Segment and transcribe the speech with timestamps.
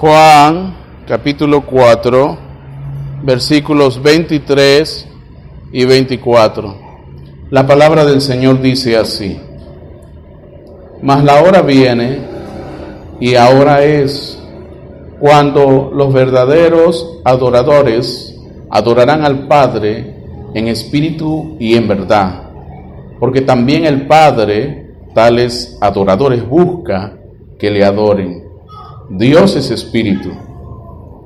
[0.00, 0.74] Juan
[1.06, 2.36] capítulo 4,
[3.22, 5.06] versículos 23
[5.72, 6.74] y 24.
[7.50, 9.38] La palabra del Señor dice así,
[11.00, 12.18] mas la hora viene
[13.20, 14.36] y ahora es
[15.20, 18.36] cuando los verdaderos adoradores
[18.70, 20.16] adorarán al Padre
[20.54, 22.50] en espíritu y en verdad,
[23.20, 27.16] porque también el Padre tales adoradores busca
[27.60, 28.43] que le adoren.
[29.10, 30.30] Dios es espíritu,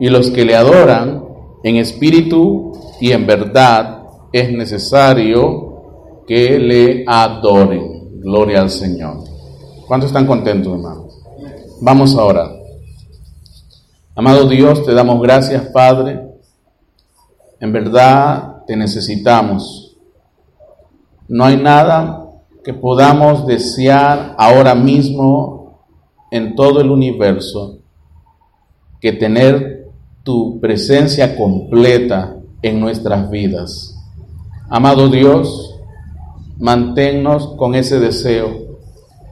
[0.01, 1.25] y los que le adoran
[1.63, 4.03] en espíritu y en verdad
[4.33, 8.21] es necesario que le adoren.
[8.21, 9.25] Gloria al Señor.
[9.87, 11.23] ¿Cuántos están contentos, hermanos?
[11.81, 12.51] Vamos ahora.
[14.15, 16.21] Amado Dios, te damos gracias, Padre.
[17.61, 19.97] En verdad te necesitamos.
[21.29, 22.29] No hay nada
[22.65, 25.85] que podamos desear ahora mismo
[26.31, 27.78] en todo el universo
[29.01, 29.89] que tener
[30.23, 33.95] tu presencia completa en nuestras vidas.
[34.69, 35.75] Amado Dios,
[36.59, 38.79] manténnos con ese deseo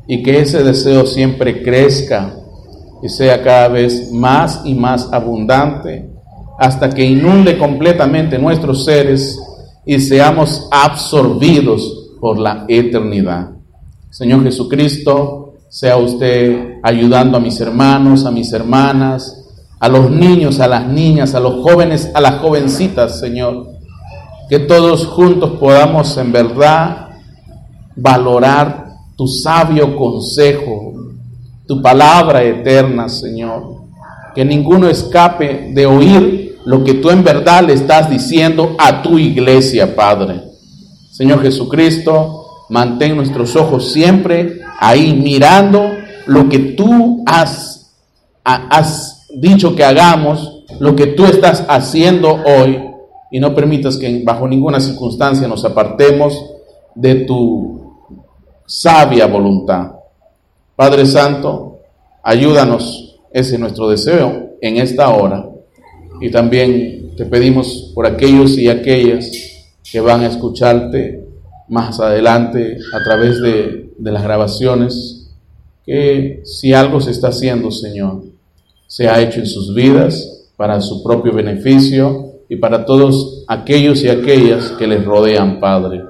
[0.06, 2.34] y que ese deseo siempre crezca
[3.03, 6.09] y sea cada vez más y más abundante
[6.59, 9.39] hasta que inunde completamente nuestros seres
[9.84, 13.50] y seamos absorbidos por la eternidad.
[14.11, 19.45] Señor Jesucristo, sea usted ayudando a mis hermanos, a mis hermanas,
[19.87, 23.69] a los niños, a las niñas, a los jóvenes, a las jovencitas, Señor.
[24.48, 27.11] Que todos juntos podamos en verdad
[27.95, 30.93] valorar tu sabio consejo,
[31.69, 33.77] tu palabra eterna, Señor.
[34.34, 39.21] Que ninguno escape de oír lo que tú en verdad le estás diciendo a tu
[39.21, 40.43] iglesia, Padre.
[41.12, 45.93] Señor Jesucristo, mantén nuestros ojos siempre ahí mirando
[46.27, 47.93] lo que tú has,
[48.43, 52.83] has dicho que hagamos, lo que tú estás haciendo hoy,
[53.31, 56.41] y no permitas que bajo ninguna circunstancia nos apartemos
[56.94, 57.94] de tu
[58.65, 59.93] sabia voluntad.
[60.75, 61.81] Padre Santo,
[62.22, 65.49] ayúdanos, ese es nuestro deseo en esta hora.
[66.21, 69.31] Y también te pedimos por aquellos y aquellas
[69.91, 71.25] que van a escucharte
[71.69, 75.31] más adelante a través de, de las grabaciones,
[75.84, 78.22] que si algo se está haciendo, Señor,
[78.97, 84.09] se ha hecho en sus vidas para su propio beneficio y para todos aquellos y
[84.09, 86.03] aquellas que les rodean, Padre.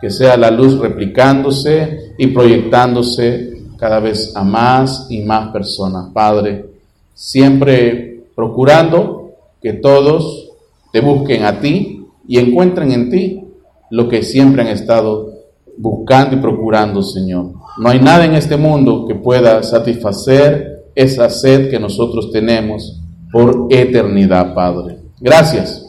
[0.00, 6.64] Que sea la luz replicándose y proyectándose cada vez a más y más personas, Padre.
[7.12, 10.48] Siempre procurando que todos
[10.94, 13.44] te busquen a ti y encuentren en ti
[13.90, 15.30] lo que siempre han estado
[15.76, 17.52] buscando y procurando, Señor.
[17.76, 23.00] No hay nada en este mundo que pueda satisfacer esa sed que nosotros tenemos
[23.32, 24.98] por eternidad, Padre.
[25.20, 25.86] Gracias.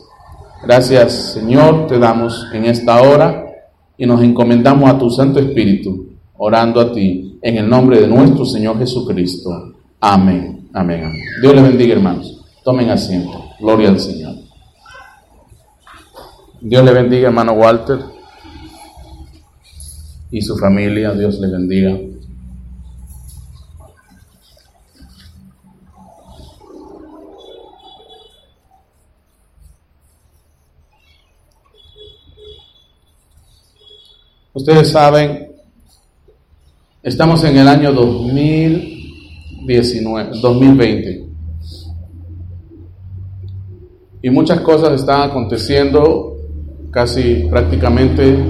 [0.63, 3.45] Gracias, Señor, te damos en esta hora
[3.97, 8.45] y nos encomendamos a tu Santo Espíritu, orando a ti en el nombre de nuestro
[8.45, 9.73] Señor Jesucristo.
[9.99, 10.69] Amén.
[10.73, 11.03] Amén.
[11.03, 11.21] amén.
[11.41, 12.45] Dios les bendiga, hermanos.
[12.63, 13.43] Tomen asiento.
[13.59, 14.35] Gloria al Señor.
[16.61, 17.99] Dios le bendiga, hermano Walter,
[20.29, 21.11] y su familia.
[21.13, 21.97] Dios le bendiga.
[34.53, 35.53] Ustedes saben,
[37.01, 41.25] estamos en el año 2019, 2020.
[44.23, 46.35] Y muchas cosas están aconteciendo
[46.91, 48.43] casi prácticamente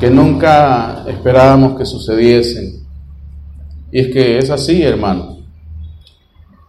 [0.00, 2.82] que nunca esperábamos que sucediesen.
[3.92, 5.40] Y es que es así, hermano.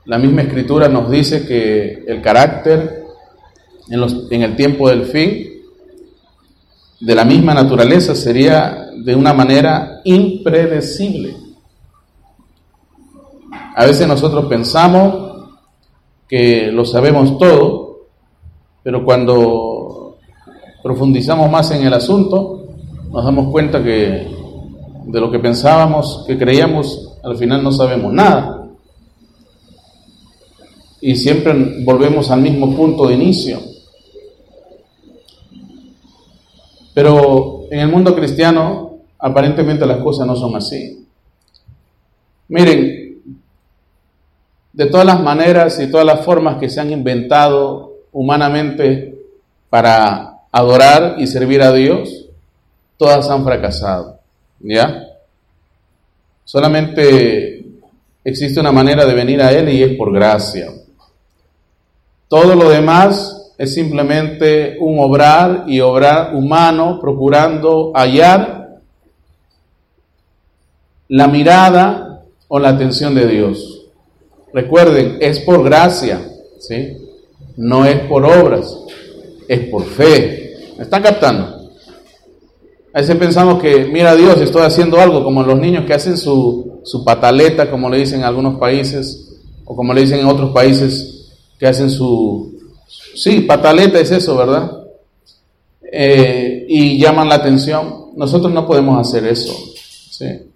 [0.04, 3.06] La misma escritura nos dice que el carácter
[3.88, 5.53] en, en el tiempo del fin
[7.04, 11.36] de la misma naturaleza sería de una manera impredecible.
[13.76, 15.50] A veces nosotros pensamos
[16.30, 18.06] que lo sabemos todo,
[18.84, 20.16] pero cuando
[20.82, 22.68] profundizamos más en el asunto,
[23.12, 24.26] nos damos cuenta que
[25.06, 28.66] de lo que pensábamos, que creíamos, al final no sabemos nada.
[31.02, 33.73] Y siempre volvemos al mismo punto de inicio.
[36.94, 41.08] Pero en el mundo cristiano aparentemente las cosas no son así.
[42.50, 43.22] Miren,
[44.74, 49.16] de todas las maneras y todas las formas que se han inventado humanamente
[49.70, 52.28] para adorar y servir a Dios,
[52.98, 54.20] todas han fracasado.
[54.60, 55.08] ¿Ya?
[56.44, 57.66] Solamente
[58.24, 60.68] existe una manera de venir a Él y es por gracia.
[62.28, 68.80] Todo lo demás es simplemente un obrar y obrar humano procurando hallar
[71.08, 73.88] la mirada o la atención de Dios.
[74.54, 76.22] Recuerden, es por gracia,
[76.60, 76.98] ¿sí?
[77.58, 78.78] No es por obras,
[79.48, 80.58] es por fe.
[80.78, 81.64] ¿Me están captando?
[82.94, 86.82] A veces pensamos que, mira Dios, estoy haciendo algo, como los niños que hacen su,
[86.84, 91.32] su pataleta, como le dicen en algunos países, o como le dicen en otros países,
[91.58, 92.53] que hacen su...
[92.88, 94.84] Sí, pataleta es eso, ¿verdad?
[95.92, 98.12] Eh, y llaman la atención.
[98.16, 99.54] Nosotros no podemos hacer eso.
[100.10, 100.52] ¿sí?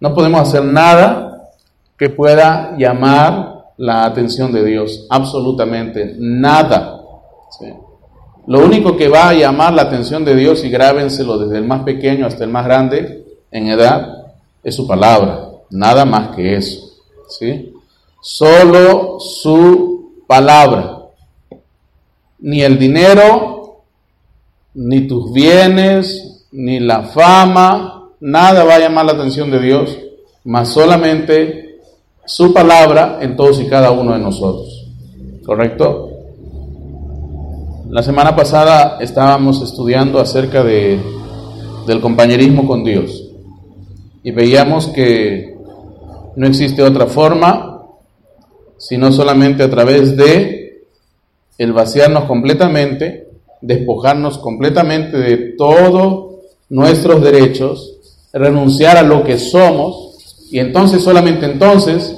[0.00, 1.50] No podemos hacer nada
[1.96, 5.06] que pueda llamar la atención de Dios.
[5.08, 7.00] Absolutamente nada.
[8.46, 11.84] Lo único que va a llamar la atención de Dios, y grábenselo desde el más
[11.84, 14.26] pequeño hasta el más grande en edad,
[14.62, 15.48] es su palabra.
[15.70, 16.80] Nada más que eso.
[17.28, 17.72] ¿sí?
[18.20, 21.01] Solo su palabra.
[22.42, 23.82] Ni el dinero,
[24.74, 29.98] ni tus bienes, ni la fama, nada va a llamar la atención de Dios,
[30.44, 31.80] más solamente
[32.24, 34.86] su palabra en todos y cada uno de nosotros.
[35.44, 36.10] ¿Correcto?
[37.90, 41.00] La semana pasada estábamos estudiando acerca de,
[41.86, 43.30] del compañerismo con Dios
[44.22, 45.56] y veíamos que
[46.36, 47.72] no existe otra forma
[48.78, 50.61] sino solamente a través de
[51.62, 53.28] el vaciarnos completamente,
[53.60, 57.98] despojarnos completamente de todos nuestros derechos,
[58.32, 62.16] renunciar a lo que somos y entonces, solamente entonces,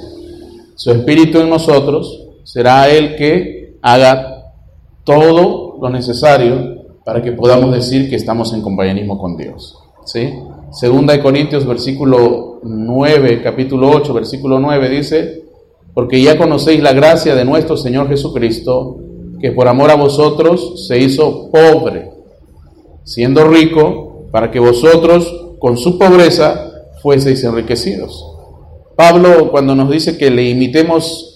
[0.77, 4.53] su espíritu en nosotros será el que haga
[5.05, 9.79] todo lo necesario para que podamos decir que estamos en compañerismo con Dios.
[10.07, 10.33] ¿Sí?
[10.73, 15.45] Segunda de Corintios, versículo 9, capítulo 8, versículo 9 dice,
[15.93, 18.99] porque ya conocéis la gracia de nuestro Señor Jesucristo,
[19.41, 22.11] que por amor a vosotros se hizo pobre,
[23.05, 26.73] siendo rico, para que vosotros con su pobreza
[27.03, 28.25] fueseis enriquecidos.
[28.97, 31.35] Pablo cuando nos dice que le imitemos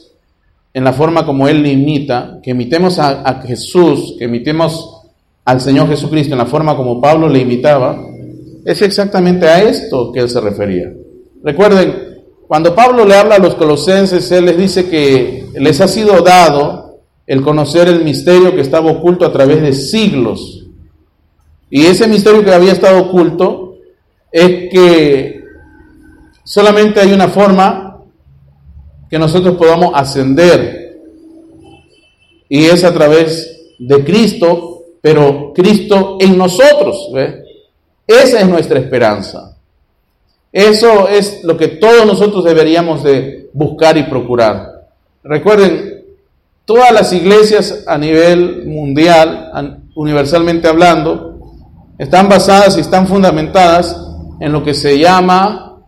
[0.74, 5.02] en la forma como Él le imita, que imitemos a, Jesús, que imitemos
[5.44, 7.98] al Señor Jesucristo en la forma como Pablo le imitaba,
[8.64, 10.92] es exactamente a esto que Él se refería.
[11.42, 16.20] Recuerden, cuando Pablo le habla a los colosenses, Él les dice que les ha sido
[16.20, 16.77] dado
[17.28, 20.66] el conocer el misterio que estaba oculto a través de siglos.
[21.70, 23.76] Y ese misterio que había estado oculto
[24.32, 25.38] es que
[26.48, 27.98] Solamente hay una forma
[29.10, 30.98] que nosotros podamos ascender
[32.48, 37.10] y es a través de Cristo, pero Cristo en nosotros.
[38.06, 39.58] Esa es nuestra esperanza.
[40.50, 44.88] Eso es lo que todos nosotros deberíamos de buscar y procurar.
[45.22, 45.97] Recuerden,
[46.68, 49.50] todas las iglesias a nivel mundial,
[49.94, 51.38] universalmente hablando,
[51.96, 53.96] están basadas y están fundamentadas
[54.38, 55.78] en lo que se llama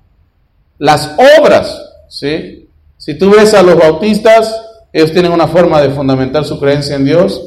[0.79, 1.79] las obras,
[2.09, 2.67] ¿sí?
[2.97, 4.59] Si tú ves a los bautistas,
[4.91, 7.43] ellos tienen una forma de fundamentar su creencia en Dios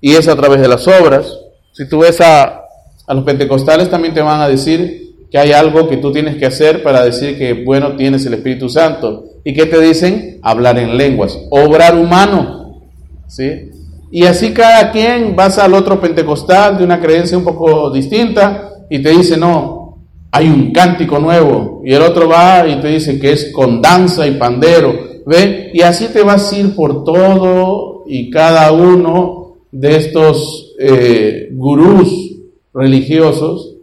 [0.00, 1.36] y es a través de las obras.
[1.72, 2.62] Si tú ves a,
[3.04, 6.46] a los pentecostales, también te van a decir que hay algo que tú tienes que
[6.46, 9.24] hacer para decir que, bueno, tienes el Espíritu Santo.
[9.44, 10.38] ¿Y qué te dicen?
[10.42, 12.82] Hablar en lenguas, obrar humano,
[13.26, 13.70] ¿sí?
[14.10, 19.00] Y así cada quien vas al otro pentecostal de una creencia un poco distinta y
[19.00, 19.98] te dice, no,
[20.30, 24.26] hay un cántico nuevo y el otro va y te dice que es con danza
[24.26, 24.94] y pandero,
[25.26, 25.70] ¿ve?
[25.74, 32.36] Y así te vas a ir por todo y cada uno de estos eh, gurús
[32.72, 33.74] religiosos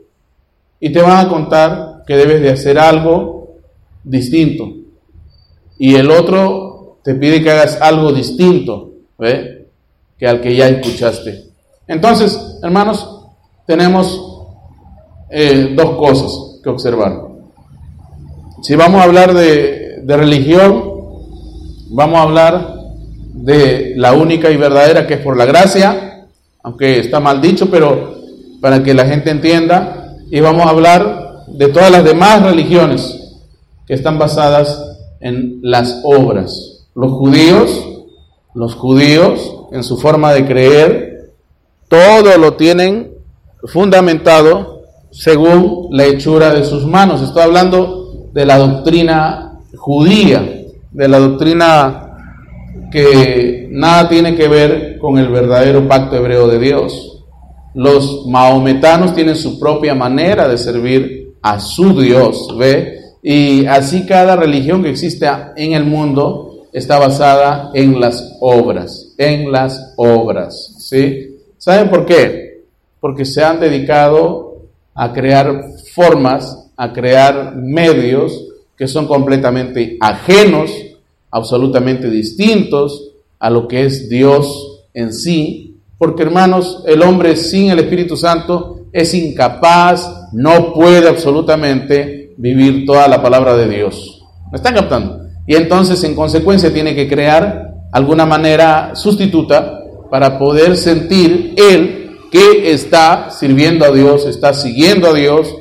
[0.80, 3.56] y te van a contar que debes de hacer algo
[4.04, 4.85] distinto.
[5.78, 9.68] Y el otro te pide que hagas algo distinto, ¿ve?
[10.18, 11.46] Que al que ya escuchaste.
[11.88, 13.08] Entonces, hermanos,
[13.68, 14.22] tenemos
[15.30, 17.22] eh, dos cosas que observar.
[18.62, 20.96] Si vamos a hablar de, de religión,
[21.90, 22.76] vamos a hablar
[23.34, 26.26] de la única y verdadera que es por la gracia,
[26.64, 28.16] aunque está mal dicho, pero
[28.62, 33.36] para que la gente entienda, y vamos a hablar de todas las demás religiones
[33.86, 34.95] que están basadas
[35.26, 36.86] en las obras.
[36.94, 37.84] Los judíos,
[38.54, 41.32] los judíos en su forma de creer,
[41.90, 43.12] todo lo tienen
[43.64, 47.24] fundamentado según la hechura de sus manos.
[47.24, 50.48] Estoy hablando de la doctrina judía,
[50.92, 52.02] de la doctrina
[52.92, 57.24] que nada tiene que ver con el verdadero pacto hebreo de Dios.
[57.74, 63.05] Los maometanos tienen su propia manera de servir a su Dios, ¿ve?
[63.28, 69.52] Y así cada religión que existe en el mundo está basada en las obras, en
[69.52, 71.36] las obras, ¿sí?
[71.58, 72.66] ¿Saben por qué?
[73.00, 74.58] Porque se han dedicado
[74.94, 75.60] a crear
[75.96, 78.46] formas, a crear medios
[78.78, 80.70] que son completamente ajenos,
[81.32, 87.80] absolutamente distintos a lo que es Dios en sí, porque hermanos, el hombre sin el
[87.80, 94.24] Espíritu Santo es incapaz, no puede absolutamente vivir toda la palabra de Dios.
[94.52, 95.20] ¿Me están captando?
[95.48, 102.72] Y entonces, en consecuencia, tiene que crear alguna manera sustituta para poder sentir él que
[102.72, 105.56] está sirviendo a Dios, está siguiendo a Dios,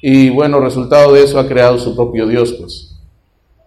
[0.00, 2.92] y bueno, resultado de eso ha creado su propio Dios, pues.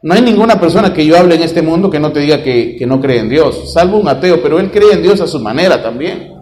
[0.02, 2.78] No hay ninguna persona que yo hable en este mundo que no te diga que,
[2.78, 5.40] que no cree en Dios, salvo un ateo, pero él cree en Dios a su
[5.40, 6.34] manera también.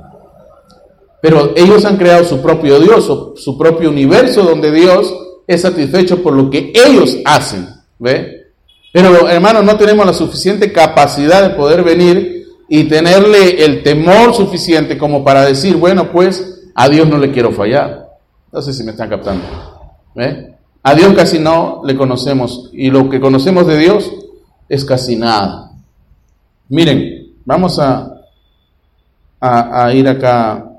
[1.21, 5.13] Pero ellos han creado su propio Dios, su propio universo donde Dios
[5.47, 7.67] es satisfecho por lo que ellos hacen.
[7.97, 8.51] ¿Ve?
[8.91, 14.97] Pero hermanos, no tenemos la suficiente capacidad de poder venir y tenerle el temor suficiente
[14.97, 18.09] como para decir, bueno, pues a Dios no le quiero fallar.
[18.51, 19.43] No sé si me están captando.
[20.13, 20.53] ¿Ve?
[20.83, 24.11] A Dios casi no le conocemos y lo que conocemos de Dios
[24.69, 25.71] es casi nada.
[26.69, 28.21] Miren, vamos a,
[29.39, 30.76] a, a ir acá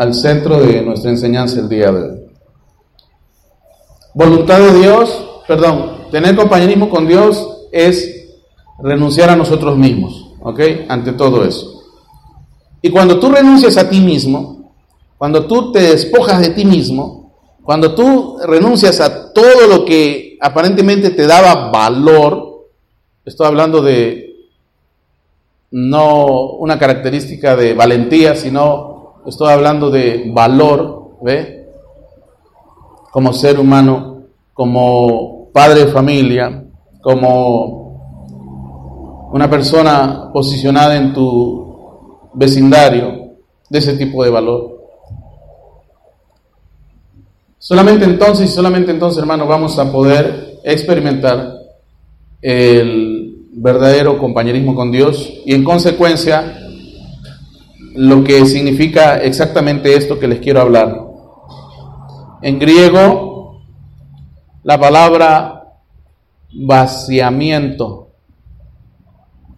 [0.00, 2.20] al centro de nuestra enseñanza el día de hoy.
[4.14, 8.30] Voluntad de Dios, perdón, tener compañerismo con Dios es
[8.82, 10.58] renunciar a nosotros mismos, ¿ok?
[10.88, 11.82] Ante todo eso.
[12.80, 14.72] Y cuando tú renuncias a ti mismo,
[15.18, 21.10] cuando tú te despojas de ti mismo, cuando tú renuncias a todo lo que aparentemente
[21.10, 22.68] te daba valor,
[23.26, 24.48] estoy hablando de
[25.70, 28.89] no una característica de valentía, sino
[29.26, 31.68] estoy hablando de valor, ¿ve?
[33.10, 36.64] Como ser humano, como padre de familia,
[37.02, 37.80] como
[39.32, 43.20] una persona posicionada en tu vecindario,
[43.68, 44.80] de ese tipo de valor.
[47.58, 51.54] Solamente entonces solamente entonces, hermano, vamos a poder experimentar
[52.42, 56.59] el verdadero compañerismo con Dios y en consecuencia
[57.94, 60.96] lo que significa exactamente esto que les quiero hablar.
[62.42, 63.62] En griego,
[64.62, 65.64] la palabra
[66.52, 68.10] vaciamiento,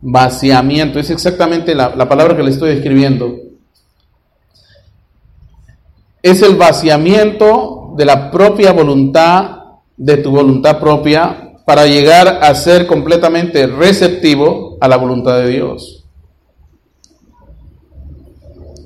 [0.01, 3.37] vaciamiento, es exactamente la, la palabra que le estoy escribiendo.
[6.23, 9.59] Es el vaciamiento de la propia voluntad,
[9.97, 16.01] de tu voluntad propia, para llegar a ser completamente receptivo a la voluntad de Dios.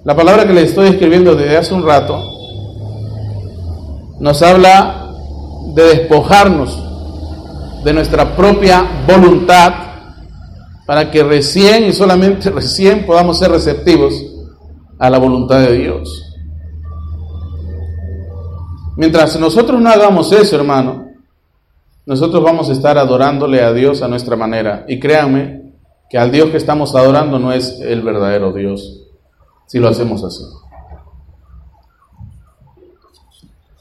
[0.06, 2.16] La palabra que le estoy escribiendo desde hace un rato
[4.20, 5.10] nos habla
[5.74, 6.80] de despojarnos
[7.82, 9.72] de nuestra propia voluntad
[10.86, 14.14] para que recién y solamente recién podamos ser receptivos
[14.96, 16.22] a la voluntad de Dios.
[18.96, 21.04] Mientras nosotros no hagamos eso, hermano,
[22.06, 24.84] nosotros vamos a estar adorándole a Dios a nuestra manera.
[24.86, 25.72] Y créanme
[26.08, 29.02] que al Dios que estamos adorando no es el verdadero Dios
[29.66, 30.44] si lo hacemos así.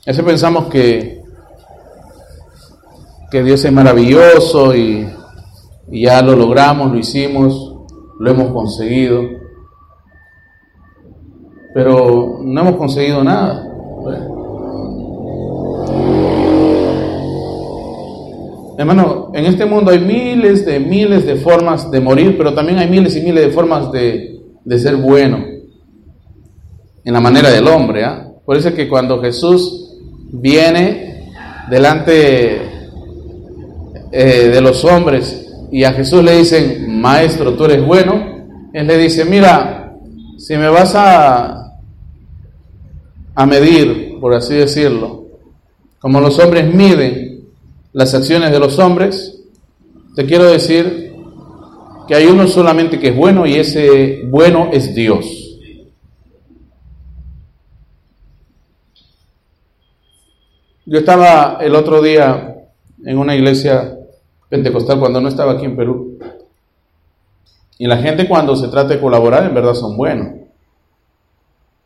[0.08, 1.24] A pensamos que,
[3.32, 5.08] que Dios es maravilloso y,
[5.90, 7.76] y ya lo logramos, lo hicimos,
[8.20, 9.24] lo hemos conseguido,
[11.74, 13.72] pero no hemos conseguido nada.
[18.78, 22.90] Hermano, en este mundo hay miles de miles de formas de morir, pero también hay
[22.90, 25.55] miles y miles de formas de, de ser bueno
[27.06, 28.04] en la manera del hombre.
[28.04, 28.28] ¿ah?
[28.44, 29.92] Por eso es que cuando Jesús
[30.32, 31.32] viene
[31.70, 32.62] delante
[34.12, 38.98] eh, de los hombres y a Jesús le dicen, maestro, tú eres bueno, él le
[38.98, 39.96] dice, mira,
[40.38, 41.78] si me vas a,
[43.36, 45.26] a medir, por así decirlo,
[46.00, 47.46] como los hombres miden
[47.94, 49.40] las acciones de los hombres,
[50.16, 51.14] te quiero decir
[52.08, 55.45] que hay uno solamente que es bueno y ese bueno es Dios.
[60.86, 62.68] Yo estaba el otro día
[63.04, 63.98] en una iglesia
[64.50, 66.20] pentecostal cuando no estaba aquí en Perú.
[67.80, 70.28] Y la gente cuando se trata de colaborar en verdad son buenos.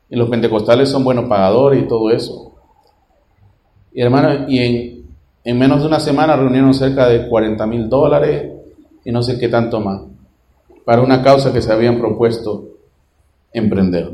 [0.10, 2.54] Y los pentecostales son buenos pagadores y todo eso.
[3.94, 5.06] Y hermano, y en,
[5.44, 8.52] en menos de una semana reunieron cerca de 40 mil dólares
[9.06, 10.02] y no sé qué tanto más
[10.90, 12.66] para una causa que se habían propuesto
[13.54, 14.12] emprender.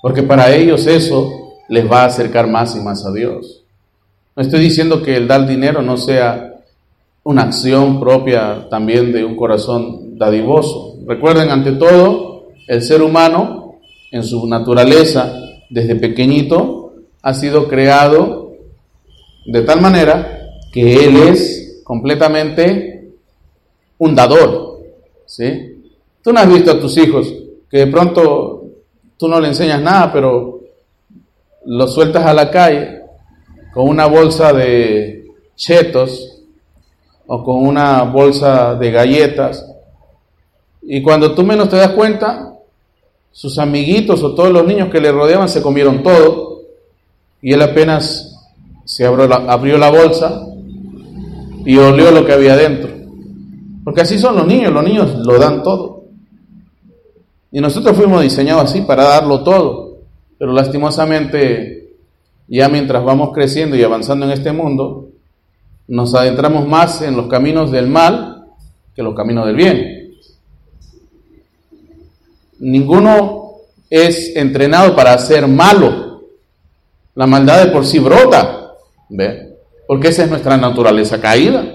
[0.00, 3.64] Porque para ellos eso les va a acercar más y más a Dios.
[4.34, 6.52] No estoy diciendo que el dar dinero no sea
[7.24, 10.96] una acción propia también de un corazón dadivoso.
[11.06, 13.76] Recuerden, ante todo, el ser humano
[14.10, 15.32] en su naturaleza,
[15.70, 18.52] desde pequeñito, ha sido creado
[19.46, 23.12] de tal manera que él es completamente
[23.98, 24.80] un dador.
[25.26, 25.82] ¿sí?
[26.22, 27.32] Tú no has visto a tus hijos
[27.70, 28.64] que de pronto
[29.16, 30.61] tú no le enseñas nada, pero
[31.64, 33.02] los sueltas a la calle
[33.72, 35.26] con una bolsa de
[35.56, 36.42] chetos
[37.26, 39.66] o con una bolsa de galletas.
[40.82, 42.52] Y cuando tú menos te das cuenta,
[43.30, 46.62] sus amiguitos o todos los niños que le rodeaban se comieron todo.
[47.40, 48.36] Y él apenas
[48.84, 50.46] se abrió la, abrió la bolsa
[51.64, 52.90] y olió lo que había dentro.
[53.84, 56.04] Porque así son los niños, los niños lo dan todo.
[57.50, 59.91] Y nosotros fuimos diseñados así para darlo todo.
[60.42, 61.94] Pero lastimosamente
[62.48, 65.10] ya mientras vamos creciendo y avanzando en este mundo,
[65.86, 68.48] nos adentramos más en los caminos del mal
[68.92, 70.16] que los caminos del bien.
[72.58, 73.52] Ninguno
[73.88, 76.24] es entrenado para ser malo.
[77.14, 78.72] La maldad de por sí brota,
[79.10, 79.58] ¿ve?
[79.86, 81.72] Porque esa es nuestra naturaleza caída.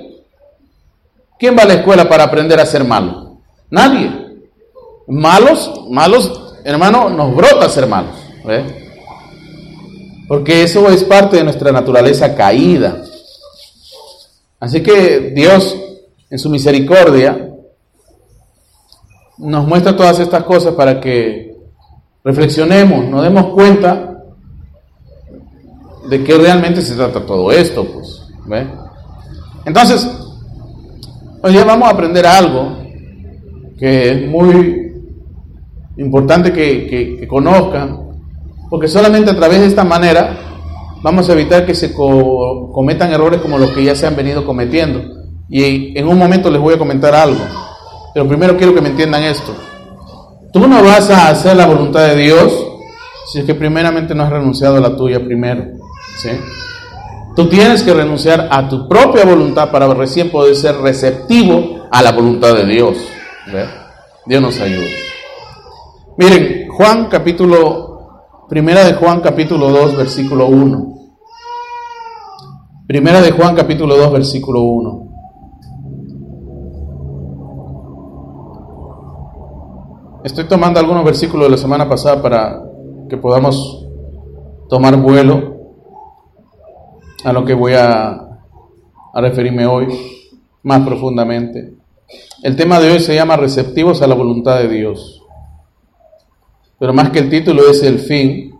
[1.39, 3.37] ¿Quién va a la escuela para aprender a ser malo?
[3.69, 4.11] Nadie.
[5.07, 8.26] Malos, malos, hermano, nos brota ser malos.
[8.47, 8.87] ¿Ve?
[10.27, 13.03] Porque eso es parte de nuestra naturaleza caída.
[14.59, 15.77] Así que Dios,
[16.29, 17.53] en su misericordia,
[19.37, 21.55] nos muestra todas estas cosas para que
[22.23, 24.23] reflexionemos, nos demos cuenta
[26.09, 27.85] de qué realmente se trata todo esto.
[27.85, 28.65] Pues,
[29.65, 30.09] Entonces,
[31.43, 32.77] hoy día vamos a aprender algo
[33.77, 34.91] que es muy
[35.97, 38.06] importante que, que, que conozcan
[38.69, 40.37] porque solamente a través de esta manera
[41.01, 45.01] vamos a evitar que se cometan errores como los que ya se han venido cometiendo.
[45.49, 47.39] Y en un momento les voy a comentar algo.
[48.13, 49.55] Pero primero quiero que me entiendan esto.
[50.51, 52.65] Tú no vas a hacer la voluntad de Dios
[53.31, 55.65] si es que primeramente no has renunciado a la tuya primero.
[56.17, 56.29] ¿sí?
[57.35, 62.11] Tú tienes que renunciar a tu propia voluntad para recién poder ser receptivo a la
[62.11, 62.97] voluntad de Dios.
[64.25, 64.89] Dios nos ayude.
[66.17, 67.86] Miren, Juan capítulo
[68.49, 70.93] Primera de Juan capítulo 2 versículo 1.
[72.87, 75.07] Primera de Juan capítulo 2 versículo 1.
[80.23, 82.63] Estoy tomando algunos versículos de la semana pasada para
[83.09, 83.85] que podamos
[84.69, 85.57] tomar vuelo
[87.25, 88.11] a lo que voy a,
[89.13, 89.87] a referirme hoy
[90.63, 91.73] más profundamente.
[92.43, 95.16] El tema de hoy se llama receptivos a la voluntad de Dios.
[96.79, 98.51] Pero más que el título es el fin.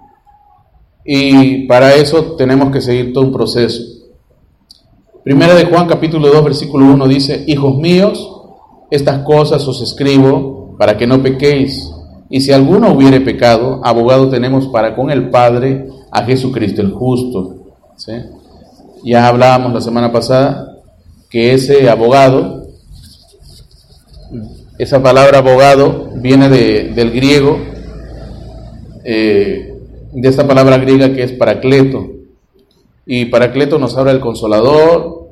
[1.05, 3.81] Y para eso tenemos que seguir todo un proceso.
[5.23, 8.29] Primera de Juan capítulo 2 versículo 1 dice, Hijos míos,
[8.89, 11.91] estas cosas os escribo para que no pequéis.
[12.29, 17.55] Y si alguno hubiere pecado, abogado tenemos para con el Padre a Jesucristo el justo.
[19.03, 20.77] Ya hablábamos la semana pasada
[21.29, 22.67] que ese abogado,
[24.77, 27.59] esa palabra abogado viene de, del griego
[29.09, 29.73] eh,
[30.11, 32.07] de esta palabra griega que es paracleto.
[33.05, 35.29] Y paracleto nos habla del consolador,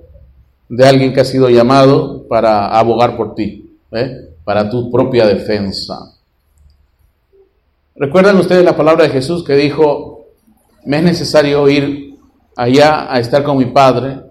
[0.69, 4.29] de alguien que ha sido llamado para abogar por ti, ¿eh?
[4.45, 6.15] para tu propia defensa.
[7.97, 10.27] ¿Recuerdan ustedes la palabra de Jesús que dijo,
[10.85, 12.15] me es necesario ir
[12.55, 14.21] allá a estar con mi Padre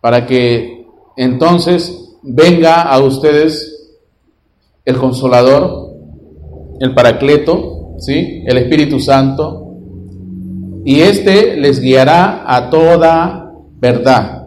[0.00, 3.90] para que entonces venga a ustedes
[4.84, 5.94] el consolador,
[6.78, 8.42] el paracleto, ¿sí?
[8.46, 9.62] El Espíritu Santo,
[10.84, 14.46] y éste les guiará a toda verdad.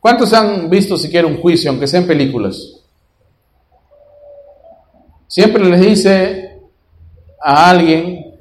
[0.00, 2.80] ¿Cuántos han visto siquiera un juicio, aunque sean películas?
[5.26, 6.60] Siempre les dice
[7.42, 8.34] a alguien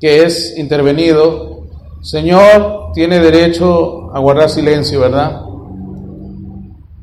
[0.00, 1.66] que es intervenido,
[2.02, 5.42] Señor, tiene derecho a guardar silencio, ¿verdad?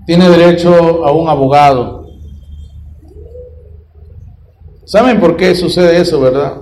[0.05, 2.02] Tiene derecho a un abogado.
[4.93, 6.61] ¿Saben por qué sucede eso, verdad?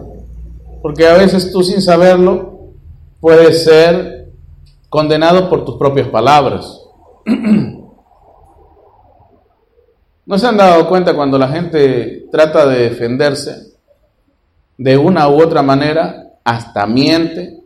[0.82, 2.72] Porque a veces tú sin saberlo
[3.20, 4.32] puedes ser
[4.88, 6.82] condenado por tus propias palabras.
[10.26, 13.74] ¿No se han dado cuenta cuando la gente trata de defenderse
[14.78, 17.62] de una u otra manera, hasta miente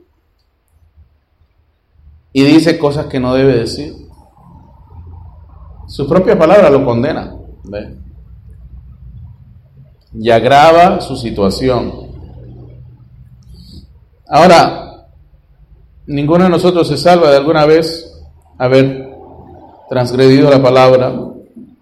[2.34, 3.93] y dice cosas que no debe decir?
[5.86, 7.36] Su propia palabra lo condena.
[7.65, 8.05] ¿ve?
[10.19, 12.06] Y agrava su situación.
[14.28, 15.08] Ahora,
[16.08, 18.12] ninguno de nosotros se salva de alguna vez
[18.58, 19.10] haber
[19.89, 21.13] transgredido la palabra,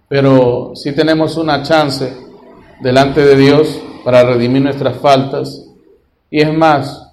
[0.08, 2.14] pero sí tenemos una chance
[2.82, 5.66] delante de Dios para redimir nuestras faltas.
[6.30, 7.12] Y es más,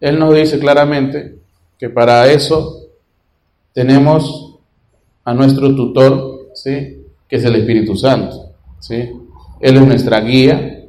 [0.00, 1.36] Él nos dice claramente
[1.78, 2.88] que para eso
[3.72, 4.58] tenemos
[5.24, 7.06] a nuestro tutor, ¿sí?
[7.28, 8.50] que es el Espíritu Santo.
[8.80, 9.10] ¿sí?
[9.60, 10.86] Él es nuestra guía,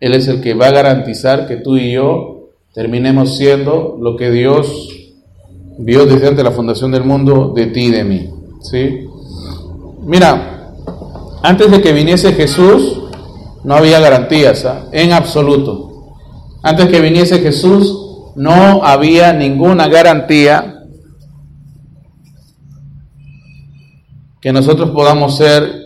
[0.00, 4.30] Él es el que va a garantizar que tú y yo terminemos siendo lo que
[4.30, 4.88] Dios
[5.78, 8.30] vio desde antes de la fundación del mundo de ti y de mí.
[8.60, 9.06] ¿sí?
[10.04, 10.72] Mira,
[11.42, 13.00] antes de que viniese Jesús,
[13.64, 14.86] no había garantías, ¿ah?
[14.92, 16.14] en absoluto.
[16.62, 20.82] Antes que viniese Jesús, no había ninguna garantía
[24.40, 25.81] que nosotros podamos ser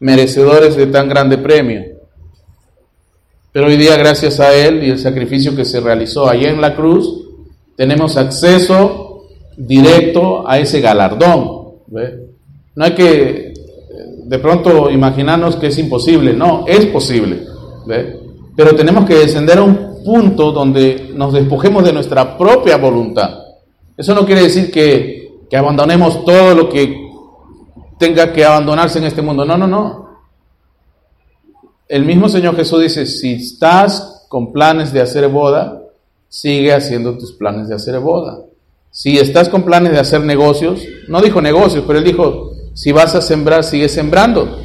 [0.00, 1.82] merecedores de tan grande premio.
[3.52, 6.76] Pero hoy día, gracias a Él y el sacrificio que se realizó allá en la
[6.76, 7.24] cruz,
[7.76, 11.68] tenemos acceso directo a ese galardón.
[12.74, 13.54] No hay que
[14.24, 17.44] de pronto imaginarnos que es imposible, no, es posible.
[18.56, 23.30] Pero tenemos que descender a un punto donde nos despojemos de nuestra propia voluntad.
[23.96, 27.07] Eso no quiere decir que abandonemos todo lo que
[27.98, 29.44] tenga que abandonarse en este mundo.
[29.44, 30.08] No, no, no.
[31.88, 35.82] El mismo Señor Jesús dice, si estás con planes de hacer boda,
[36.28, 38.40] sigue haciendo tus planes de hacer boda.
[38.90, 43.14] Si estás con planes de hacer negocios, no dijo negocios, pero él dijo, si vas
[43.14, 44.58] a sembrar, sigue sembrando.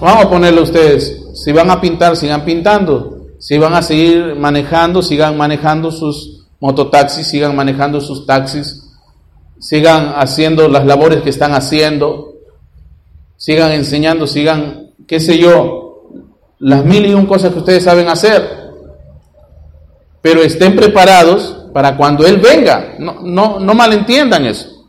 [0.00, 3.18] Vamos a ponerle a ustedes, si van a pintar, sigan pintando.
[3.38, 8.89] Si van a seguir manejando, sigan manejando sus mototaxis, sigan manejando sus taxis,
[9.60, 12.34] sigan haciendo las labores que están haciendo,
[13.36, 16.08] sigan enseñando, sigan, qué sé yo,
[16.58, 18.58] las mil y un cosas que ustedes saben hacer.
[20.22, 22.94] Pero estén preparados para cuando Él venga.
[22.98, 24.88] No, no, no malentiendan eso.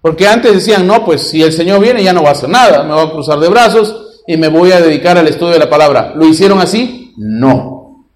[0.00, 2.82] Porque antes decían, no, pues si el Señor viene ya no va a hacer nada,
[2.84, 5.70] me voy a cruzar de brazos y me voy a dedicar al estudio de la
[5.70, 6.12] palabra.
[6.16, 7.12] ¿Lo hicieron así?
[7.16, 8.06] No.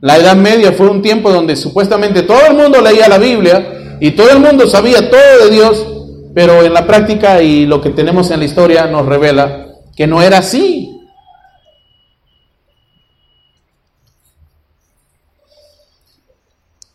[0.00, 4.12] La Edad Media fue un tiempo donde supuestamente todo el mundo leía la Biblia, y
[4.12, 5.86] todo el mundo sabía todo de Dios,
[6.34, 10.22] pero en la práctica y lo que tenemos en la historia nos revela que no
[10.22, 10.94] era así.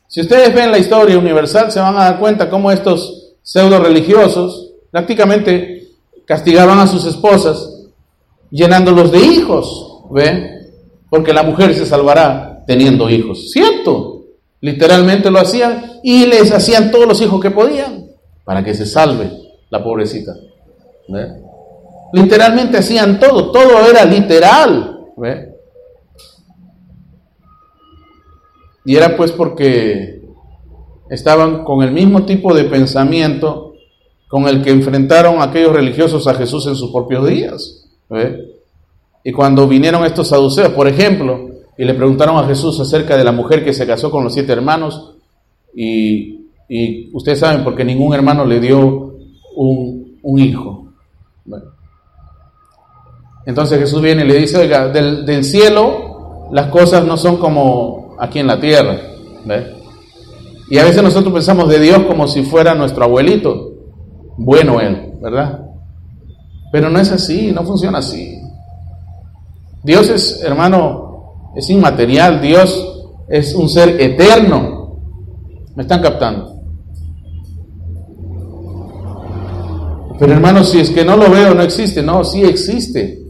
[0.08, 4.72] Si ustedes ven la historia universal, se van a dar cuenta cómo estos pseudo religiosos
[4.92, 5.90] prácticamente
[6.26, 7.88] castigaban a sus esposas
[8.52, 10.72] llenándolos de hijos, ¿ven?
[11.10, 13.52] Porque la mujer se salvará teniendo hijos.
[13.52, 14.13] ¿Cierto?
[14.64, 18.08] Literalmente lo hacían y les hacían todos los hijos que podían
[18.46, 19.30] para que se salve
[19.70, 20.34] la pobrecita.
[22.14, 25.02] Literalmente hacían todo, todo era literal.
[28.86, 30.22] Y era pues porque
[31.10, 33.74] estaban con el mismo tipo de pensamiento
[34.30, 37.90] con el que enfrentaron aquellos religiosos a Jesús en sus propios días.
[39.26, 43.32] Y cuando vinieron estos saduceos, por ejemplo, y le preguntaron a Jesús acerca de la
[43.32, 45.16] mujer que se casó con los siete hermanos
[45.76, 46.40] y,
[47.14, 49.16] ustedes saben porque ningún hermano le dio
[49.56, 50.88] un, hijo.
[53.46, 58.40] Entonces Jesús viene y le dice, oiga, del, cielo las cosas no son como aquí
[58.40, 58.98] en la tierra.
[60.70, 63.74] Y a veces nosotros pensamos de Dios como si fuera nuestro abuelito.
[64.38, 65.60] Bueno él, ¿verdad?
[66.72, 68.40] Pero no es así, no funciona así.
[69.84, 71.03] Dios es, hermano,
[71.56, 72.94] es inmaterial, Dios
[73.28, 75.00] es un ser eterno.
[75.76, 76.54] ¿Me están captando?
[80.20, 82.02] Pero hermanos, si es que no lo veo, no existe.
[82.02, 83.24] No, sí existe.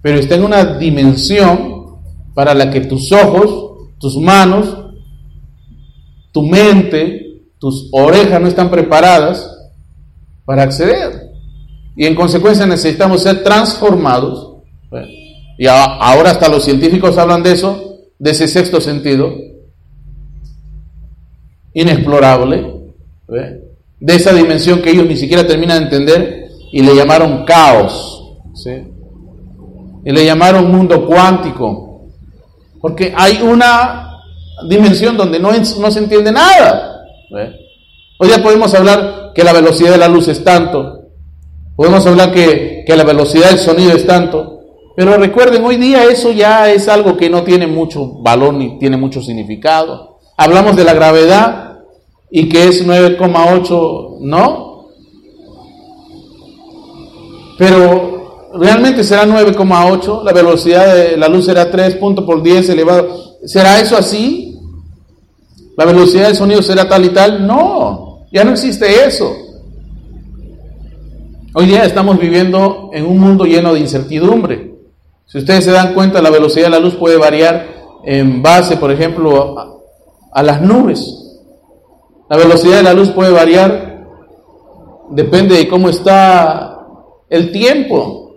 [0.00, 2.00] Pero está en una dimensión
[2.34, 4.76] para la que tus ojos, tus manos,
[6.32, 9.48] tu mente, tus orejas no están preparadas
[10.44, 11.30] para acceder.
[11.94, 14.51] Y en consecuencia necesitamos ser transformados
[15.62, 19.32] y ahora hasta los científicos hablan de eso, de ese sexto sentido,
[21.72, 22.82] inexplorable,
[24.00, 28.40] de esa dimensión que ellos ni siquiera terminan de entender y le llamaron caos,
[30.04, 32.08] y le llamaron mundo cuántico,
[32.80, 34.20] porque hay una
[34.68, 35.52] dimensión donde no,
[35.92, 37.04] se entiende nada.
[38.18, 41.04] Hoy ya podemos hablar que la velocidad de la luz es tanto,
[41.76, 44.61] podemos hablar que la velocidad del sonido es tanto,
[44.96, 48.96] pero recuerden, hoy día eso ya es algo que no tiene mucho valor ni tiene
[48.96, 50.18] mucho significado.
[50.36, 51.80] Hablamos de la gravedad
[52.30, 54.88] y que es 9,8, ¿no?
[57.58, 63.36] Pero realmente será 9,8, la velocidad de la luz será 3 puntos por 10 elevado.
[63.44, 64.58] ¿Será eso así?
[65.76, 67.46] ¿La velocidad del sonido será tal y tal?
[67.46, 69.34] No, ya no existe eso.
[71.54, 74.71] Hoy día estamos viviendo en un mundo lleno de incertidumbre.
[75.26, 77.66] Si ustedes se dan cuenta, la velocidad de la luz puede variar
[78.04, 79.80] en base, por ejemplo,
[80.32, 81.40] a, las nubes.
[82.28, 84.06] La velocidad de la luz puede variar,
[85.10, 86.78] depende de cómo está
[87.28, 88.36] el tiempo.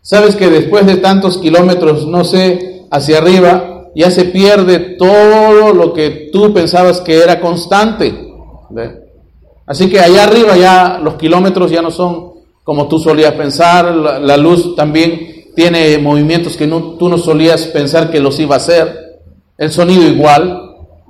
[0.00, 5.92] Sabes que después de tantos kilómetros, no sé, hacia arriba, ya se pierde todo lo
[5.92, 8.14] que tú pensabas que era constante.
[9.66, 12.30] Así que allá arriba ya los kilómetros ya no son
[12.64, 15.29] como tú solías pensar, la, luz también
[15.60, 19.20] tiene movimientos que no, tú no solías pensar que los iba a hacer,
[19.58, 20.58] el sonido igual,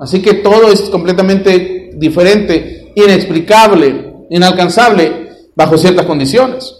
[0.00, 6.74] así que todo es completamente diferente, inexplicable, inalcanzable bajo ciertas condiciones.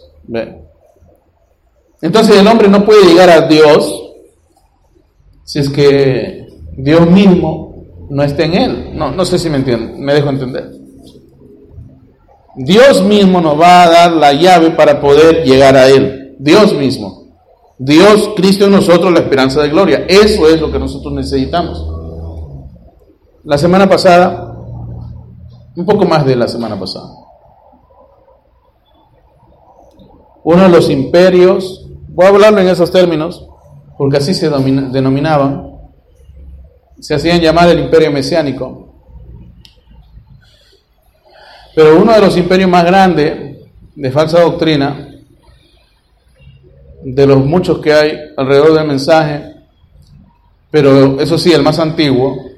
[2.03, 4.03] Entonces el hombre no puede llegar a Dios
[5.45, 8.91] si es que Dios mismo no está en él.
[8.95, 10.73] No, no sé si me entiendo, me dejo entender.
[12.57, 16.35] Dios mismo nos va a dar la llave para poder llegar a Él.
[16.41, 17.20] Dios mismo.
[17.83, 20.05] Dios, Cristo en nosotros, la esperanza de gloria.
[20.07, 21.83] Eso es lo que nosotros necesitamos.
[23.43, 24.55] La semana pasada,
[25.75, 27.09] un poco más de la semana pasada,
[30.45, 33.49] uno de los imperios, voy a hablarlo en esos términos,
[33.97, 35.81] porque así se denominaban,
[37.01, 38.93] se hacían llamar el imperio mesiánico.
[41.75, 43.59] Pero uno de los imperios más grandes
[43.95, 45.10] de falsa doctrina,
[47.03, 49.55] de los muchos que hay alrededor del mensaje,
[50.71, 52.51] pero eso sí, el más antiguo,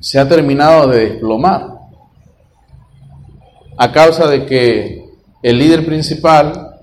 [0.00, 1.74] se ha terminado de desplomar
[3.76, 5.04] a causa de que
[5.42, 6.74] el líder principal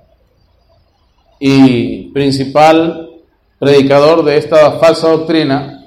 [1.39, 3.10] y principal
[3.60, 5.86] predicador de esta falsa doctrina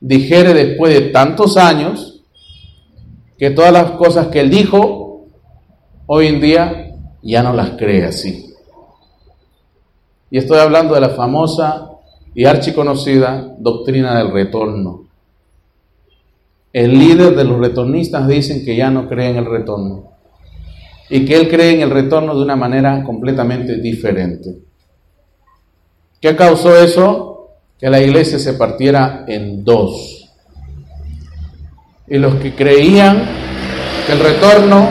[0.00, 2.22] dijere después de tantos años
[3.38, 5.26] que todas las cosas que él dijo,
[6.06, 8.47] hoy en día ya no las cree así.
[10.30, 11.90] Y estoy hablando de la famosa
[12.34, 15.04] y archiconocida doctrina del retorno.
[16.72, 20.12] El líder de los retornistas dicen que ya no cree en el retorno
[21.10, 24.58] y que él cree en el retorno de una manera completamente diferente.
[26.20, 27.48] ¿Qué causó eso?
[27.78, 30.18] Que la iglesia se partiera en dos
[32.10, 33.22] y los que creían
[34.06, 34.88] que el retorno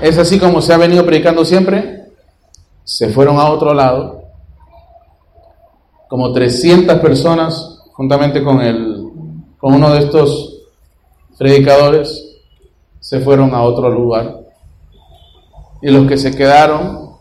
[0.00, 2.01] es así como se ha venido predicando siempre,
[2.84, 4.22] se fueron a otro lado.
[6.08, 9.10] Como 300 personas, juntamente con, el,
[9.58, 10.58] con uno de estos
[11.38, 12.40] predicadores,
[13.00, 14.40] se fueron a otro lugar.
[15.80, 17.16] Y los que se quedaron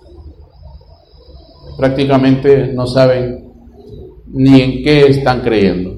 [1.78, 3.52] prácticamente no saben
[4.28, 5.98] ni en qué están creyendo.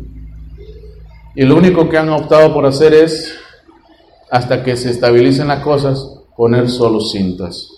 [1.36, 3.34] Y lo único que han optado por hacer es,
[4.30, 7.73] hasta que se estabilicen las cosas, poner solo cintas.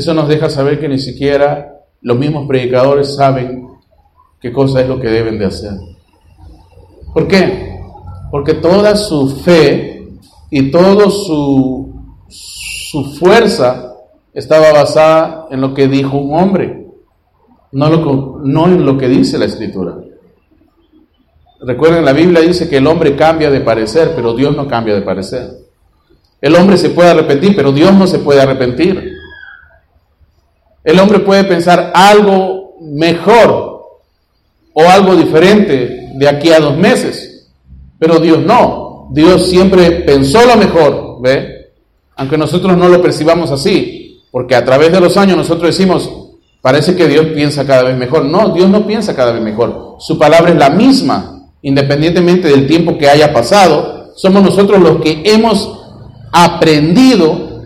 [0.00, 3.68] Eso nos deja saber que ni siquiera los mismos predicadores saben
[4.40, 5.72] qué cosa es lo que deben de hacer.
[7.12, 7.78] ¿Por qué?
[8.30, 10.08] Porque toda su fe
[10.50, 11.92] y toda su,
[12.28, 13.92] su fuerza
[14.32, 16.86] estaba basada en lo que dijo un hombre,
[17.72, 17.90] no,
[18.42, 19.96] no en lo que dice la escritura.
[21.60, 25.02] Recuerden, la Biblia dice que el hombre cambia de parecer, pero Dios no cambia de
[25.02, 25.58] parecer.
[26.40, 29.19] El hombre se puede arrepentir, pero Dios no se puede arrepentir.
[30.84, 34.00] El hombre puede pensar algo mejor
[34.72, 37.48] o algo diferente de aquí a dos meses,
[37.98, 39.08] pero Dios no.
[39.12, 41.72] Dios siempre pensó lo mejor, ¿ve?
[42.16, 46.08] Aunque nosotros no lo percibamos así, porque a través de los años nosotros decimos,
[46.60, 48.24] parece que Dios piensa cada vez mejor.
[48.24, 49.96] No, Dios no piensa cada vez mejor.
[49.98, 55.22] Su palabra es la misma independientemente del tiempo que haya pasado, somos nosotros los que
[55.24, 55.78] hemos
[56.32, 57.62] aprendido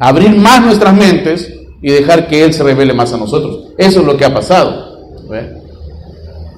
[0.00, 3.72] a abrir más nuestras mentes y dejar que Él se revele más a nosotros.
[3.76, 5.00] Eso es lo que ha pasado.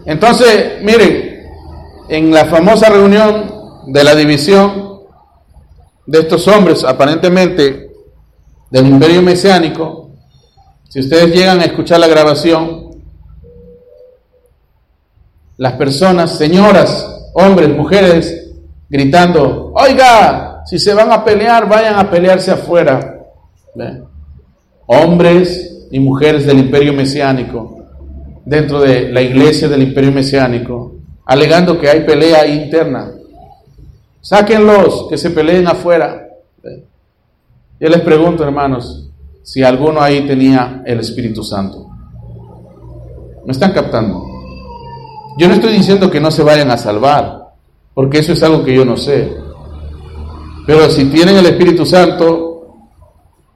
[0.04, 1.48] Entonces, miren,
[2.08, 3.50] en la famosa reunión
[3.86, 5.00] de la división
[6.06, 7.90] de estos hombres, aparentemente
[8.70, 10.10] del imperio mesiánico,
[10.88, 12.90] si ustedes llegan a escuchar la grabación,
[15.56, 18.50] las personas, señoras, hombres, mujeres,
[18.90, 23.22] gritando, oiga, si se van a pelear, vayan a pelearse afuera.
[24.86, 27.84] Hombres y mujeres del imperio mesiánico,
[28.44, 33.12] dentro de la iglesia del imperio mesiánico, alegando que hay pelea interna.
[34.20, 36.28] Sáquenlos, que se peleen afuera.
[37.80, 39.10] Yo les pregunto, hermanos,
[39.42, 41.86] si alguno ahí tenía el Espíritu Santo.
[43.44, 44.24] ¿Me están captando?
[45.36, 47.52] Yo no estoy diciendo que no se vayan a salvar,
[47.92, 49.30] porque eso es algo que yo no sé.
[50.66, 52.53] Pero si tienen el Espíritu Santo,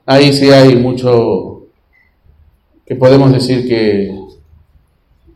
[0.09, 1.67] ahí sí hay mucho
[2.83, 4.11] que podemos decir que,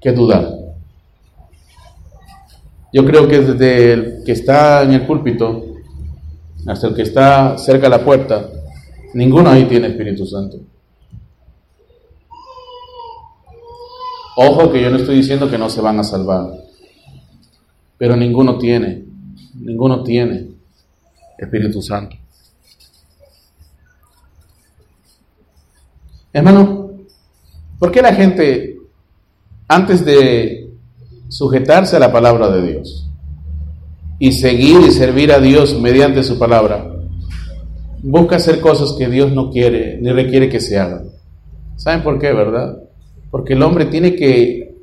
[0.01, 0.51] que dudar.
[2.91, 5.63] Yo creo que desde el que está en el púlpito
[6.65, 8.49] hasta el que está cerca de la puerta,
[9.13, 10.57] ninguno ahí tiene Espíritu Santo.
[14.37, 16.51] Ojo que yo no estoy diciendo que no se van a salvar,
[17.99, 19.05] pero ninguno tiene,
[19.53, 20.47] ninguno tiene
[21.37, 22.22] Espíritu Santo.
[26.33, 26.89] Hermano,
[27.77, 28.77] ¿por qué la gente,
[29.67, 30.71] antes de
[31.29, 33.07] sujetarse a la palabra de Dios
[34.17, 36.91] y seguir y servir a Dios mediante su palabra,
[38.01, 41.09] busca hacer cosas que Dios no quiere ni requiere que se hagan?
[41.75, 42.79] ¿Saben por qué, verdad?
[43.29, 44.75] Porque el hombre tiene que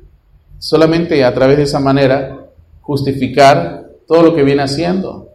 [0.57, 2.47] solamente a través de esa manera
[2.79, 5.27] justificar todo lo que viene haciendo.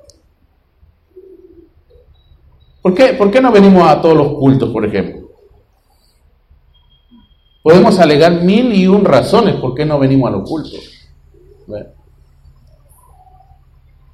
[2.80, 5.25] ¿Por qué, ¿Por qué no venimos a todos los cultos, por ejemplo?
[7.66, 10.78] Podemos alegar mil y un razones por qué no venimos a los cultos.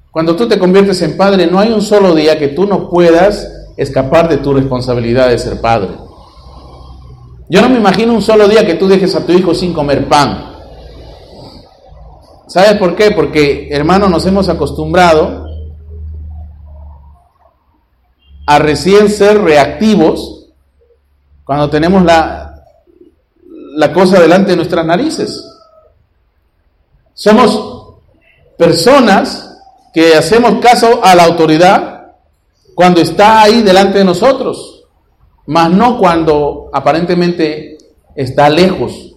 [0.09, 3.47] Cuando tú te conviertes en padre, no hay un solo día que tú no puedas
[3.77, 5.91] escapar de tu responsabilidad de ser padre.
[7.47, 10.09] Yo no me imagino un solo día que tú dejes a tu hijo sin comer
[10.09, 10.55] pan.
[12.47, 13.11] ¿Sabes por qué?
[13.11, 15.45] Porque, hermano, nos hemos acostumbrado
[18.47, 20.47] a recién ser reactivos
[21.43, 22.42] cuando tenemos la,
[23.75, 25.43] la cosa delante de nuestras narices.
[27.13, 27.99] Somos
[28.57, 29.57] personas
[29.93, 32.13] que hacemos caso a la autoridad
[32.75, 34.73] cuando está ahí delante de nosotros
[35.45, 37.77] mas no cuando aparentemente
[38.15, 39.15] está lejos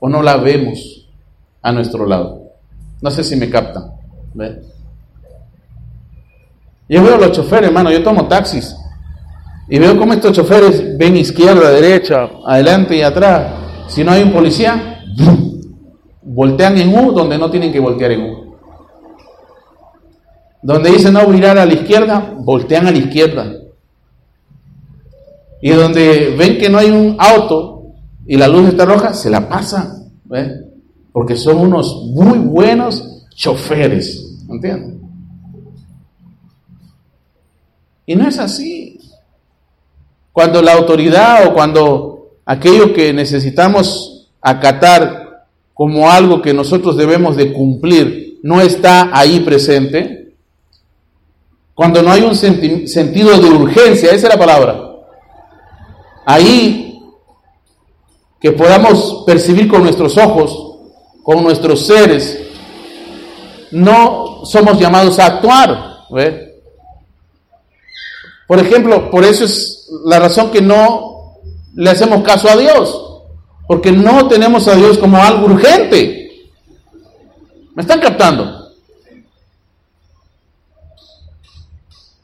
[0.00, 1.08] o no la vemos
[1.62, 2.52] a nuestro lado.
[3.00, 3.92] No sé si me captan.
[6.88, 8.76] Yo veo los choferes, hermano, yo tomo taxis
[9.68, 13.65] y veo cómo estos choferes ven izquierda, derecha, adelante y atrás.
[13.88, 15.04] Si no hay un policía,
[16.22, 18.56] voltean en U donde no tienen que voltear en U.
[20.62, 23.52] Donde dice no mirar a la izquierda, voltean a la izquierda.
[25.62, 27.92] Y donde ven que no hay un auto
[28.26, 30.10] y la luz está roja, se la pasan.
[31.12, 34.44] Porque son unos muy buenos choferes.
[34.48, 35.00] ¿Entienden?
[38.06, 38.98] Y no es así.
[40.32, 42.15] Cuando la autoridad o cuando
[42.46, 50.34] aquello que necesitamos acatar como algo que nosotros debemos de cumplir no está ahí presente,
[51.74, 54.80] cuando no hay un sentido de urgencia, esa es la palabra,
[56.24, 57.02] ahí
[58.40, 60.78] que podamos percibir con nuestros ojos,
[61.22, 62.38] con nuestros seres,
[63.72, 65.96] no somos llamados a actuar.
[68.46, 71.05] Por ejemplo, por eso es la razón que no
[71.76, 73.22] le hacemos caso a Dios,
[73.68, 76.48] porque no tenemos a Dios como algo urgente.
[77.74, 78.72] ¿Me están captando?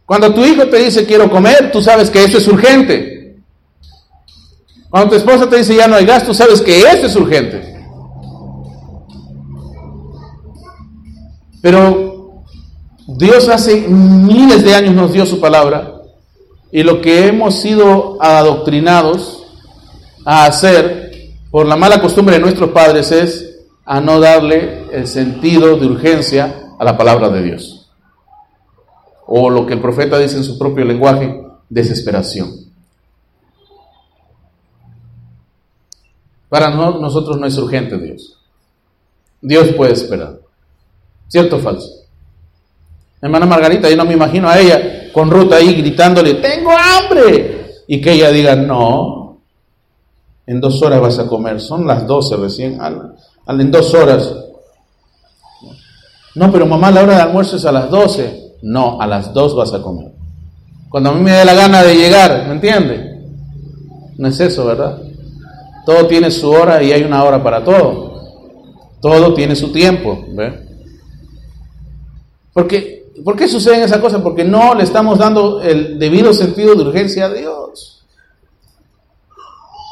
[0.07, 3.37] Cuando tu hijo te dice quiero comer, tú sabes que eso es urgente.
[4.89, 7.73] Cuando tu esposa te dice ya no hay gas, tú sabes que eso es urgente.
[11.61, 12.43] Pero
[13.07, 16.03] Dios hace miles de años nos dio su palabra
[16.71, 19.42] y lo que hemos sido adoctrinados
[20.25, 25.77] a hacer por la mala costumbre de nuestros padres es a no darle el sentido
[25.77, 27.91] de urgencia a la palabra de Dios.
[29.27, 32.51] O lo que el profeta dice en su propio lenguaje, desesperación.
[36.49, 38.39] Para nosotros no es urgente Dios.
[39.41, 40.39] Dios puede esperar.
[41.29, 41.89] ¿Cierto o falso?
[43.21, 47.83] Hermana Margarita, yo no me imagino a ella con Ruth ahí gritándole, tengo hambre.
[47.87, 49.22] Y que ella diga, no,
[50.53, 51.61] en dos horas vas a comer.
[51.61, 52.79] Son las doce recién,
[53.49, 54.35] en dos horas.
[56.35, 58.57] No, pero mamá, la hora de almuerzo es a las doce.
[58.63, 60.13] No, a las dos vas a comer.
[60.89, 63.25] Cuando a mí me dé la gana de llegar, ¿me entiende?
[64.19, 64.99] No es eso, ¿verdad?
[65.87, 68.21] Todo tiene su hora y hay una hora para todo.
[69.01, 70.23] Todo tiene su tiempo.
[70.35, 70.67] ¿ve?
[72.53, 74.21] Porque, ¿Por qué suceden esas cosas?
[74.21, 77.92] Porque no le estamos dando el debido sentido de urgencia a Dios.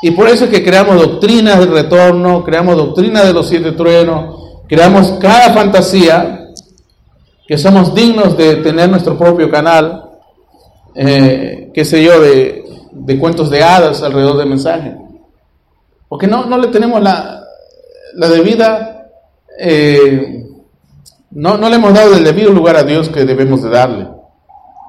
[0.02, 4.62] Y por eso es que creamos doctrinas de retorno, creamos doctrinas de los siete truenos,
[4.66, 6.48] creamos cada fantasía,
[7.46, 10.10] que somos dignos de tener nuestro propio canal,
[10.94, 14.96] eh, qué sé yo, de, de cuentos de hadas alrededor del mensaje.
[16.08, 17.42] Porque no, no le tenemos la,
[18.14, 19.00] la debida
[19.62, 20.46] eh,
[21.32, 24.08] no, no le hemos dado el debido lugar a Dios que debemos de darle.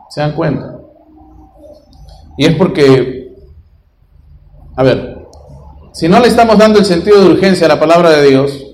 [0.10, 0.80] ¿Se dan cuenta?
[2.38, 3.21] Y es porque,
[4.82, 5.28] a ver,
[5.94, 8.66] si no le estamos dando el sentido de urgencia a la palabra de Dios,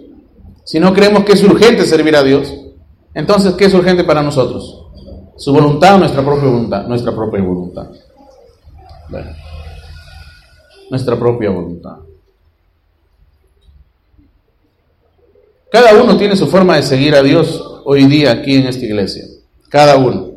[0.64, 2.54] si no creemos que es urgente servir a Dios,
[3.14, 4.86] entonces, ¿qué es urgente para nosotros?
[5.36, 6.88] ¿Su voluntad o nuestra propia voluntad?
[6.88, 7.90] Nuestra propia voluntad.
[10.90, 11.98] nuestra propia voluntad.
[15.70, 19.26] Cada uno tiene su forma de seguir a Dios hoy día aquí en esta iglesia.
[19.68, 20.32] Cada uno.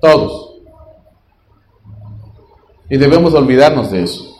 [0.00, 0.45] Todos.
[2.88, 4.36] Y debemos olvidarnos de eso.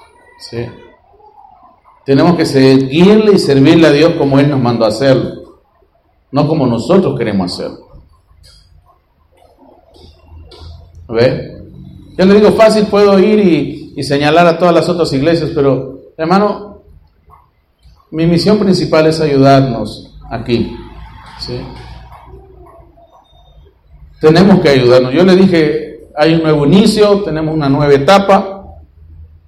[2.05, 5.61] Tenemos que seguirle y servirle a Dios como Él nos mandó a hacerlo,
[6.31, 7.87] no como nosotros queremos hacerlo.
[11.09, 11.63] ¿Ve?
[12.17, 15.97] Yo le digo, fácil puedo ir y, y señalar a todas las otras iglesias, pero
[16.17, 16.83] Hermano,
[18.11, 20.75] mi misión principal es ayudarnos aquí.
[24.21, 25.13] Tenemos que ayudarnos.
[25.13, 25.86] Yo le dije,
[26.17, 28.65] hay un nuevo inicio, tenemos una nueva etapa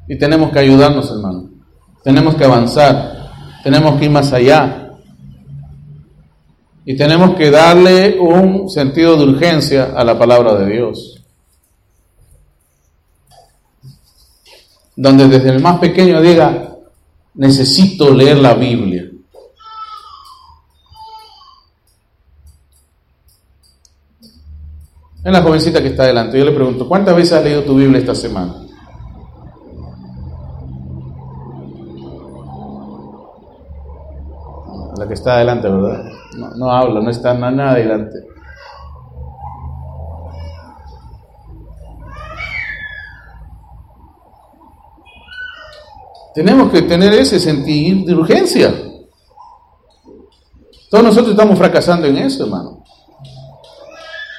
[0.07, 1.51] y tenemos que ayudarnos, hermano.
[2.03, 3.31] Tenemos que avanzar,
[3.63, 4.93] tenemos que ir más allá.
[6.85, 11.19] Y tenemos que darle un sentido de urgencia a la palabra de Dios.
[15.01, 16.77] donde desde el más pequeño diga,
[17.35, 19.08] necesito leer la Biblia.
[25.29, 26.39] Es la jovencita que está adelante.
[26.39, 28.55] Yo le pregunto, ¿cuántas veces has leído tu Biblia esta semana?
[34.97, 36.03] La que está adelante, ¿verdad?
[36.39, 38.17] No, no habla, no está nada adelante.
[46.35, 48.73] Tenemos que tener ese sentir de urgencia.
[50.91, 52.78] Todos nosotros estamos fracasando en eso, hermano.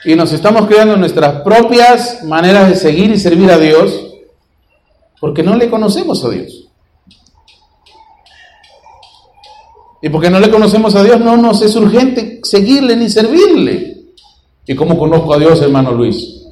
[0.06, 4.06] Y nos estamos creando nuestras propias maneras de seguir y servir a Dios
[5.20, 6.68] porque no le conocemos a Dios.
[10.02, 14.14] Y porque no le conocemos a Dios, no nos es urgente seguirle ni servirle.
[14.66, 16.46] ¿Y cómo conozco a Dios, hermano Luis?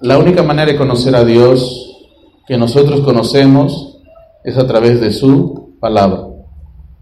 [0.00, 2.06] La única manera de conocer a Dios
[2.46, 3.98] que nosotros conocemos
[4.44, 6.28] es a través de su palabra.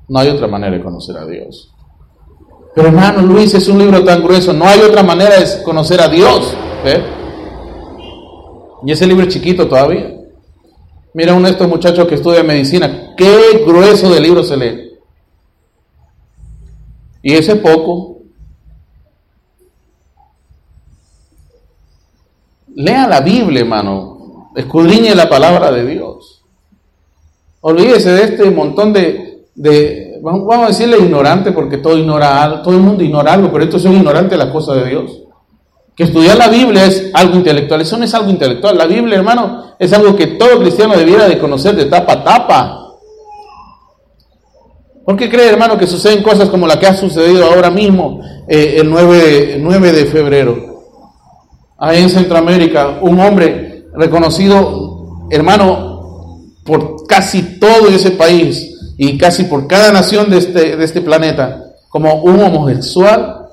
[0.08, 1.70] No hay otra manera de conocer a Dios.
[2.74, 6.08] Pero hermano Luis, es un libro tan grueso, no hay otra manera de conocer a
[6.08, 6.56] Dios.
[8.84, 10.16] Y ese libro es chiquito todavía.
[11.12, 14.90] Mira uno de estos muchachos que estudia medicina, qué grueso de libro se lee.
[17.22, 18.18] Y ese poco.
[22.74, 24.50] Lea la Biblia, hermano.
[24.54, 26.44] Escudriñe la palabra de Dios.
[27.60, 32.80] Olvídese de este montón de, de vamos a decirle ignorante, porque todo, ignora, todo el
[32.80, 35.22] mundo ignora algo, pero estos son ignorantes de las cosas de Dios.
[35.96, 38.76] Que estudiar la Biblia es algo intelectual, eso no es algo intelectual.
[38.78, 42.76] La Biblia, hermano, es algo que todo cristiano debiera de conocer de tapa a tapa.
[45.04, 48.76] ¿Por qué cree, hermano, que suceden cosas como la que ha sucedido ahora mismo, eh,
[48.78, 50.56] el 9, 9 de febrero?
[51.78, 55.90] Ahí en Centroamérica, un hombre reconocido, hermano,
[56.64, 58.69] por casi todo ese país
[59.02, 63.46] y casi por cada nación de este, de este planeta, como un homosexual,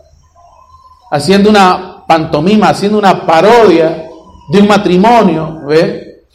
[1.10, 4.10] haciendo una pantomima, haciendo una parodia
[4.50, 5.62] de un matrimonio,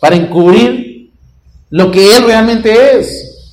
[0.01, 1.13] Para encubrir
[1.69, 3.51] lo que él realmente es,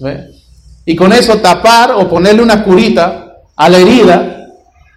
[0.86, 4.48] Y con eso tapar o ponerle una curita a la herida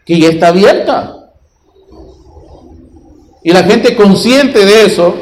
[0.07, 1.13] que ya está abierta.
[3.43, 5.13] Y la gente consciente de eso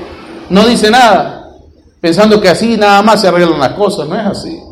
[0.50, 1.50] no dice nada,
[1.98, 4.69] pensando que así nada más se arreglan las cosas, no es así.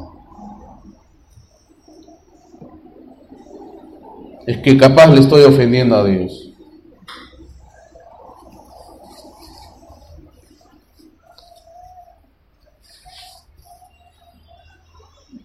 [4.49, 6.51] Es que capaz le estoy ofendiendo a Dios.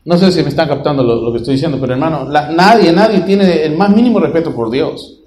[0.06, 3.64] No sé si me están captando lo, que estoy diciendo, pero hermano, nadie, nadie tiene
[3.66, 5.20] el más mínimo respeto por Dios.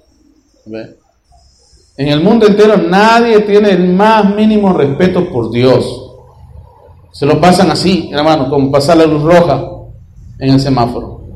[1.97, 5.85] En el mundo entero nadie tiene el más mínimo respeto por Dios.
[7.11, 9.69] Se lo pasan así, hermano, como pasar la luz roja
[10.39, 11.26] en el semáforo.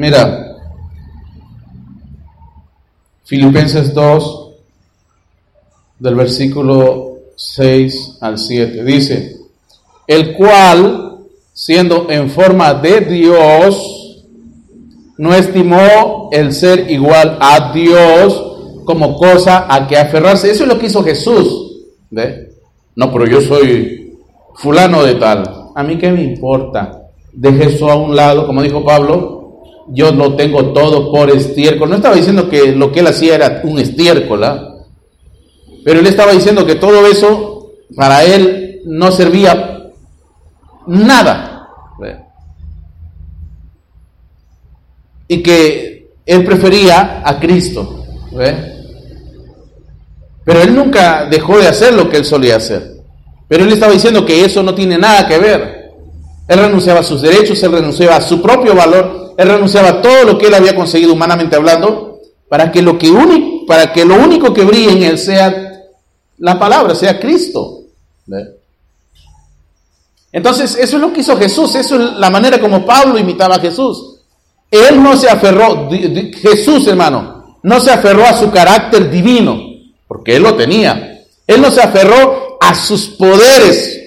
[0.00, 0.56] Mira,
[3.24, 4.50] Filipenses 2,
[5.98, 8.82] del versículo 6 al 7.
[8.82, 9.36] Dice,
[10.06, 11.18] el cual
[11.52, 14.24] siendo en forma de Dios,
[15.18, 20.50] no estimó el ser igual a Dios como cosa a que aferrarse.
[20.50, 21.76] Eso es lo que hizo Jesús.
[22.08, 22.54] ¿Ve?
[22.96, 24.16] No, pero yo soy
[24.54, 25.68] fulano de tal.
[25.74, 27.02] A mí qué me importa.
[27.34, 29.39] Deje eso a un lado, como dijo Pablo,
[29.92, 31.90] yo lo tengo todo por estiércol.
[31.90, 34.74] No estaba diciendo que lo que él hacía era un estiércol, ¿ah?
[35.84, 39.90] pero él estaba diciendo que todo eso para él no servía
[40.86, 41.68] nada.
[45.28, 48.04] Y que él prefería a Cristo.
[50.44, 52.96] Pero él nunca dejó de hacer lo que él solía hacer.
[53.46, 55.79] Pero él estaba diciendo que eso no tiene nada que ver.
[56.50, 60.24] Él renunciaba a sus derechos, él renunciaba a su propio valor, él renunciaba a todo
[60.24, 64.16] lo que él había conseguido humanamente hablando, para que lo, que único, para que lo
[64.16, 65.84] único que brille en él sea
[66.38, 67.82] la palabra, sea Cristo.
[70.32, 73.60] Entonces, eso es lo que hizo Jesús, eso es la manera como Pablo imitaba a
[73.60, 74.16] Jesús.
[74.72, 79.56] Él no se aferró, Jesús hermano, no se aferró a su carácter divino,
[80.08, 81.22] porque él lo tenía.
[81.46, 83.99] Él no se aferró a sus poderes.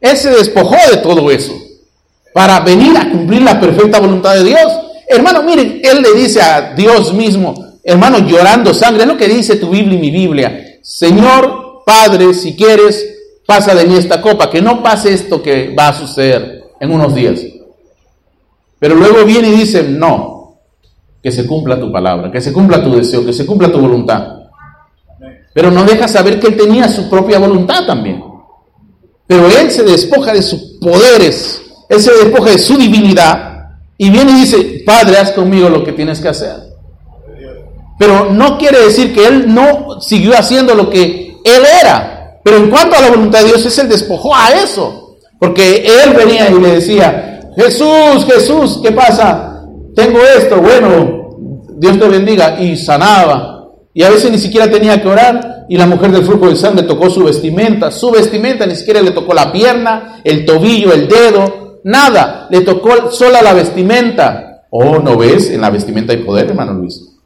[0.00, 1.52] Él se despojó de todo eso
[2.32, 4.72] para venir a cumplir la perfecta voluntad de Dios.
[5.08, 9.56] Hermano, miren, él le dice a Dios mismo, hermano, llorando sangre, es lo que dice
[9.56, 10.78] tu Biblia y mi Biblia.
[10.82, 13.04] Señor Padre, si quieres,
[13.46, 17.14] pasa de mí esta copa, que no pase esto que va a suceder en unos
[17.14, 17.40] días.
[18.78, 20.60] Pero luego viene y dice, no,
[21.22, 24.36] que se cumpla tu palabra, que se cumpla tu deseo, que se cumpla tu voluntad.
[25.52, 28.29] Pero no deja saber que él tenía su propia voluntad también.
[29.30, 34.32] Pero él se despoja de sus poderes, él se despoja de su divinidad y viene
[34.32, 36.56] y dice, Padre, haz conmigo lo que tienes que hacer.
[37.96, 42.40] Pero no quiere decir que él no siguió haciendo lo que él era.
[42.42, 45.18] Pero en cuanto a la voluntad de Dios, él se despojó a eso.
[45.38, 49.62] Porque él venía y le decía, Jesús, Jesús, ¿qué pasa?
[49.94, 51.36] Tengo esto, bueno,
[51.76, 52.60] Dios te bendiga.
[52.60, 53.68] Y sanaba.
[53.94, 55.49] Y a veces ni siquiera tenía que orar.
[55.70, 57.92] Y la mujer del flujo de sangre tocó su vestimenta.
[57.92, 62.48] Su vestimenta ni siquiera le tocó la pierna, el tobillo, el dedo, nada.
[62.50, 64.64] Le tocó sola la vestimenta.
[64.70, 65.48] Oh, ¿no ves?
[65.48, 67.16] En la vestimenta hay poder, hermano Luis.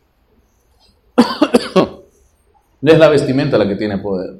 [1.75, 4.35] no es la vestimenta la que tiene poder.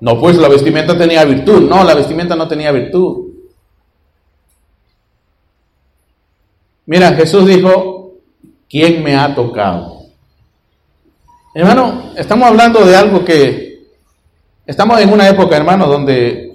[0.00, 1.68] No, pues la vestimenta tenía virtud.
[1.68, 3.26] No, la vestimenta no tenía virtud.
[6.86, 8.14] Mira, Jesús dijo,
[8.70, 10.01] ¿quién me ha tocado?
[11.54, 13.90] Hermano, estamos hablando de algo que
[14.64, 16.50] estamos en una época, hermano, donde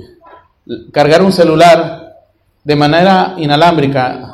[0.91, 2.15] cargar un celular
[2.63, 4.33] de manera inalámbrica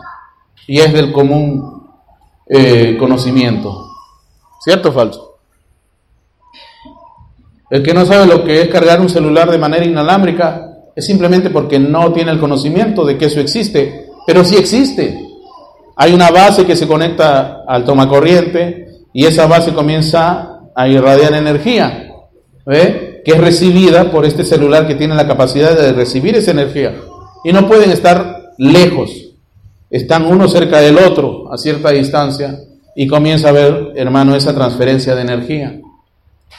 [0.65, 1.85] y es del común
[2.47, 3.89] eh, conocimiento.
[4.63, 5.37] ¿Cierto o falso?
[7.69, 11.49] El que no sabe lo que es cargar un celular de manera inalámbrica es simplemente
[11.49, 15.27] porque no tiene el conocimiento de que eso existe, pero sí existe.
[15.97, 21.33] Hay una base que se conecta al toma corriente y esa base comienza a irradiar
[21.33, 22.11] energía,
[22.65, 26.95] que es recibida por este celular que tiene la capacidad de recibir esa energía.
[27.43, 29.33] Y no pueden estar lejos,
[29.89, 32.59] están uno cerca del otro a cierta distancia
[32.95, 35.79] y comienza a ver, hermano, esa transferencia de energía.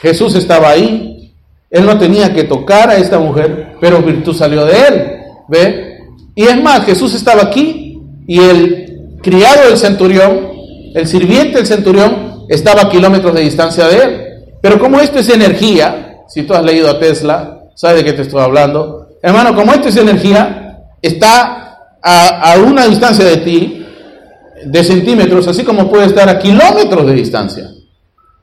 [0.01, 1.33] Jesús estaba ahí.
[1.71, 5.13] Él no tenía que tocar a esta mujer, pero virtud salió de él.
[5.49, 5.99] ¿Ve?
[6.37, 10.53] Y es más, Jesús estaba aquí y el criado del centurión,
[10.95, 14.45] el sirviente del centurión, estaba a kilómetros de distancia de él.
[14.61, 18.23] Pero como esto es energía, si tú has leído a Tesla, sabes de qué te
[18.23, 19.09] estoy hablando.
[19.23, 21.65] Hermano, como esto es energía, está
[22.03, 23.87] a, una distancia de ti,
[24.65, 27.71] de centímetros, así como puede estar a kilómetros de distancia.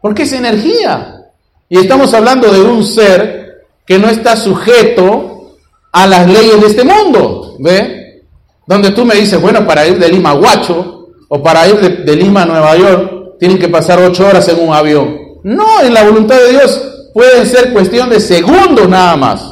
[0.02, 1.22] Porque es energía.
[1.70, 5.58] Y estamos hablando de un ser que no está sujeto
[5.92, 8.24] a las leyes de este mundo, ¿ve?
[8.66, 12.16] Donde tú me dices, bueno, para ir de Lima a Huacho o para ir de,
[12.16, 15.18] Lima a Nueva York, tienen que pasar ocho horas en un avión.
[15.44, 19.44] No, en la voluntad de Dios puede ser cuestión de segundos nada más.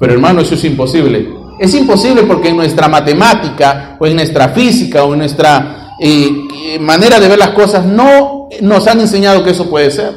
[0.00, 1.32] Pero hermano, eso es imposible.
[1.60, 7.20] Es imposible porque en nuestra matemática o en nuestra física o en nuestra eh, manera
[7.20, 10.12] de ver las cosas no nos han enseñado que eso puede ser.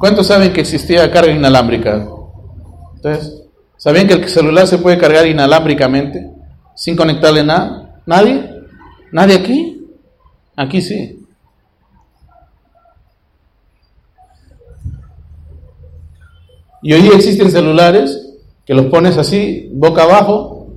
[0.00, 2.08] ¿Cuántos saben que existía carga inalámbrica?
[2.96, 3.44] Entonces,
[3.76, 6.37] ¿sabían que el celular se puede cargar inalámbricamente
[6.78, 8.00] sin conectarle nada?
[8.06, 8.48] ¿Nadie?
[9.10, 9.84] ¿Nadie aquí?
[10.54, 11.26] Aquí sí.
[16.80, 20.68] Y hoy existen celulares que los pones así, boca abajo,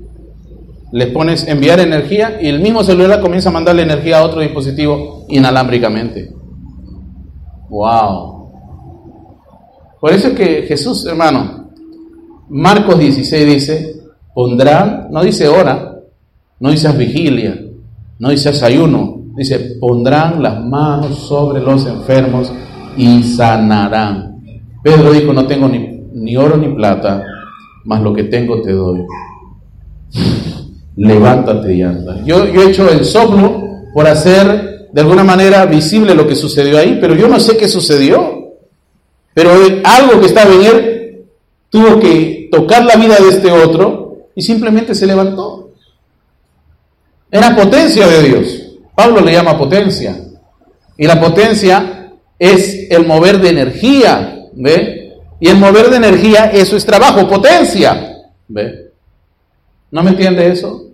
[0.91, 5.27] le pones enviar energía y el mismo celular comienza a mandarle energía a otro dispositivo
[5.29, 6.33] inalámbricamente.
[7.69, 8.49] ¡Wow!
[9.99, 11.69] Por eso es que Jesús, hermano,
[12.49, 14.01] Marcos 16 dice,
[14.33, 15.90] pondrán, no dice hora,
[16.61, 17.59] no dice vigilia,
[18.19, 22.53] no dice ayuno, dice, pondrán las manos sobre los enfermos
[22.95, 24.39] y sanarán.
[24.83, 27.23] Pedro dijo, no tengo ni, oro ni plata,
[27.83, 29.01] mas lo que tengo te doy.
[30.95, 32.23] Levántate y anda.
[32.23, 33.59] Yo, yo he hecho el soplo
[33.93, 37.67] por hacer de alguna manera visible lo que sucedió ahí, pero yo no sé qué
[37.67, 38.53] sucedió.
[39.33, 39.49] Pero
[39.83, 41.25] algo que estaba en él
[41.69, 45.60] tuvo que tocar la vida de este otro y simplemente se levantó.
[47.31, 48.61] Era potencia de Dios.
[48.93, 50.17] Pablo le llama potencia.
[50.97, 54.49] Y la potencia es el mover de energía.
[54.53, 55.13] ¿Ve?
[55.39, 58.17] Y el mover de energía, eso es trabajo, potencia.
[58.49, 58.91] ¿Ve?
[59.89, 60.87] ¿No me entiende eso?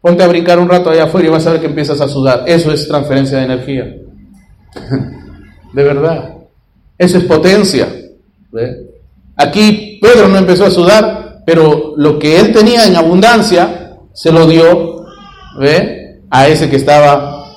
[0.00, 2.44] Ponte a brincar un rato allá afuera y vas a ver que empiezas a sudar.
[2.46, 3.84] Eso es transferencia de energía.
[5.72, 6.34] de verdad.
[6.96, 7.88] Eso es potencia.
[9.36, 13.87] Aquí Pedro no empezó a sudar, pero lo que él tenía en abundancia
[14.18, 15.06] se lo dio
[15.60, 16.22] ¿ve?
[16.28, 17.54] a ese que estaba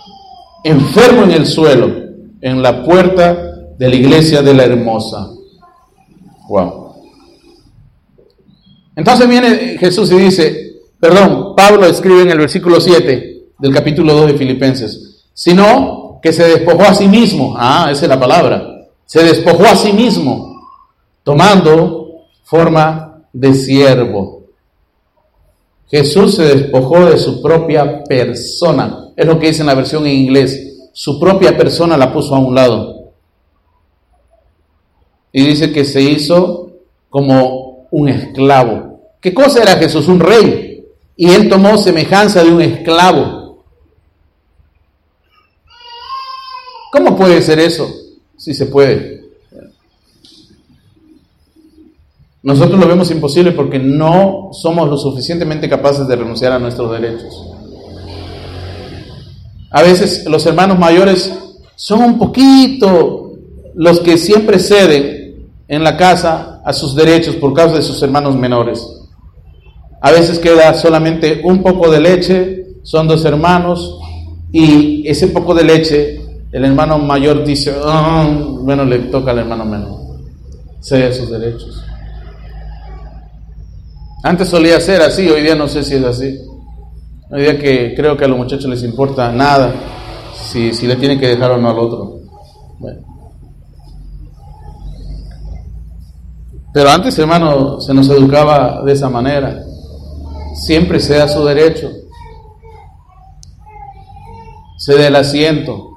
[0.63, 1.91] enfermo en el suelo,
[2.39, 3.35] en la puerta
[3.79, 5.27] de la iglesia de la hermosa.
[6.47, 6.93] Wow.
[8.95, 14.33] Entonces viene Jesús y dice, Perdón, Pablo escribe en el versículo 7 del capítulo 2
[14.33, 17.55] de Filipenses, sino que se despojó a sí mismo.
[17.57, 18.63] Ah, esa es la palabra.
[19.07, 20.69] Se despojó a sí mismo,
[21.23, 24.40] tomando forma de siervo.
[25.91, 29.09] Jesús se despojó de su propia persona.
[29.15, 30.89] Es lo que dice en la versión en inglés.
[30.93, 33.11] Su propia persona la puso a un lado.
[35.33, 36.71] Y dice que se hizo
[37.09, 39.01] como un esclavo.
[39.19, 40.07] ¿Qué cosa era Jesús?
[40.07, 40.71] Un rey
[41.17, 43.63] y él tomó semejanza de un esclavo.
[46.91, 47.87] ¿Cómo puede ser eso?
[48.37, 49.20] Si se puede.
[52.43, 57.47] Nosotros lo vemos imposible porque no somos lo suficientemente capaces de renunciar a nuestros derechos.
[59.69, 61.31] A veces los hermanos mayores
[61.75, 63.33] son un poquito
[63.75, 68.35] los que siempre ceden en la casa a sus derechos por causa de sus hermanos
[68.35, 68.85] menores.
[70.01, 73.99] A veces queda solamente un poco de leche, son dos hermanos,
[74.51, 76.21] y ese poco de leche,
[76.51, 78.27] el hermano mayor dice, ah,
[78.61, 79.99] bueno, le toca al hermano menor,
[80.81, 81.81] cede sus derechos.
[84.23, 86.39] Antes solía ser así, hoy día no sé si es así.
[87.31, 89.73] Hoy día que creo que a los muchachos les importa nada
[90.35, 92.19] si, si le tienen que dejar o no al otro.
[96.73, 99.65] Pero antes, hermano, se nos educaba de esa manera
[100.53, 101.89] siempre sea su derecho.
[104.77, 105.89] Cede el asiento.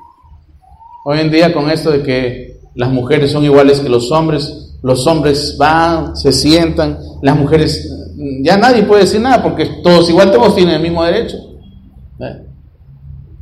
[1.05, 5.07] Hoy en día con esto de que las mujeres son iguales que los hombres, los
[5.07, 7.89] hombres van, se sientan, las mujeres,
[8.43, 11.37] ya nadie puede decir nada porque todos igual todos tienen el mismo derecho.
[12.21, 12.47] ¿Eh?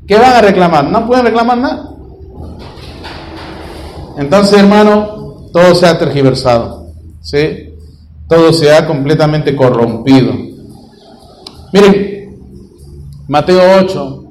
[0.06, 0.90] ¿Qué van a reclamar?
[0.90, 1.88] No pueden reclamar nada.
[4.18, 7.74] Entonces, hermano, todo se ha tergiversado, ¿sí?
[8.28, 10.32] Todo se ha completamente corrompido.
[11.72, 12.36] Miren,
[13.28, 14.24] Mateo 8,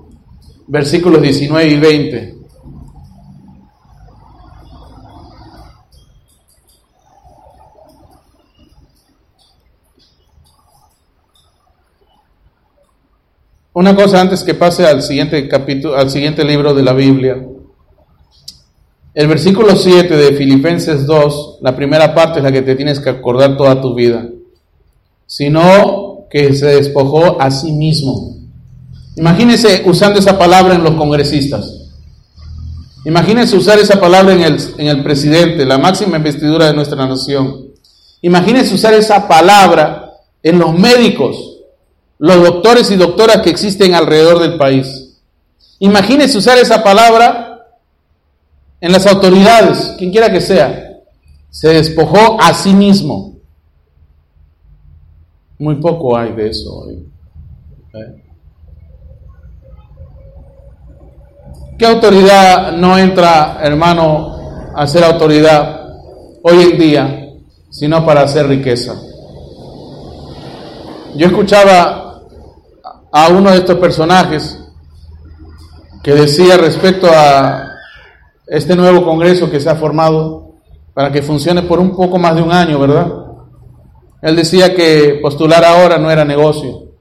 [0.68, 2.41] versículos 19 y 20.
[13.74, 17.42] Una cosa antes que pase al siguiente capítulo, al siguiente libro de la Biblia.
[19.14, 23.10] El versículo 7 de Filipenses 2, la primera parte es la que te tienes que
[23.10, 24.28] acordar toda tu vida.
[25.26, 28.36] Si no, que se despojó a sí mismo.
[29.16, 31.78] Imagínense usando esa palabra en los congresistas.
[33.06, 37.68] Imagínense usar esa palabra en el, en el presidente, la máxima investidura de nuestra nación.
[38.22, 40.12] Imagínense usar esa palabra
[40.44, 41.51] en los médicos,
[42.22, 45.18] los doctores y doctoras que existen alrededor del país.
[45.80, 47.66] Imagínense usar esa palabra
[48.80, 51.00] en las autoridades, quien quiera que sea.
[51.50, 53.38] Se despojó a sí mismo.
[55.58, 57.12] Muy poco hay de eso hoy.
[57.96, 58.24] ¿eh?
[61.80, 65.90] ¿Qué autoridad no entra, hermano, a ser autoridad
[66.44, 67.30] hoy en día,
[67.72, 68.94] sino para hacer riqueza?
[71.16, 72.01] Yo escuchaba
[73.12, 74.58] a uno de estos personajes
[76.04, 77.68] que decía respecto a
[78.48, 80.56] este nuevo Congreso que se ha formado
[80.94, 83.12] para que funcione por un poco más de un año, ¿verdad?
[84.22, 86.92] Él decía que postular ahora no era negocio.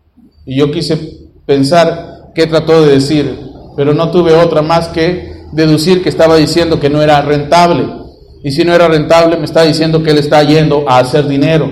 [0.44, 3.38] Y yo quise pensar qué trató de decir,
[3.76, 7.86] pero no tuve otra más que deducir que estaba diciendo que no era rentable.
[8.42, 11.70] Y si no era rentable, me está diciendo que él está yendo a hacer dinero.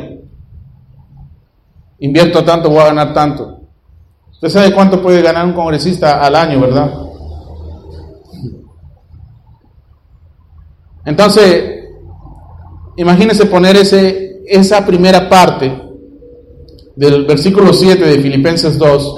[2.00, 3.57] Invierto tanto, voy a ganar tanto.
[4.40, 6.94] Usted sabe cuánto puede ganar un congresista al año, ¿verdad?
[11.04, 11.88] Entonces,
[12.96, 15.82] imagínese poner ese, esa primera parte
[16.94, 19.16] del versículo 7 de Filipenses 2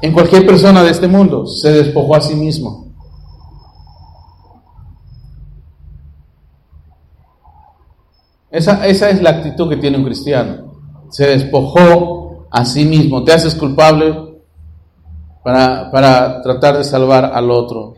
[0.00, 1.46] en cualquier persona de este mundo.
[1.46, 2.94] Se despojó a sí mismo.
[8.50, 10.72] Esa, esa es la actitud que tiene un cristiano.
[11.10, 12.21] Se despojó
[12.52, 13.24] a mismo.
[13.24, 14.14] Te haces culpable
[15.42, 17.96] para, para tratar de salvar al otro.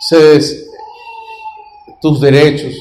[0.00, 0.38] Se
[2.00, 2.74] tus derechos.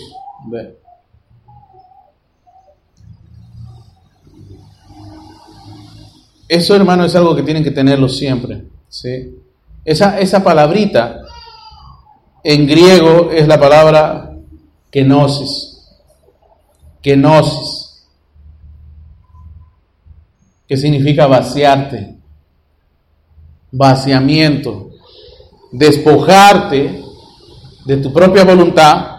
[6.48, 8.64] Eso, hermano, es algo que tienen que tenerlo siempre.
[8.88, 9.36] ¿sí?
[9.84, 11.22] Esa, esa palabrita
[12.44, 14.34] en griego es la palabra
[14.90, 15.98] kenosis.
[17.02, 17.87] Kenosis.
[20.68, 22.18] Que significa vaciarte.
[23.72, 24.90] Vaciamiento.
[25.72, 27.04] Despojarte
[27.86, 29.18] de tu propia voluntad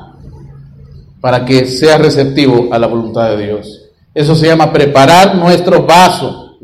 [1.20, 3.88] para que seas receptivo a la voluntad de Dios.
[4.14, 6.58] Eso se llama preparar nuestro vaso.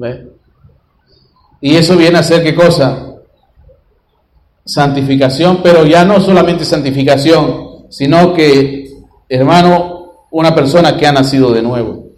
[1.60, 3.14] Y eso viene a ser qué cosa?
[4.64, 8.92] Santificación, pero ya no solamente santificación, sino que,
[9.28, 12.08] hermano, una persona que ha nacido de nuevo.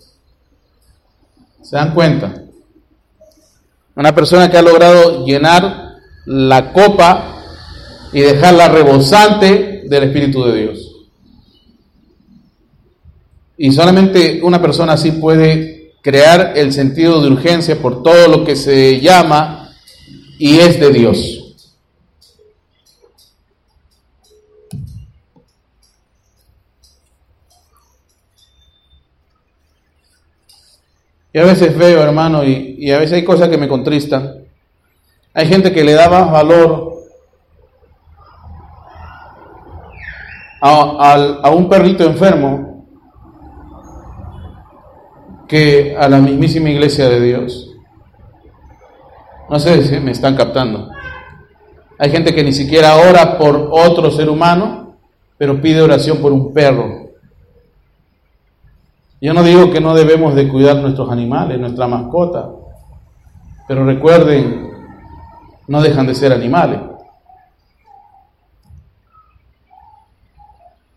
[1.62, 2.45] ¿Se dan cuenta?
[3.96, 7.42] Una persona que ha logrado llenar la copa
[8.12, 10.92] y dejarla rebosante del Espíritu de Dios.
[13.56, 18.54] Y solamente una persona así puede crear el sentido de urgencia por todo lo que
[18.54, 19.70] se llama
[20.38, 21.45] y es de Dios.
[31.36, 34.36] Y a veces veo, hermano, y, a veces hay cosas que me contristan.
[35.34, 36.94] Hay gente que le da más valor
[40.62, 42.86] a, a un perrito enfermo
[45.46, 47.70] que a la mismísima iglesia de Dios.
[49.50, 50.88] No sé si me están captando.
[51.98, 54.94] Hay gente que ni siquiera ora por otro ser humano,
[55.36, 57.05] pero pide oración por un perro.
[59.26, 62.48] Yo no digo que no debemos de cuidar nuestros animales, nuestra mascota,
[63.66, 64.70] pero recuerden,
[65.66, 66.78] no dejan de ser animales.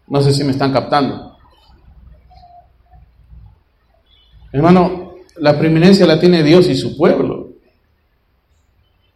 [0.06, 1.38] No sé si me están captando.
[4.52, 7.50] Hermano, la preeminencia la tiene Dios y su pueblo.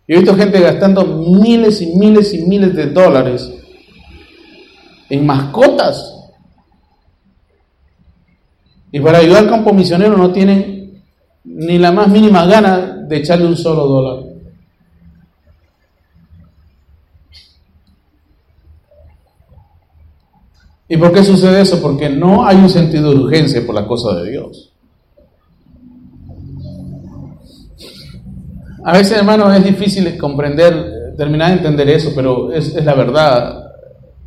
[0.07, 3.53] Yo he visto gente gastando miles y miles y miles de dólares
[5.07, 6.23] en mascotas.
[8.94, 11.02] Y para ayudar al campo misionero no tienen
[11.46, 12.78] ni la más mínima gana
[13.08, 14.24] de echarle un solo dólar.
[20.88, 21.82] ¿Y por qué sucede eso?
[21.82, 24.72] Porque no hay un sentido de urgencia por la cosa de Dios.
[28.86, 33.72] A veces, hermano, es difícil comprender, terminar de entender eso, pero es, la verdad.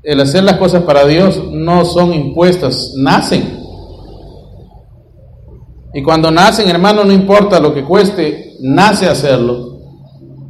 [0.03, 3.66] El hacer las cosas para Dios no son impuestas, nacen.
[5.97, 9.79] Y cuando nacen, hermano, no importa lo que cueste, nace hacerlo.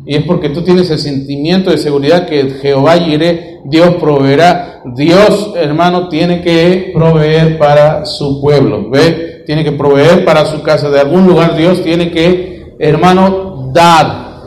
[0.05, 4.83] Y es porque tú tienes el sentimiento de seguridad que Jehová iré, Dios proveerá.
[4.97, 8.91] Dios, hermano, tiene que proveer para su pueblo.
[8.91, 9.45] ¿Ve?
[9.47, 10.91] Tiene que proveer para su casa.
[10.91, 14.41] De algún lugar Dios tiene que, hermano, dar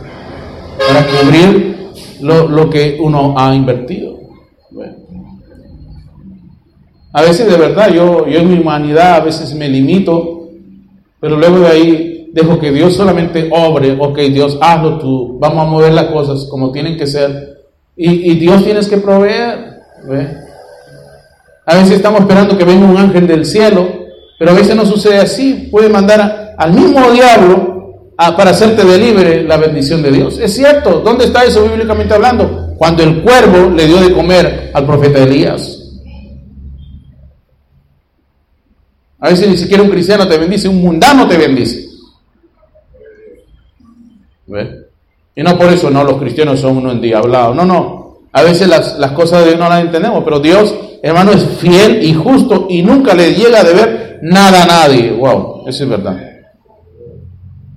[0.86, 1.78] para cubrir
[2.20, 4.20] lo, que uno ha invertido.
[7.14, 10.38] A veces de verdad yo, yo en mi humanidad a veces me limito,
[11.20, 15.70] pero luego de ahí dejo que Dios solamente obre, ok Dios hazlo tú, vamos a
[15.70, 17.57] mover las cosas como tienen que ser.
[18.01, 19.82] Y, Dios tienes que proveer.
[21.65, 23.89] A veces estamos esperando que venga un ángel del cielo,
[24.38, 25.67] pero a veces no sucede así.
[25.70, 27.80] Puede mandar al mismo diablo
[28.15, 30.39] para hacerte de libre la bendición de Dios.
[30.39, 32.74] Es cierto, ¿dónde está eso bíblicamente hablando?
[32.78, 35.78] Cuando el cuervo le dio de comer al profeta Elías.
[39.20, 41.89] A veces ni siquiera un cristiano te bendice, un mundano te bendice.
[45.36, 47.53] Y no por eso, no, los cristianos son uno endiablado.
[47.53, 48.20] No, no.
[48.32, 52.03] A veces las, las cosas de Dios no las entendemos, pero Dios, hermano, es fiel
[52.03, 55.11] y justo y nunca le llega a deber nada a nadie.
[55.11, 56.17] Wow, eso es verdad.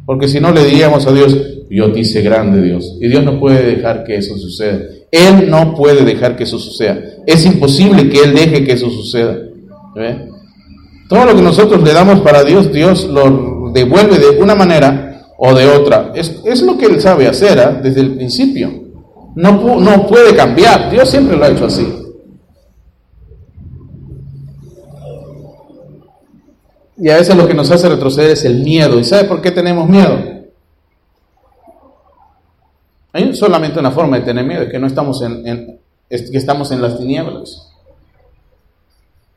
[0.05, 1.37] Porque si no le diríamos a Dios,
[1.71, 2.97] yo te hice grande Dios.
[3.01, 4.81] Y Dios no puede dejar que eso suceda.
[5.11, 6.99] Él no puede dejar que eso suceda.
[7.27, 9.39] Es imposible que Él deje que eso suceda.
[11.13, 15.53] Todo lo que nosotros le damos para Dios, Dios lo devuelve de una manera o
[15.53, 16.11] de otra.
[16.15, 17.79] Es, lo que Él sabe hacer ¿ah?
[17.83, 18.73] desde el principio.
[19.35, 20.91] No, no puede cambiar.
[20.91, 21.87] Dios siempre lo ha hecho así.
[26.97, 28.99] Y a veces lo que nos hace retroceder es el miedo.
[28.99, 30.19] ¿Y sabe por qué tenemos miedo?
[33.13, 36.81] Hay solamente una forma de tener miedo, es que no estamos en, que estamos en
[36.81, 37.72] las tinieblas.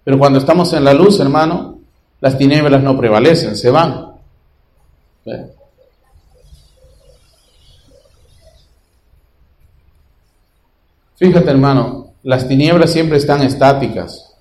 [0.06, 1.80] Pero cuando estamos en la luz, hermano,
[2.22, 4.14] las tinieblas no prevalecen, se van.
[11.16, 14.36] Fíjate, hermano, las tinieblas siempre están estáticas.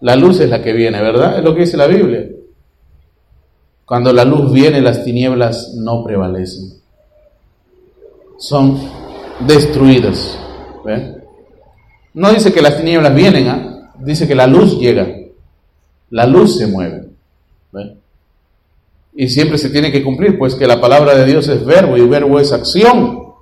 [0.00, 1.38] La luz es la que viene, ¿verdad?
[1.38, 2.28] Es lo que dice la Biblia.
[3.84, 6.80] Cuando la luz viene, las tinieblas no prevalecen.
[8.38, 8.78] Son
[9.40, 10.38] destruidas.
[12.14, 13.81] No dice que las tinieblas vienen, ¿ah?
[14.04, 15.06] Dice que la luz llega.
[16.10, 17.08] La luz se mueve.
[19.14, 22.06] Y siempre se tiene que cumplir, pues que la palabra de Dios es verbo y
[22.06, 23.34] verbo es acción.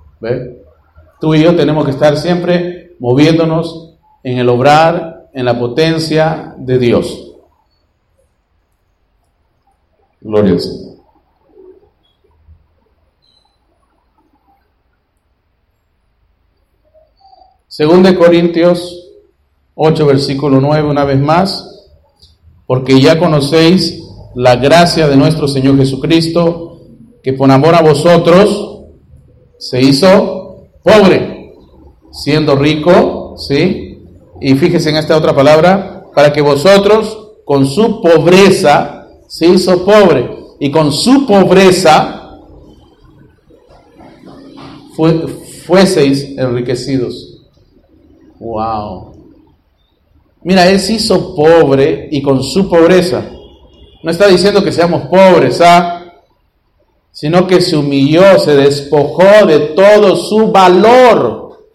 [1.19, 6.77] Tú y yo tenemos que estar siempre moviéndonos en el obrar, en la potencia de
[6.77, 7.35] Dios.
[10.19, 10.91] Gloria al Señor.
[17.67, 19.00] Según de Corintios
[19.75, 21.67] 8, versículo 9, una vez más,
[22.67, 24.01] porque ya conocéis
[24.35, 26.79] la gracia de nuestro Señor Jesucristo,
[27.23, 28.83] que por amor a vosotros
[29.57, 31.53] se hizo pobre,
[32.11, 33.99] siendo rico, ¿sí?
[34.41, 40.29] Y fíjese en esta otra palabra, para que vosotros con su pobreza se hizo pobre
[40.59, 42.39] y con su pobreza
[45.65, 47.41] fueseis enriquecidos.
[48.39, 49.10] Wow.
[50.43, 53.23] Mira, Él se hizo pobre y con su pobreza.
[54.03, 56.03] No está diciendo que seamos pobres, ¿ah?
[57.11, 61.67] Sino que se humilló, se despojó de todo su valor.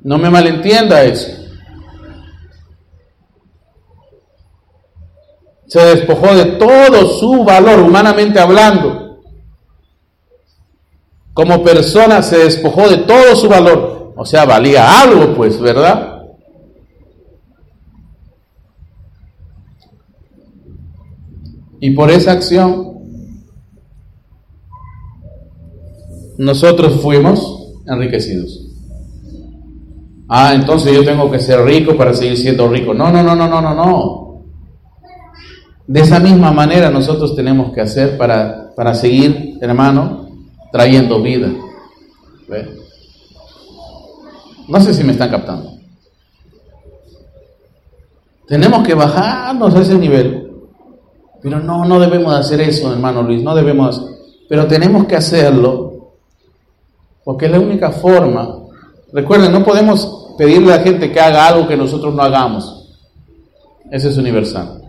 [0.00, 1.46] No me malentienda eso.
[5.66, 9.20] se despojó de todo su valor, humanamente hablando.
[11.34, 13.95] Como persona se despojó de todo su valor.
[14.16, 16.22] O sea, valía algo, pues, ¿verdad?
[21.80, 22.96] Y por esa acción,
[26.38, 28.62] nosotros fuimos enriquecidos.
[30.28, 32.94] Ah, entonces yo tengo que ser rico para seguir siendo rico.
[32.94, 34.44] No, no, no, no, no, no, no.
[35.86, 40.28] De esa misma manera nosotros tenemos que hacer para, para seguir, hermano,
[40.72, 41.48] trayendo vida.
[44.68, 45.72] No sé si me están captando.
[48.46, 50.52] Tenemos que bajarnos a ese nivel.
[51.42, 54.04] Pero no, no debemos hacer eso, hermano Luis, no debemos.
[54.48, 55.96] Pero tenemos que hacerlo
[57.24, 58.56] porque es la única forma.
[59.12, 62.86] Recuerden, no podemos pedirle a la gente que haga algo que nosotros no hagamos.
[63.90, 64.82] Ese es universal.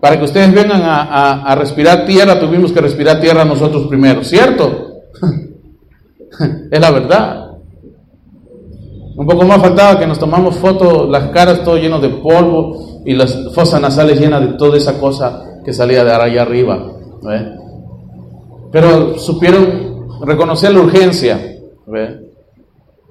[0.00, 5.02] Para que ustedes vengan a, respirar tierra, tuvimos que respirar tierra nosotros primero, ¿cierto?
[6.70, 7.43] es la verdad.
[9.16, 13.14] Un poco más faltaba que nos tomamos fotos, las caras todo lleno de polvo y
[13.14, 16.92] las fosas nasales llenas de toda esa cosa que salía de allá arriba.
[18.72, 21.40] Pero supieron reconocer la urgencia.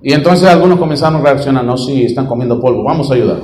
[0.02, 3.38] Y entonces algunos comenzaron a reaccionar, no, sí, están comiendo polvo, vamos a ayudar.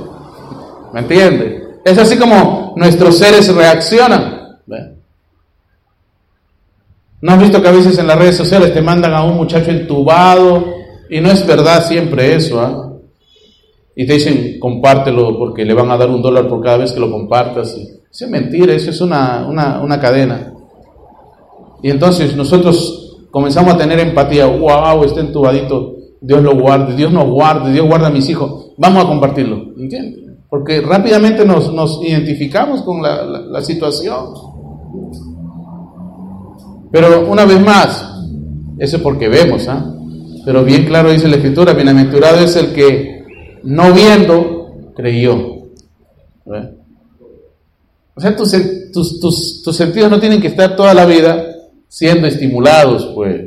[0.92, 1.62] ¿Me entiende?
[1.82, 4.58] Es así como nuestros seres reaccionan.
[7.22, 9.70] ¿No has visto que a veces en las redes sociales te mandan a un muchacho
[9.70, 10.79] entubado?
[11.10, 12.92] Y no es verdad siempre eso, ¿ah?
[13.96, 17.00] Y te dicen, compártelo porque le van a dar un dólar por cada vez que
[17.00, 17.74] lo compartas.
[17.74, 20.54] Eso es mentira, eso es una, una cadena.
[21.82, 24.46] Y entonces nosotros comenzamos a tener empatía.
[24.46, 25.04] ¡Wow!
[25.04, 25.96] Está entubadito.
[26.20, 28.72] Dios lo guarde, Dios nos guarde, Dios guarda a mis hijos.
[28.76, 29.56] Vamos a compartirlo.
[29.76, 30.30] ¿Entiendes?
[30.50, 34.34] porque rápidamente nos, identificamos con la, situación.
[36.90, 38.04] Pero una vez más,
[38.78, 39.94] eso es porque vemos, ¿ah?
[40.44, 43.24] Pero bien claro dice la Escritura, bienaventurado es el que
[43.62, 45.60] no viendo creyó.
[48.14, 48.50] O sea, tus,
[48.92, 51.54] tus, tus, sentidos no tienen que estar toda la vida
[51.88, 53.42] siendo estimulados, pues.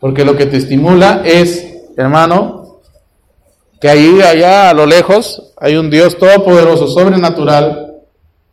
[0.00, 2.80] Porque lo que te estimula es, hermano,
[3.80, 8.02] que ahí, allá, a lo lejos, hay un Dios todopoderoso, sobrenatural,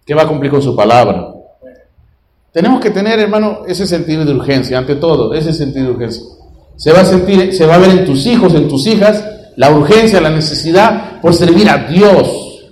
[0.06, 1.34] que va a cumplir con su palabra.
[2.52, 6.24] Tenemos que tener, hermano, ese sentido de urgencia, ante todo, ese sentido de urgencia.
[6.78, 9.24] Se va a sentir, se va a ver en tus hijos, en tus hijas,
[9.56, 12.66] la urgencia, la necesidad por servir a Dios.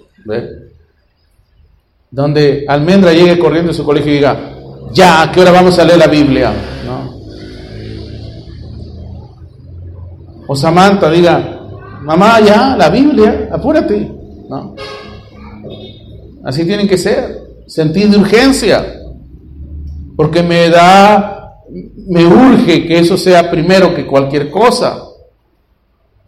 [2.11, 4.53] Donde Almendra llegue corriendo a su colegio y diga,
[4.93, 6.53] ya, ¿a qué hora vamos a leer la Biblia?
[10.47, 11.59] O Samantha diga,
[12.01, 14.11] mamá, ya, la Biblia, apúrate.
[14.47, 14.75] ¿no?
[16.43, 18.85] Así tienen que ser, sentir de urgencia,
[20.15, 21.34] porque me da,
[21.69, 25.03] me urge que eso sea primero que cualquier cosa.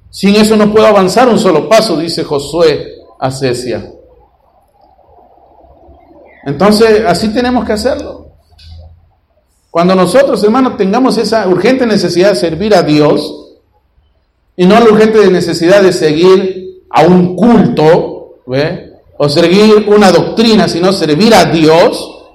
[0.09, 3.91] Sin eso no puedo avanzar un solo paso, dice Josué a Cecia.
[6.45, 8.27] Entonces, así tenemos que hacerlo.
[9.69, 13.47] Cuando nosotros, hermanos, tengamos esa urgente necesidad de servir a Dios,
[14.55, 18.37] y no la urgente necesidad de seguir a un culto
[19.17, 22.25] o seguir una doctrina, sino servir a Dios,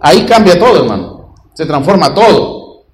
[0.00, 1.17] ahí cambia todo, hermano.
[1.58, 2.84] Se transforma todo.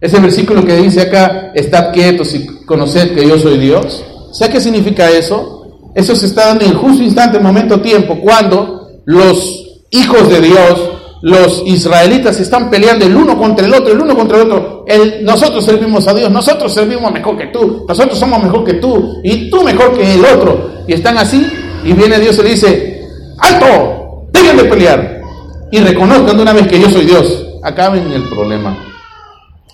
[0.00, 4.02] Ese versículo que dice acá, estad quietos y conoced que yo soy Dios.
[4.32, 5.66] ¿Sabe qué significa eso?
[5.94, 10.90] Eso se está dando en justo instante, momento, tiempo, cuando los hijos de Dios
[11.20, 14.86] los israelitas están peleando el uno contra el otro, el uno contra el otro.
[15.24, 19.50] Nosotros servimos a Dios, nosotros servimos mejor que tú, nosotros somos mejor que tú y
[19.50, 20.70] tú mejor que el otro.
[20.88, 21.46] Y están así
[21.84, 23.06] y viene Dios y le dice,
[23.40, 25.15] alto, dejen de pelear
[25.70, 27.46] y reconozcan de una vez que yo soy Dios.
[27.62, 28.76] Acaben el problema.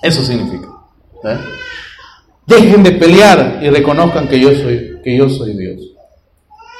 [0.02, 0.68] Eso significa.
[1.24, 1.38] ¿eh?
[2.46, 5.80] Dejen de pelear y reconozcan que yo soy, que yo soy Dios.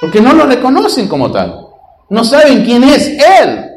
[0.01, 1.67] Porque no lo reconocen como tal.
[2.09, 3.69] No saben quién es Él.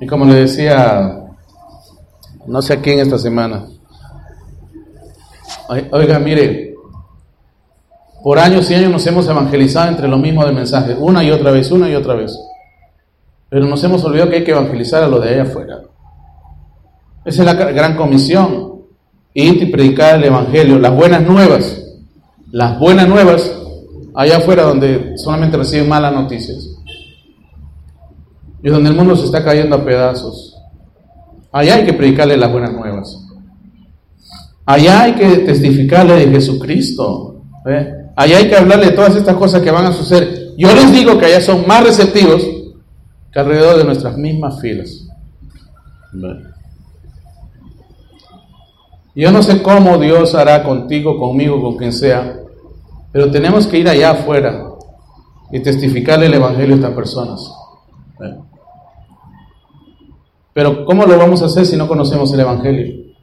[0.00, 1.26] Y como le decía,
[2.46, 3.66] no sé a quién esta semana,
[5.90, 6.67] oiga, mire,
[8.22, 11.50] por años y años nos hemos evangelizado entre lo mismo del mensaje, una y otra
[11.50, 12.38] vez, una y otra vez.
[13.48, 15.80] Pero nos hemos olvidado que hay que evangelizar a lo de allá afuera.
[17.24, 18.78] Esa es la gran comisión.
[19.34, 21.80] Ir y predicar el Evangelio, las buenas nuevas.
[22.50, 23.52] Las buenas nuevas
[24.14, 26.76] allá afuera donde solamente reciben malas noticias
[28.60, 30.56] y donde el mundo se está cayendo a pedazos.
[31.52, 33.24] Allá hay que predicarle las buenas nuevas.
[34.66, 37.42] Allá hay que testificarle de Jesucristo.
[38.18, 40.52] Allá hay que hablarle de todas estas cosas que van a suceder.
[40.58, 42.42] Yo les digo que allá son más receptivos
[43.32, 45.06] que alrededor de nuestras mismas filas.
[49.14, 52.40] Yo no sé cómo Dios hará contigo, conmigo, con quien sea,
[53.12, 54.68] pero tenemos que ir allá afuera
[55.52, 57.52] y testificarle el Evangelio a estas personas.
[60.54, 63.14] Pero ¿cómo lo vamos a hacer si no conocemos el Evangelio?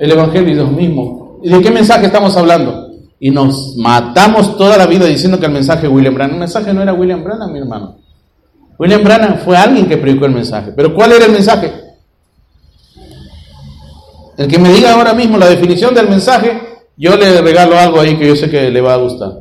[0.00, 1.23] El Evangelio es Dios mismo.
[1.44, 2.88] ¿Y de qué mensaje estamos hablando?
[3.20, 6.36] Y nos matamos toda la vida diciendo que el mensaje William Branham.
[6.36, 7.98] El mensaje no era William Branham, mi hermano.
[8.78, 10.72] William Branham fue alguien que predicó el mensaje.
[10.74, 11.70] Pero ¿cuál era el mensaje?
[14.38, 16.62] El que me diga ahora mismo la definición del mensaje,
[16.96, 19.32] yo le regalo algo ahí que yo sé que le va a gustar.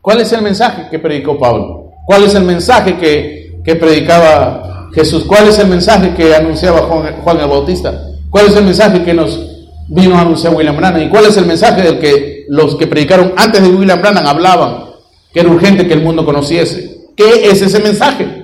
[0.00, 1.90] ¿Cuál es el mensaje que predicó Pablo?
[2.06, 5.24] ¿Cuál es el mensaje que, predicaba Jesús?
[5.24, 7.92] ¿Cuál es el mensaje que anunciaba Juan, el Bautista?
[8.30, 9.53] ¿Cuál es el mensaje que nos
[9.88, 11.02] vino a anunciar William Branham?
[11.02, 14.84] ¿Y cuál es el mensaje del que los que predicaron antes de William Branham hablaban?
[15.32, 17.08] Que era urgente que el mundo conociese.
[17.16, 18.42] ¿Qué es ese mensaje?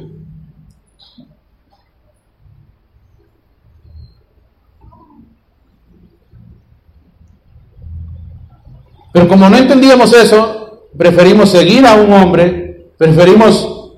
[9.12, 12.70] Pero como no entendíamos eso, preferimos seguir a un hombre
[13.01, 13.97] Preferimos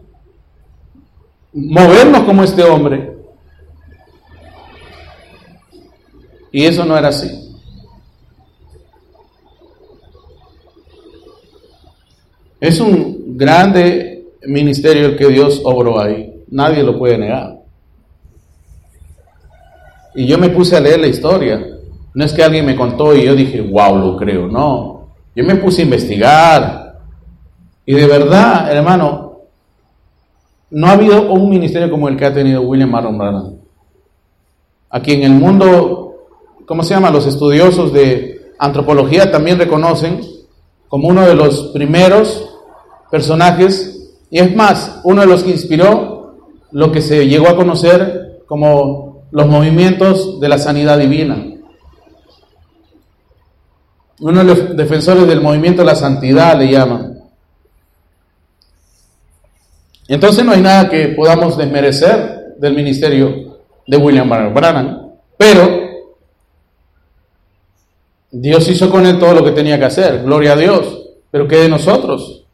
[1.52, 3.16] movernos como este hombre.
[6.52, 7.30] Y eso no era así.
[12.60, 16.44] Es un grande ministerio el que Dios obró ahí.
[16.48, 17.58] Nadie lo puede negar.
[20.14, 21.66] Y yo me puse a leer la historia.
[22.14, 24.46] No es que alguien me contó y yo dije, wow, lo creo.
[24.46, 25.08] No.
[25.34, 26.82] Yo me puse a investigar,
[27.84, 29.40] y de verdad, hermano,
[30.70, 33.56] no ha habido un ministerio como el que ha tenido William Marron Branham.
[34.88, 36.11] Aquí en el mundo,
[36.72, 37.10] ¿cómo se llama?
[37.10, 40.22] Los estudiosos de antropología también reconocen
[40.88, 42.48] como uno de los primeros
[43.10, 46.34] personajes, y es más, uno de los que inspiró
[46.70, 51.44] lo que se llegó a conocer como los movimientos de la sanidad divina.
[54.20, 57.18] Uno de los defensores del movimiento de la santidad le llaman.
[60.08, 65.81] Entonces no hay nada que podamos desmerecer del ministerio de William Branham, pero
[68.32, 71.02] Dios hizo con él todo lo que tenía que hacer, gloria a Dios.
[71.30, 72.44] Pero ¿qué de nosotros?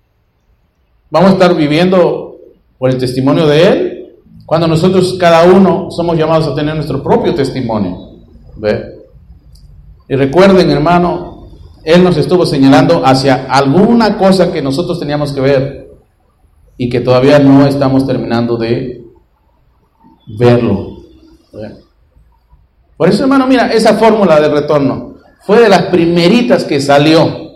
[1.11, 2.37] ¿Vamos a estar viviendo
[2.79, 4.15] por el testimonio de Él?
[4.45, 7.97] Cuando nosotros cada uno somos llamados a tener nuestro propio testimonio.
[8.57, 8.99] ¿Ve?
[10.09, 11.49] Y recuerden, hermano,
[11.85, 15.91] Él nos estuvo señalando hacia alguna cosa que nosotros teníamos que ver
[16.77, 19.05] y que todavía no estamos terminando de
[20.39, 20.99] verlo.
[22.97, 27.49] Por eso, hermano, mira, esa fórmula de retorno fue de las primeritas que salió.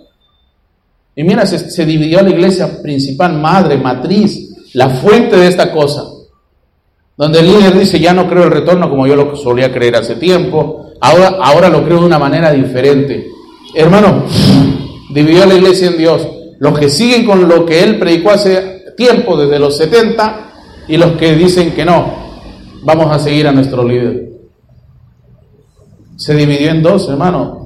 [1.14, 6.05] Y mira, se, dividió la iglesia principal, madre, matriz, la fuente de esta cosa.
[7.16, 10.16] Donde el líder dice, ya no creo el retorno como yo lo solía creer hace
[10.16, 13.26] tiempo, ahora, ahora lo creo de una manera diferente.
[13.74, 14.24] Hermano,
[15.12, 16.26] dividió la iglesia en Dios.
[16.59, 20.53] Los que siguen con lo que él predicó hace tiempo, desde los 70,
[20.89, 22.12] y los que dicen que no,
[22.83, 24.30] vamos a seguir a nuestro líder.
[26.16, 27.61] Se dividió en dos, hermano.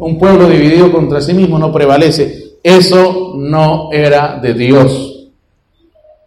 [0.00, 2.56] Un pueblo dividido contra sí mismo no prevalece.
[2.62, 5.28] Eso no era de Dios.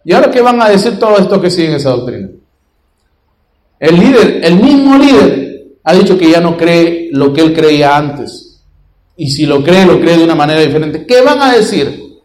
[0.04, 2.28] ¿Y ahora qué van a decir todos estos que siguen esa doctrina?
[3.80, 7.96] El líder, el mismo líder, ha dicho que ya no cree lo que él creía
[7.96, 8.62] antes.
[9.16, 11.04] Y si lo cree, lo cree de una manera diferente.
[11.04, 12.20] ¿Qué van a decir?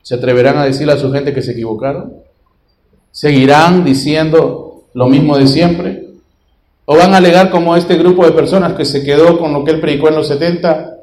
[0.00, 2.14] ¿Se atreverán a decirle a su gente que se equivocaron?
[3.10, 4.65] ¿Seguirán diciendo
[4.96, 6.08] lo mismo de siempre?
[6.86, 9.72] ¿O van a alegar como este grupo de personas que se quedó con lo que
[9.72, 10.96] él predicó en los 70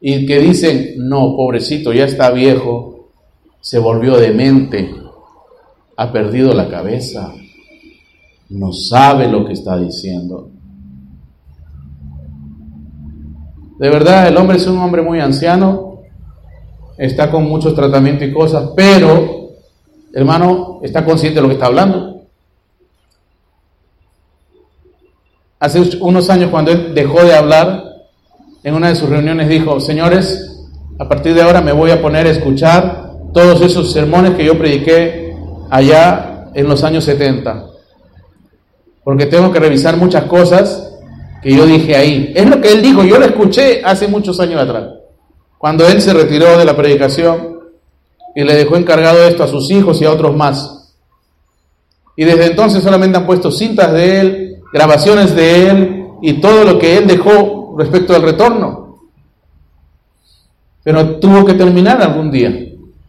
[0.00, 3.10] y que dicen, no, pobrecito, ya está viejo,
[3.60, 4.94] se volvió demente,
[5.94, 7.34] ha perdido la cabeza,
[8.48, 10.48] no sabe lo que está diciendo?
[13.78, 16.00] De verdad, el hombre es un hombre muy anciano,
[16.96, 19.50] está con muchos tratamientos y cosas, pero,
[20.14, 22.13] hermano, está consciente de lo que está hablando.
[25.58, 27.84] Hace unos años, cuando él dejó de hablar,
[28.62, 30.66] en una de sus reuniones dijo, señores,
[30.98, 34.58] a partir de ahora me voy a poner a escuchar todos esos sermones que yo
[34.58, 35.36] prediqué
[35.70, 37.66] allá en los años 70,
[39.02, 40.94] porque tengo que revisar muchas cosas
[41.42, 42.32] que yo dije ahí.
[42.34, 44.84] Es lo que él dijo, yo lo escuché hace muchos años atrás.
[45.58, 47.58] Cuando él se retiró de la predicación
[48.34, 50.94] y le dejó encargado esto a sus hijos y a otros más.
[52.16, 54.43] Y desde entonces solamente han puesto cintas de él,
[54.74, 58.98] grabaciones de él y todo lo que él dejó respecto al retorno.
[60.82, 62.52] Pero tuvo que terminar algún día.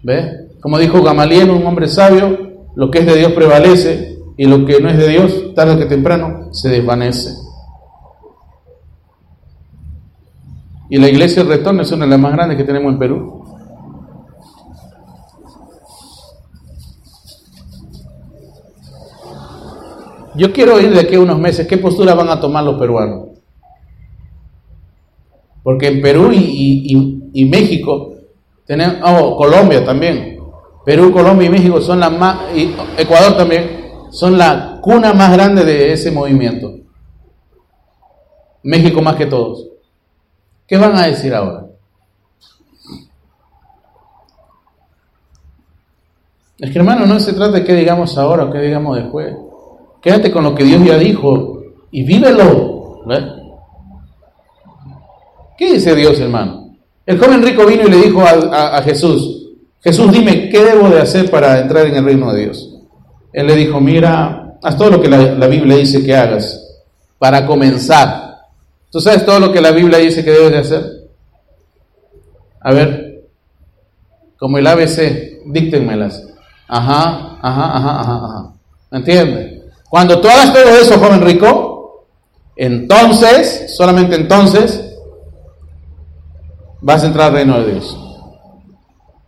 [0.03, 0.47] ¿Ve?
[0.61, 2.37] Como dijo Gamaliel, un hombre sabio,
[2.75, 5.85] lo que es de Dios prevalece y lo que no es de Dios, tarde que
[5.85, 7.33] temprano, se desvanece.
[10.89, 13.44] Y la iglesia del retorno es una de las más grandes que tenemos en Perú.
[20.35, 23.29] Yo quiero oír de aquí a unos meses qué postura van a tomar los peruanos.
[25.63, 28.13] Porque en Perú y, México,
[28.65, 30.39] tenemos, oh, Colombia también.
[30.85, 35.65] Perú, Colombia y México son las más, y Ecuador también, son la cuna más grande
[35.65, 36.71] de ese movimiento.
[38.61, 39.67] México más que todos.
[40.67, 41.65] ¿Qué van a decir ahora?
[46.59, 49.35] Es que hermano, no se trata de qué digamos ahora o qué digamos después.
[50.05, 53.01] Quédate con lo que Dios ya dijo y vívelo.
[55.57, 56.75] ¿Qué dice Dios, hermano?
[57.07, 59.47] El joven rico vino y le dijo a, Jesús,
[59.81, 62.71] Jesús, dime, ¿qué debo de hacer para entrar en el reino de Dios?
[63.33, 66.85] Él le dijo, mira, haz todo lo que la, Biblia dice que hagas
[67.17, 68.41] para comenzar.
[68.91, 70.83] ¿Tú sabes todo lo que la Biblia dice que debes de hacer?
[72.61, 73.23] A ver,
[74.37, 76.27] como el ABC, díctenmelas.
[76.67, 78.53] Ajá, ajá, ajá, ajá, ajá.
[78.91, 79.54] ¿Me entiendes?
[79.95, 82.05] Cuando tú hagas todo eso, joven rico,
[82.57, 84.93] entonces, solamente entonces,
[86.81, 87.97] vas a entrar al reino de Dios.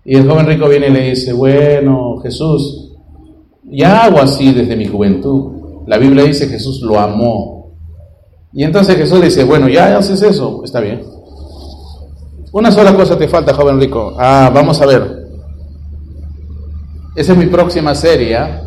[0.03, 2.91] Y el joven rico viene y le dice, bueno, Jesús,
[3.63, 5.85] ya hago así desde mi juventud.
[5.87, 7.71] La Biblia dice Jesús lo amó
[8.51, 11.01] y entonces Jesús dice, bueno, ya haces eso, está bien.
[12.51, 14.17] Una sola cosa te falta, joven rico.
[14.19, 15.29] Ah, vamos a ver.
[17.15, 18.35] Esa es mi próxima serie.
[18.35, 18.63] ¿ah?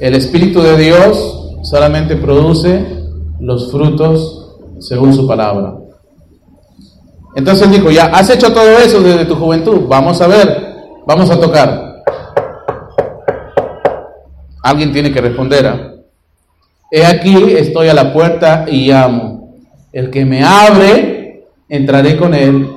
[0.00, 2.84] El Espíritu de Dios solamente produce
[3.40, 5.74] los frutos según su palabra.
[7.34, 9.86] Entonces dijo, ya, has hecho todo eso desde tu juventud.
[9.88, 10.74] Vamos a ver,
[11.06, 12.02] vamos a tocar.
[14.62, 15.66] Alguien tiene que responder.
[15.66, 15.92] ¿ah?
[16.90, 19.56] He aquí, estoy a la puerta y llamo.
[19.92, 22.68] El que me abre, entraré con él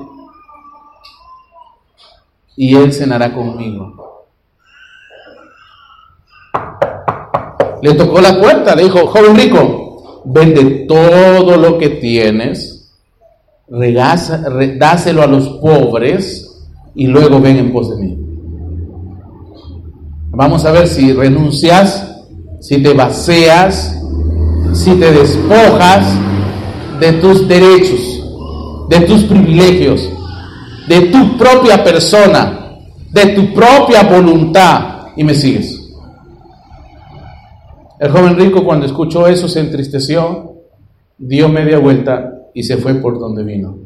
[2.56, 4.05] y él cenará conmigo.
[7.86, 12.92] Le tocó la puerta, le dijo, joven rico, vende todo lo que tienes,
[13.70, 14.44] regasa,
[14.80, 18.18] dáselo a los pobres y luego ven en pos de mí.
[20.32, 22.24] Vamos a ver si renuncias,
[22.60, 23.96] si te vacías,
[24.74, 26.08] si te despojas
[27.00, 28.24] de tus derechos,
[28.90, 30.10] de tus privilegios,
[30.88, 32.80] de tu propia persona,
[33.12, 35.75] de tu propia voluntad y me sigues.
[38.00, 40.56] El joven rico cuando escuchó eso se entristeció,
[41.18, 43.78] dio media vuelta y se fue por donde vino.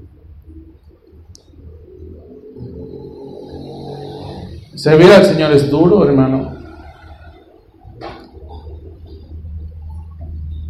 [4.75, 6.53] Servir al Señor es duro, hermano.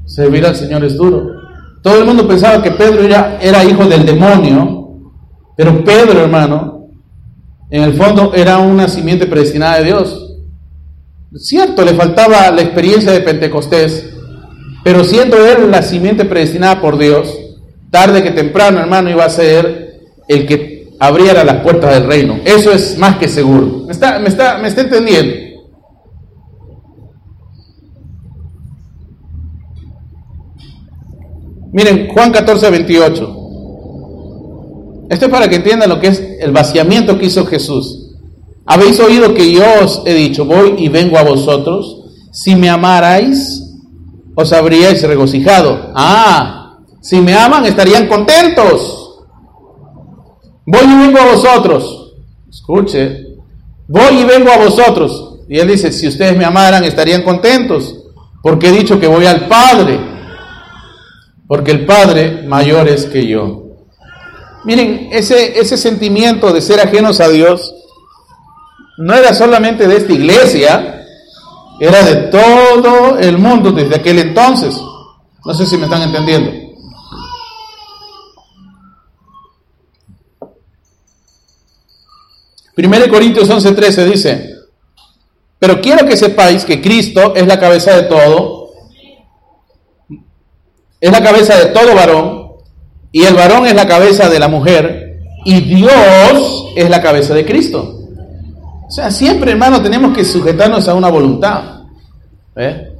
[0.05, 1.39] Servir al Señor es duro.
[1.81, 5.13] Todo el mundo pensaba que Pedro era, era hijo del demonio,
[5.55, 6.87] pero Pedro, hermano,
[7.69, 10.28] en el fondo era una simiente predestinada de Dios.
[11.35, 14.09] Cierto, le faltaba la experiencia de Pentecostés,
[14.83, 17.37] pero siendo él la simiente predestinada por Dios,
[17.91, 22.39] tarde que temprano, hermano, iba a ser el que abriera las puertas del reino.
[22.45, 23.83] Eso es más que seguro.
[23.85, 25.49] ¿Me está, me está, me está entendiendo?
[31.71, 33.35] Miren, Juan 14, 28.
[35.09, 38.08] Esto es para que entiendan lo que es el vaciamiento que hizo Jesús.
[38.71, 42.03] Habéis oído que yo os he dicho, voy y vengo a vosotros.
[42.31, 43.63] Si me amarais,
[44.35, 45.91] os habríais regocijado.
[45.95, 49.21] Ah, si me aman, estarían contentos.
[50.67, 52.13] Voy y vengo a vosotros.
[52.47, 53.39] Escuche,
[53.87, 55.39] voy y vengo a vosotros.
[55.49, 57.95] Y él dice, si ustedes me amaran, estarían contentos.
[58.43, 59.99] Porque he dicho que voy al Padre.
[61.47, 63.63] Porque el Padre mayor es que yo.
[64.63, 67.73] Miren, ese, ese sentimiento de ser ajenos a Dios
[68.99, 71.05] no era solamente de esta iglesia,
[71.79, 74.75] era de todo el mundo desde aquel entonces.
[75.45, 76.51] No sé si me están entendiendo.
[82.75, 84.55] Primero Corintios 11:13 dice,
[85.59, 88.71] pero quiero que sepáis que Cristo es la cabeza de todo,
[90.99, 92.51] es la cabeza de todo varón,
[93.13, 97.45] y el varón es la cabeza de la mujer, y Dios es la cabeza de
[97.45, 97.98] Cristo.
[98.89, 101.83] O sea, siempre, hermano, tenemos que sujetarnos a una voluntad.
[102.55, 102.91] ¿eh?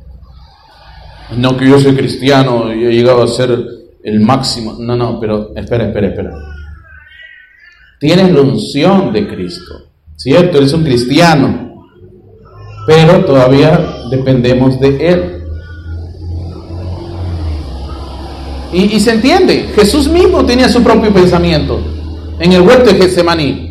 [1.36, 3.58] No que yo soy cristiano y he llegado a ser
[4.04, 4.76] el máximo.
[4.78, 6.32] No, no, pero espera, espera, espera.
[8.00, 10.60] Tienes la unción de Cristo, ¿cierto?
[10.60, 11.88] Eres un cristiano,
[12.86, 15.44] pero todavía dependemos de Él.
[18.72, 21.82] Y, y se entiende, Jesús mismo tenía su propio pensamiento
[22.40, 23.69] en el huerto de Getsemaní.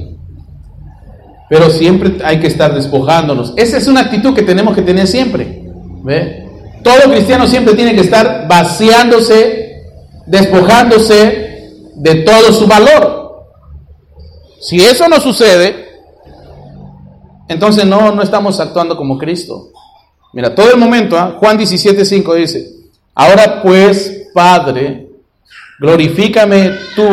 [1.48, 3.54] Pero siempre hay que estar despojándonos.
[3.56, 5.62] Esa es una actitud que tenemos que tener siempre.
[6.02, 6.46] ¿Ve?
[6.82, 9.82] Todo cristiano siempre tiene que estar vaciándose,
[10.26, 13.46] despojándose de todo su valor.
[14.60, 15.88] Si eso no sucede,
[17.48, 19.70] entonces no, no estamos actuando como Cristo.
[20.32, 21.36] Mira, todo el momento, ¿ah?
[21.38, 22.70] Juan 17:5 dice,
[23.14, 25.08] ahora pues, Padre,
[25.80, 27.04] glorifícame tú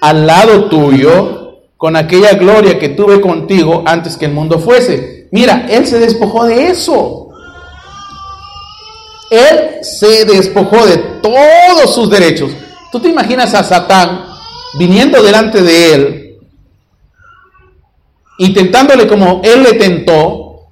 [0.00, 1.41] al lado tuyo
[1.82, 5.26] con aquella gloria que tuve contigo antes que el mundo fuese.
[5.32, 7.30] Mira, Él se despojó de eso.
[9.28, 12.52] Él se despojó de todos sus derechos.
[12.92, 14.26] ¿Tú te imaginas a Satán
[14.78, 16.38] viniendo delante de Él,
[18.38, 20.68] intentándole como Él le tentó,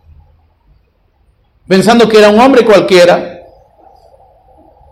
[1.66, 3.41] pensando que era un hombre cualquiera?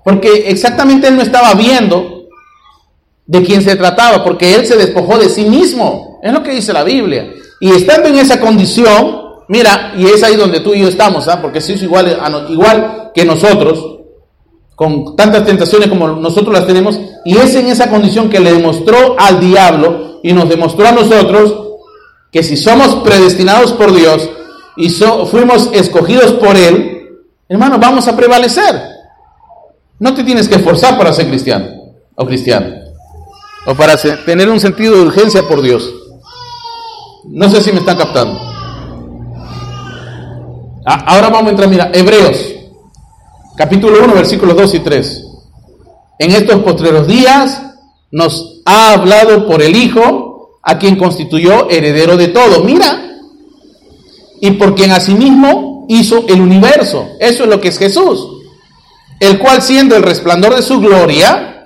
[0.02, 2.17] Porque exactamente Él no estaba viendo
[3.28, 6.18] de quién se trataba, porque Él se despojó de sí mismo.
[6.22, 7.30] Es lo que dice la Biblia.
[7.60, 11.40] Y estando en esa condición, mira, y es ahí donde tú y yo estamos, ¿ah?
[11.40, 12.18] porque si es igual,
[12.48, 13.98] igual que nosotros,
[14.74, 19.16] con tantas tentaciones como nosotros las tenemos, y es en esa condición que le demostró
[19.18, 21.54] al diablo y nos demostró a nosotros
[22.32, 24.28] que si somos predestinados por Dios
[24.76, 27.08] y fuimos escogidos por Él,
[27.46, 28.80] hermano, vamos a prevalecer.
[29.98, 31.66] No te tienes que esforzar para ser cristiano
[32.14, 32.77] o cristiano,
[33.66, 35.92] o para tener un sentido de urgencia por Dios.
[37.24, 38.38] No sé si me están captando.
[40.86, 42.54] Ah, ahora vamos a entrar, mira, Hebreos,
[43.56, 45.24] capítulo 1, versículos 2 y 3.
[46.18, 47.62] En estos postreros días
[48.10, 52.64] nos ha hablado por el Hijo, a quien constituyó heredero de todo.
[52.64, 53.08] Mira,
[54.40, 57.06] y por quien asimismo hizo el universo.
[57.20, 58.26] Eso es lo que es Jesús.
[59.20, 61.57] El cual siendo el resplandor de su gloria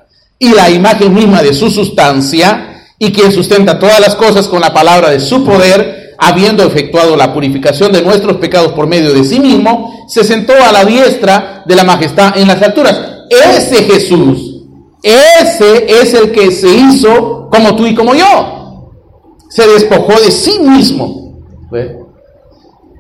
[0.43, 4.75] y la imagen misma de su sustancia, y quien sustenta todas las cosas con la
[4.75, 9.39] palabra de su poder, habiendo efectuado la purificación de nuestros pecados por medio de sí
[9.39, 13.01] mismo, se sentó a la diestra de la majestad en las alturas.
[13.31, 14.65] Ese Jesús,
[15.01, 18.91] ese es el que se hizo como tú y como yo.
[19.49, 21.39] Se despojó de sí mismo.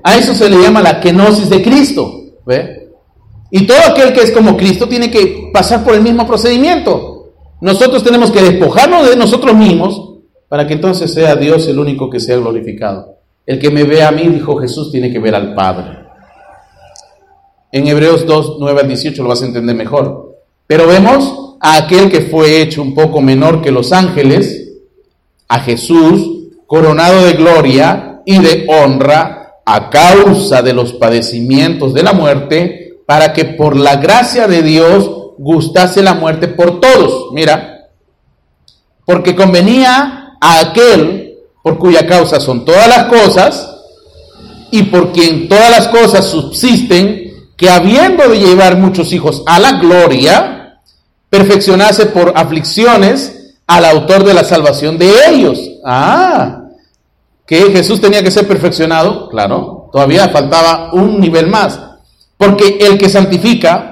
[0.05, 2.09] A eso se le llama la kenosis de Cristo.
[3.51, 7.11] Y todo aquel que es como Cristo tiene que pasar por el mismo procedimiento.
[7.62, 10.14] Nosotros tenemos que despojarnos de nosotros mismos
[10.48, 13.18] para que entonces sea Dios el único que sea glorificado.
[13.47, 15.97] El que me ve a mí, dijo Jesús, tiene que ver al Padre.
[17.70, 20.39] En Hebreos 2, 9 al 18 lo vas a entender mejor.
[20.66, 24.72] Pero vemos a aquel que fue hecho un poco menor que los ángeles,
[25.47, 32.12] a Jesús, coronado de gloria y de honra a causa de los padecimientos de la
[32.12, 37.33] muerte, para que por la gracia de Dios gustase la muerte por todos.
[37.33, 37.89] Mira,
[39.05, 43.69] porque convenía a aquel por cuya causa son todas las cosas
[44.71, 49.73] y por quien todas las cosas subsisten, que habiendo de llevar muchos hijos a la
[49.73, 50.81] gloria,
[51.29, 55.59] perfeccionase por aflicciones al autor de la salvación de ellos.
[55.85, 56.63] Ah,
[57.47, 61.79] que Jesús tenía que ser perfeccionado, claro, todavía faltaba un nivel más
[62.43, 63.91] porque el que santifica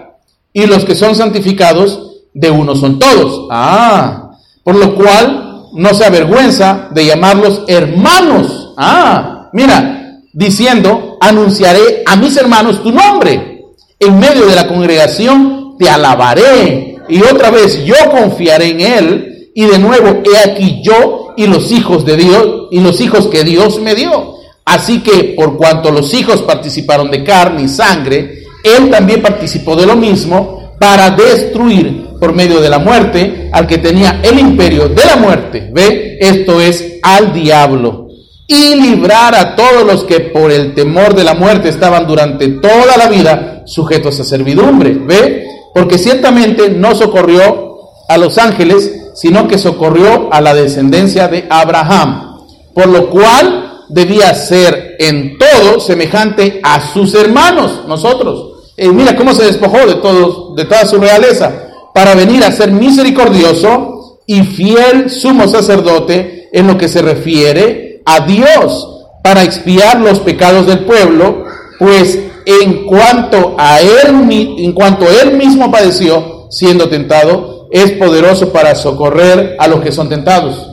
[0.53, 3.49] y los que son santificados, de uno son todos.
[3.51, 4.31] Ah,
[4.63, 8.75] por lo cual no se avergüenza de llamarlos hermanos.
[8.77, 13.65] Ah, mira, diciendo, anunciaré a mis hermanos tu nombre.
[13.99, 16.97] En medio de la congregación te alabaré.
[17.09, 19.51] Y otra vez yo confiaré en él.
[19.55, 23.45] Y de nuevo, he aquí yo y los hijos de Dios y los hijos que
[23.45, 24.37] Dios me dio.
[24.65, 29.87] Así que por cuanto los hijos participaron de carne y sangre, él también participó de
[29.87, 35.05] lo mismo para destruir por medio de la muerte al que tenía el imperio de
[35.05, 35.71] la muerte.
[35.73, 36.19] ¿Ve?
[36.21, 38.09] Esto es al diablo.
[38.47, 42.97] Y librar a todos los que por el temor de la muerte estaban durante toda
[42.97, 44.95] la vida sujetos a servidumbre.
[44.95, 45.47] ¿Ve?
[45.75, 47.79] Porque ciertamente no socorrió
[48.09, 52.39] a los ángeles, sino que socorrió a la descendencia de Abraham.
[52.75, 58.50] Por lo cual debía ser en todo semejante a sus hermanos, nosotros
[58.89, 61.53] mira cómo se despojó de, todos, de toda su realeza
[61.93, 68.21] para venir a ser misericordioso y fiel sumo sacerdote en lo que se refiere a
[68.21, 71.45] Dios para expiar los pecados del pueblo,
[71.79, 74.29] pues en cuanto a él,
[74.59, 80.09] en cuanto él mismo padeció siendo tentado, es poderoso para socorrer a los que son
[80.09, 80.69] tentados.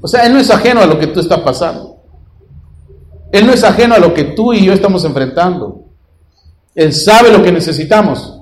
[0.00, 1.96] O sea, él no es ajeno a lo que tú estás pasando.
[3.32, 5.79] Él no es ajeno a lo que tú y yo estamos enfrentando.
[6.74, 8.40] Él sabe lo que necesitamos,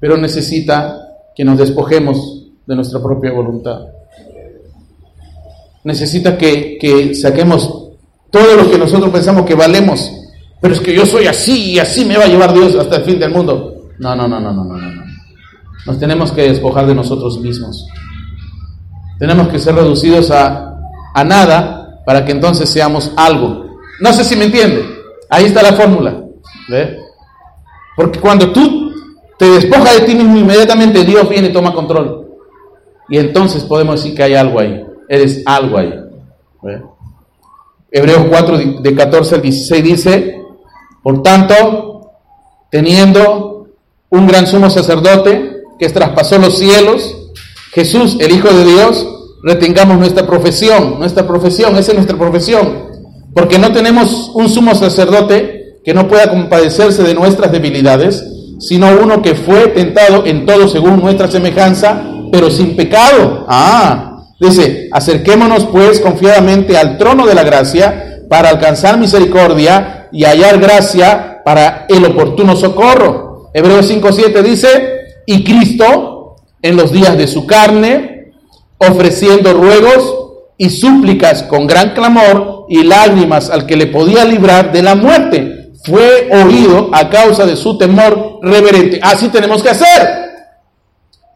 [0.00, 1.00] pero necesita
[1.34, 3.80] que nos despojemos de nuestra propia voluntad.
[5.82, 7.90] Necesita que, saquemos
[8.30, 10.10] todo lo que nosotros pensamos que valemos,
[10.60, 13.04] pero es que yo soy así y así me va a llevar Dios hasta el
[13.04, 13.90] fin del mundo.
[13.98, 15.04] No, no, no, no, no, no, no.
[15.86, 17.86] Nos tenemos que despojar de nosotros mismos.
[19.18, 20.74] Tenemos que ser reducidos a,
[21.14, 23.78] a nada para que entonces seamos algo.
[24.00, 24.84] No sé si me entiende.
[25.28, 26.24] Ahí está la fórmula.
[26.68, 27.03] ¿Ve?
[27.96, 28.92] Porque cuando tú
[29.38, 32.28] te despojas de ti mismo, inmediatamente Dios viene y toma control.
[33.08, 34.84] Y entonces podemos decir que hay algo ahí.
[35.08, 35.92] Eres algo ahí.
[37.90, 40.42] Hebreos 4, de 14 al 16 dice,
[41.02, 42.12] por tanto,
[42.70, 43.68] teniendo
[44.10, 47.30] un gran sumo sacerdote que traspasó los cielos,
[47.72, 49.06] Jesús, el Hijo de Dios,
[49.42, 52.88] retengamos nuestra profesión, nuestra profesión, esa es nuestra profesión,
[53.34, 58.24] porque no tenemos un sumo sacerdote que no pueda compadecerse de nuestras debilidades,
[58.58, 62.02] sino uno que fue tentado en todo según nuestra semejanza,
[62.32, 63.44] pero sin pecado.
[63.48, 70.58] Ah, dice, acerquémonos pues confiadamente al trono de la gracia para alcanzar misericordia y hallar
[70.58, 73.50] gracia para el oportuno socorro.
[73.52, 74.68] Hebreos 5.7 dice,
[75.26, 78.32] y Cristo en los días de su carne,
[78.78, 80.14] ofreciendo ruegos
[80.56, 85.53] y súplicas con gran clamor y lágrimas al que le podía librar de la muerte
[85.84, 89.00] fue oído a causa de su temor reverente.
[89.02, 90.24] Así tenemos que hacer.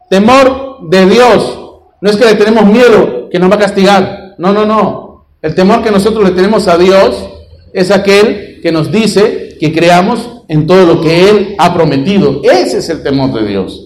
[0.08, 1.58] Temor de Dios.
[2.00, 4.34] No es que le tenemos miedo que nos va a castigar.
[4.38, 5.26] No, no, no.
[5.42, 7.28] El temor que nosotros le tenemos a Dios
[7.72, 12.40] es aquel que nos dice que creamos en todo lo que Él ha prometido.
[12.42, 13.84] Ese es el temor de Dios.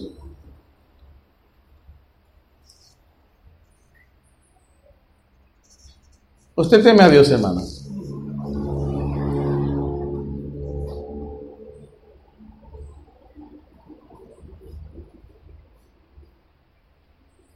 [6.55, 7.82] Usted teme a Dios, hermanos.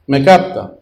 [0.08, 0.74] ¿Me capta?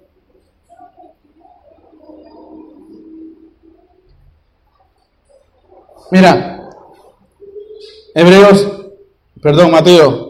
[6.12, 6.70] Mira,
[8.14, 8.68] Hebreos,
[9.42, 10.26] perdón, Mateo.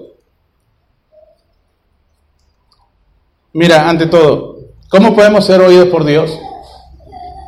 [3.51, 4.59] Mira, ante todo,
[4.89, 6.31] ¿cómo podemos ser oídos por Dios?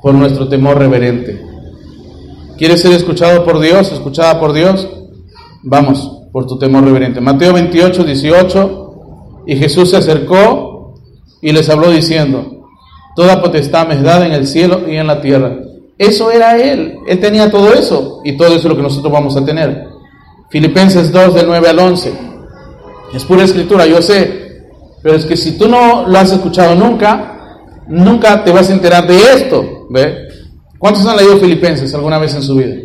[0.02, 1.42] Por nuestro temor reverente.
[2.58, 4.88] ¿Quieres ser escuchado por Dios, escuchada por Dios?
[5.64, 7.22] Vamos, por tu temor reverente.
[7.22, 9.44] Mateo 28, 18.
[9.48, 10.67] Y Jesús se acercó
[11.42, 12.58] y les habló diciendo,
[13.18, 15.58] Toda potestad me es dada en el cielo y en la tierra.
[15.98, 17.00] Eso era Él.
[17.08, 19.88] Él tenía todo eso y todo eso es lo que nosotros vamos a tener.
[20.52, 22.14] Filipenses 2 del 9 al 11.
[23.16, 24.62] Es pura escritura, yo sé.
[25.02, 27.58] Pero es que si tú no lo has escuchado nunca,
[27.88, 29.88] nunca te vas a enterar de esto.
[29.90, 30.28] ¿Ve?
[30.78, 32.76] ¿Cuántos han leído Filipenses alguna vez en su vida?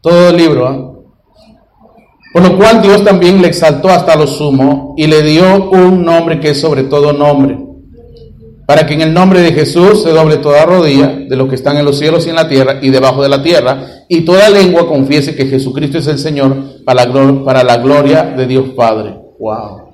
[0.00, 0.66] Todo el libro.
[0.66, 0.85] ¿ah?
[2.36, 6.38] Por lo cual Dios también le exaltó hasta lo sumo y le dio un nombre
[6.38, 7.58] que es sobre todo nombre,
[8.66, 11.78] para que en el nombre de Jesús se doble toda rodilla de los que están
[11.78, 14.86] en los cielos y en la tierra y debajo de la tierra, y toda lengua
[14.86, 19.16] confiese que Jesucristo es el Señor para la, gloria de Dios Padre.
[19.38, 19.92] Wow.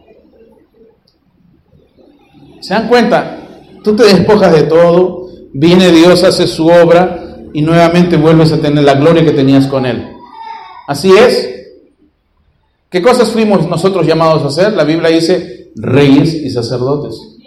[2.58, 3.38] ¿Se dan cuenta?
[3.84, 8.82] Tú te despojas de todo, viene Dios, hace su obra y nuevamente vuelves a tener
[8.82, 10.08] la gloria que tenías con Él.
[10.88, 11.61] Así es,
[12.92, 14.74] ¿Qué cosas fuimos nosotros llamados a hacer?
[14.74, 17.38] La Biblia dice reyes y sacerdotes.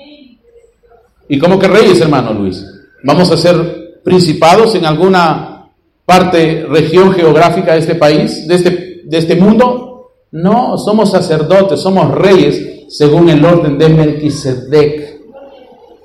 [1.30, 2.66] ¿Y cómo que reyes, hermano Luis?
[3.04, 5.70] ¿Vamos a ser principados en alguna
[6.04, 10.14] parte, región geográfica de este país, de este, de este mundo?
[10.32, 15.22] No, somos sacerdotes, somos reyes según el orden de Melquisedec.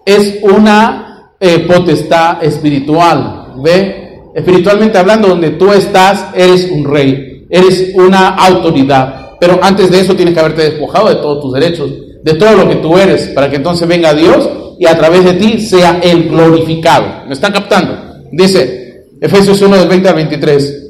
[0.05, 4.21] Es una eh, potestad espiritual, ¿ve?
[4.35, 9.20] Espiritualmente hablando, donde tú estás, eres un rey, eres una autoridad.
[9.41, 11.91] Pero antes de eso tienes que haberte despojado de todos tus derechos,
[12.23, 14.49] de todo lo que tú eres, para que entonces venga Dios
[14.79, 17.27] y a través de ti sea el glorificado.
[17.27, 17.97] ¿Me están captando?
[18.31, 20.87] Dice Efesios 1 del 20 al 23.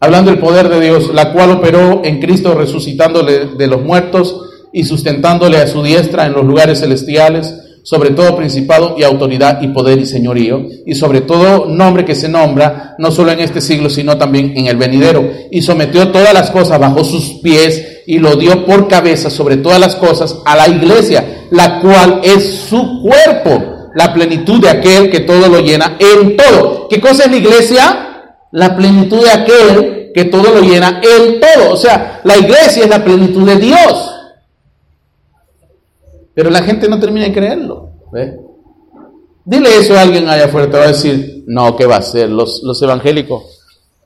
[0.00, 4.40] Hablando del poder de Dios, la cual operó en Cristo resucitándole de los muertos
[4.72, 9.68] y sustentándole a su diestra en los lugares celestiales sobre todo principado y autoridad y
[9.68, 13.90] poder y señorío, y sobre todo nombre que se nombra, no solo en este siglo,
[13.90, 18.36] sino también en el venidero, y sometió todas las cosas bajo sus pies y lo
[18.36, 23.90] dio por cabeza sobre todas las cosas a la iglesia, la cual es su cuerpo,
[23.94, 26.88] la plenitud de aquel que todo lo llena en todo.
[26.88, 28.08] ¿Qué cosa es la iglesia?
[28.50, 31.72] La plenitud de aquel que todo lo llena en todo.
[31.72, 34.11] O sea, la iglesia es la plenitud de Dios.
[36.34, 37.90] Pero la gente no termina de creerlo.
[39.44, 42.30] Dile eso a alguien allá afuera, te va a decir, no, ¿qué va a ser?
[42.30, 43.42] Los, los evangélicos,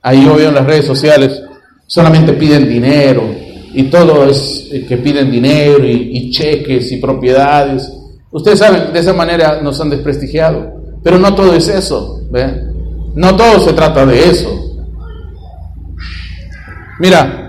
[0.03, 1.43] ahí yo veo en las redes sociales,
[1.86, 3.23] solamente piden dinero
[3.77, 7.93] y todo es eh, que piden dinero y, cheques y propiedades.
[8.31, 10.73] Ustedes saben, de esa manera nos han desprestigiado.
[11.03, 12.23] Pero no todo es eso.
[13.15, 14.48] No todo se trata de eso.
[16.98, 17.45] Mira,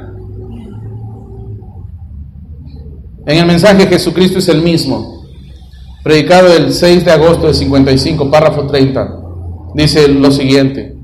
[3.28, 5.26] En el mensaje Jesucristo es el mismo,
[6.02, 9.20] predicado el 6 de agosto de 55, párrafo 30,
[9.74, 10.95] dice lo siguiente.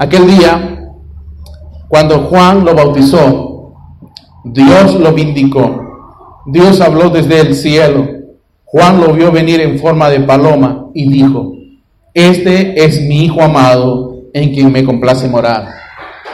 [0.00, 0.90] Aquel día,
[1.86, 3.72] cuando Juan lo bautizó,
[4.42, 6.42] Dios lo vindicó.
[6.46, 8.04] Dios habló desde el cielo.
[8.64, 11.52] Juan lo vio venir en forma de paloma y dijo,
[12.12, 15.68] este es mi Hijo amado en quien me complace morar.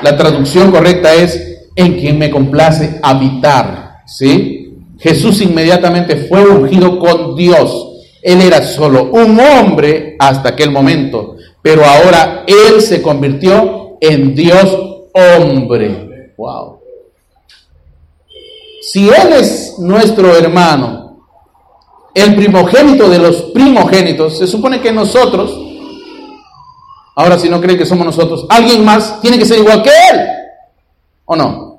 [0.03, 3.99] La traducción correcta es en quien me complace habitar.
[4.07, 4.60] ¿Sí?
[5.01, 7.89] Jesús inmediatamente fue ungido con Dios.
[8.23, 14.79] Él era solo un hombre hasta aquel momento, pero ahora Él se convirtió en Dios
[15.15, 16.35] hombre.
[16.37, 16.81] Wow.
[18.83, 21.23] Si Él es nuestro hermano,
[22.15, 25.59] el primogénito de los primogénitos, se supone que nosotros,
[27.15, 30.21] ahora si no creen que somos nosotros, alguien más tiene que ser igual que Él,
[31.25, 31.70] ¿o no?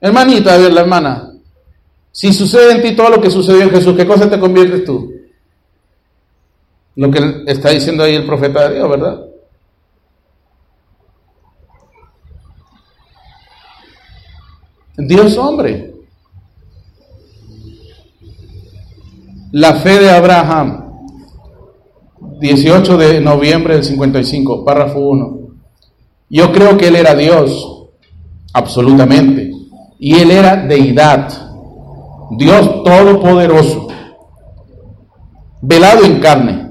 [0.00, 1.30] Hermanita, ver, la hermana,
[2.10, 5.12] si sucede en ti todo lo que sucedió en Jesús, ¿qué cosa te conviertes tú?
[6.96, 9.26] Lo que está diciendo ahí el profeta de Dios, ¿verdad?
[14.96, 15.94] Dios hombre.
[19.52, 20.94] La fe de Abraham,
[22.40, 25.40] 18 de noviembre del 55, párrafo 1.
[26.30, 27.88] Yo creo que él era Dios,
[28.52, 29.49] absolutamente
[30.02, 31.28] y él era deidad,
[32.30, 33.88] Dios todopoderoso,
[35.60, 36.70] velado en carne,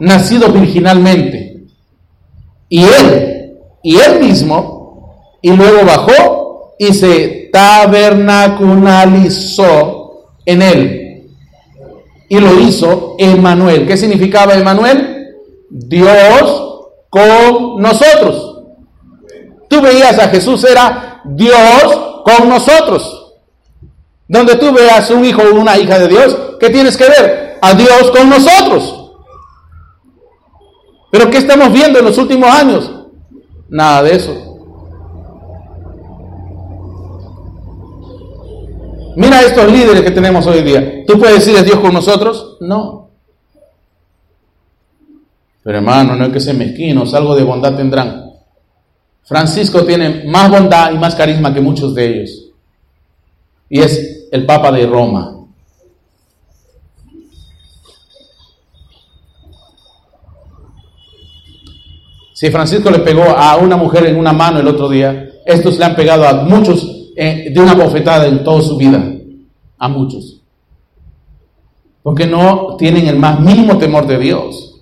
[0.00, 1.68] nacido virginalmente,
[2.68, 3.54] y él,
[3.84, 11.28] y él mismo, y luego bajó y se tabernaculizó en él.
[12.28, 13.86] Y lo hizo Emanuel.
[13.86, 15.28] ¿Qué significaba Emanuel?
[15.70, 18.64] Dios con nosotros.
[19.68, 23.34] Tú veías a Jesús, era Dios con nosotros.
[24.26, 27.58] Donde tú veas un hijo o una hija de Dios, ¿qué tienes que ver?
[27.62, 29.10] A Dios con nosotros.
[31.10, 32.90] Pero ¿qué estamos viendo en los últimos años?
[33.68, 34.48] Nada de eso.
[39.16, 41.04] Mira estos líderes que tenemos hoy día.
[41.06, 42.58] ¿Tú puedes decir es Dios con nosotros?
[42.60, 43.10] No.
[45.64, 48.27] Pero hermano, no es que se mezquinos, algo de bondad tendrán.
[49.28, 52.46] Francisco tiene más bondad y más carisma que muchos de ellos.
[53.68, 55.34] Y es el Papa de Roma.
[62.32, 65.84] Si Francisco le pegó a una mujer en una mano el otro día, estos le
[65.84, 69.12] han pegado a muchos eh, de una bofetada en toda su vida.
[69.76, 70.40] A muchos.
[72.02, 74.80] Porque no tienen el más mínimo temor de Dios.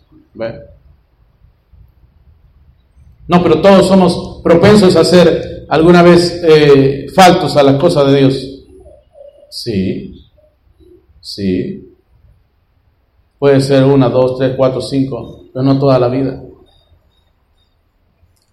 [3.29, 8.19] No, pero todos somos propensos a ser alguna vez eh, faltos a las cosas de
[8.19, 8.65] Dios.
[9.51, 10.29] Sí,
[11.21, 11.83] sí.
[13.39, 16.43] Puede ser una, dos, tres, cuatro, cinco, pero no toda la vida.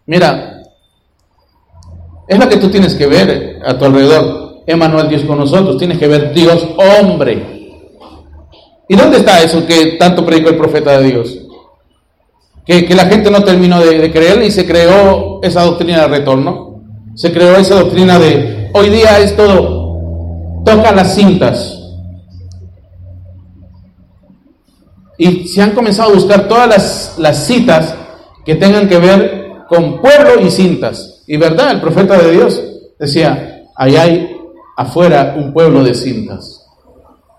[0.06, 0.64] Mira,
[2.28, 4.64] es lo que tú tienes que ver a tu alrededor.
[4.66, 5.78] Emanuel, Dios con nosotros.
[5.78, 7.54] Tienes que ver Dios hombre.
[8.88, 11.43] ¿Y dónde está eso que tanto predicó el profeta de Dios?
[12.66, 16.82] Que, la gente no terminó de, creer y se creó esa doctrina de retorno.
[17.16, 21.80] Se creó esa doctrina de hoy día es todo, toca las cintas.
[25.18, 27.96] Y se han comenzado a buscar todas las, citas
[28.46, 31.24] que tengan que ver con pueblo y cintas.
[31.28, 32.62] Y verdad, el profeta de Dios
[33.00, 34.36] decía, ahí hay
[34.76, 36.66] afuera un pueblo de cintas.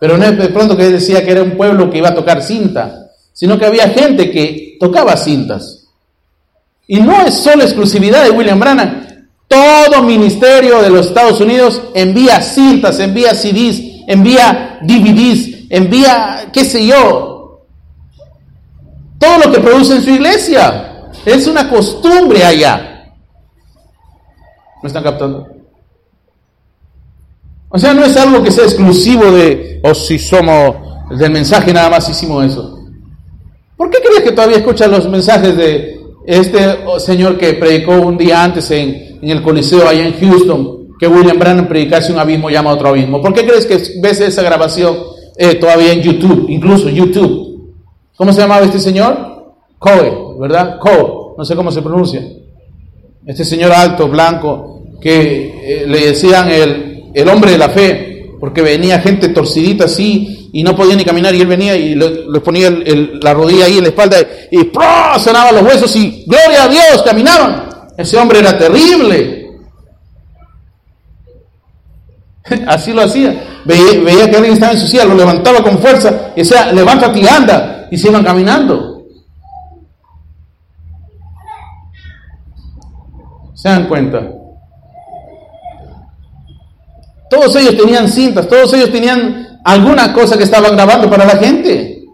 [0.00, 2.42] Pero no es de pronto que decía que era un pueblo que iba a tocar
[2.42, 3.03] cinta,
[3.34, 5.88] sino que había gente que tocaba cintas.
[6.86, 9.06] Y no es solo exclusividad de William Branham.
[9.48, 16.86] Todo ministerio de los Estados Unidos envía cintas, envía CDs, envía DVDs, envía, qué sé
[16.86, 17.66] yo,
[19.18, 21.10] todo lo que produce en su iglesia.
[21.26, 23.12] Es una costumbre allá.
[24.82, 25.48] ¿Me están captando?
[27.70, 30.76] O sea, no es algo que sea exclusivo de, o si somos
[31.18, 32.83] del mensaje nada más hicimos eso.
[33.76, 36.58] ¿Por qué crees que todavía escuchan los mensajes de este
[36.98, 41.66] señor que predicó un día antes en, el Coliseo allá en Houston, que William Branham
[41.66, 43.20] predicase un abismo llama otro abismo?
[43.20, 44.96] ¿Por qué crees que ves esa grabación
[45.36, 47.74] eh, todavía en YouTube, incluso YouTube?
[48.16, 49.54] ¿Cómo se llamaba este señor?
[49.78, 50.78] Coe, ¿verdad?
[50.78, 52.22] Coe, no sé cómo se pronuncia.
[53.26, 58.62] Este señor alto, blanco, que eh, le decían el, el, hombre de la fe, porque
[58.62, 62.70] venía gente torcidita así y no podía ni caminar y él venía y le, ponía
[62.70, 64.16] la rodilla ahí en la espalda
[64.52, 64.72] y, y
[65.18, 67.68] sonaba los huesos y gloria a Dios, caminaban.
[67.98, 69.48] Ese hombre era terrible.
[72.68, 73.62] Así lo hacía.
[73.64, 77.18] Veía, veía, que alguien estaba en su silla, lo levantaba con fuerza y decía, levántate
[77.18, 77.88] y anda.
[77.90, 79.02] Y se iban caminando.
[83.54, 84.22] ¿Se dan cuenta?
[87.28, 92.04] Todos ellos tenían cintas, todos ellos tenían alguna cosa que estaban grabando para la gente.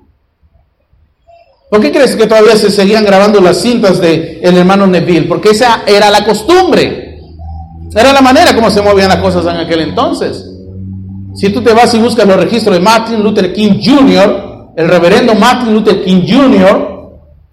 [1.68, 5.28] ¿Por qué crees que todavía se seguían grabando las cintas de el hermano Neville?
[5.28, 7.20] Porque esa era la costumbre.
[7.94, 10.47] Era la manera como se movían las cosas en aquel entonces.
[11.35, 15.35] Si tú te vas y buscas los registros de Martin Luther King Jr., el reverendo
[15.35, 16.90] Martin Luther King Jr.,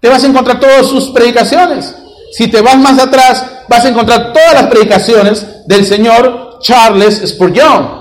[0.00, 1.94] te vas a encontrar todas sus predicaciones.
[2.32, 7.97] Si te vas más atrás, vas a encontrar todas las predicaciones del señor Charles Spurgeon,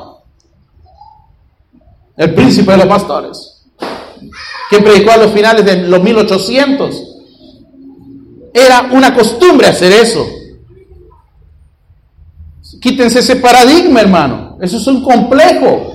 [2.18, 3.64] el príncipe de los pastores,
[4.70, 7.04] que predicó a los finales de los 1800.
[8.54, 10.28] Era una costumbre hacer eso.
[12.82, 14.58] Quítense ese paradigma, hermano.
[14.62, 15.94] Eso es un complejo.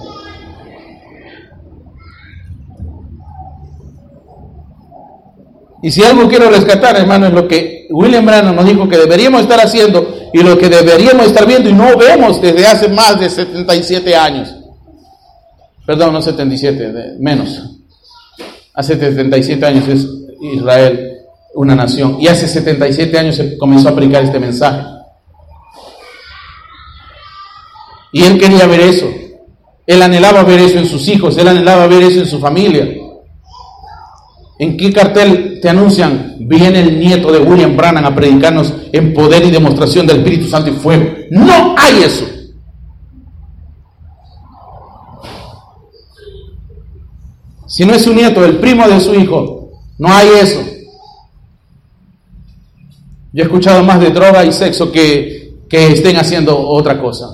[5.83, 9.43] Y si algo quiero rescatar, hermano, es lo que William Branham nos dijo que deberíamos
[9.43, 13.29] estar haciendo y lo que deberíamos estar viendo y no vemos desde hace más de
[13.29, 14.62] 77 años.
[15.87, 17.61] Perdón, no 77, menos.
[18.75, 20.09] Hace 77 años es
[20.41, 21.09] Israel
[21.55, 24.83] una nación y hace 77 años se comenzó a aplicar este mensaje.
[28.13, 29.11] Y él quería ver eso.
[29.87, 32.89] Él anhelaba ver eso en sus hijos, él anhelaba ver eso en su familia.
[34.59, 36.37] ¿En qué cartel te anuncian?
[36.39, 40.71] Viene el nieto de William Branham a predicarnos en poder y demostración del Espíritu Santo
[40.71, 41.05] y fuego.
[41.31, 42.25] No hay eso.
[47.73, 49.71] Si no es su nieto, el primo de su hijo.
[49.97, 50.61] No hay eso.
[53.33, 57.31] Yo he escuchado más de droga y sexo que, que estén haciendo otra cosa.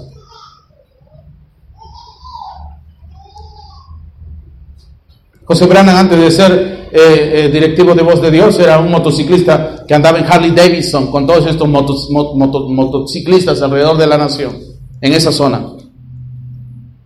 [5.44, 9.84] José Brannan, antes de ser eh, eh, directivo de Voz de Dios, era un motociclista
[9.88, 14.56] que andaba en Harley Davidson con todos estos motociclistas alrededor de la nación,
[15.00, 15.77] en esa zona.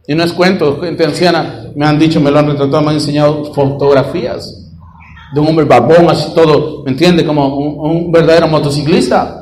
[0.07, 2.95] Y no es cuento, gente anciana, me han dicho, me lo han retratado, me han
[2.95, 4.63] enseñado fotografías
[5.33, 7.25] de un hombre babón, así todo, ¿me entiende?
[7.25, 9.39] Como un, verdadero motociclista.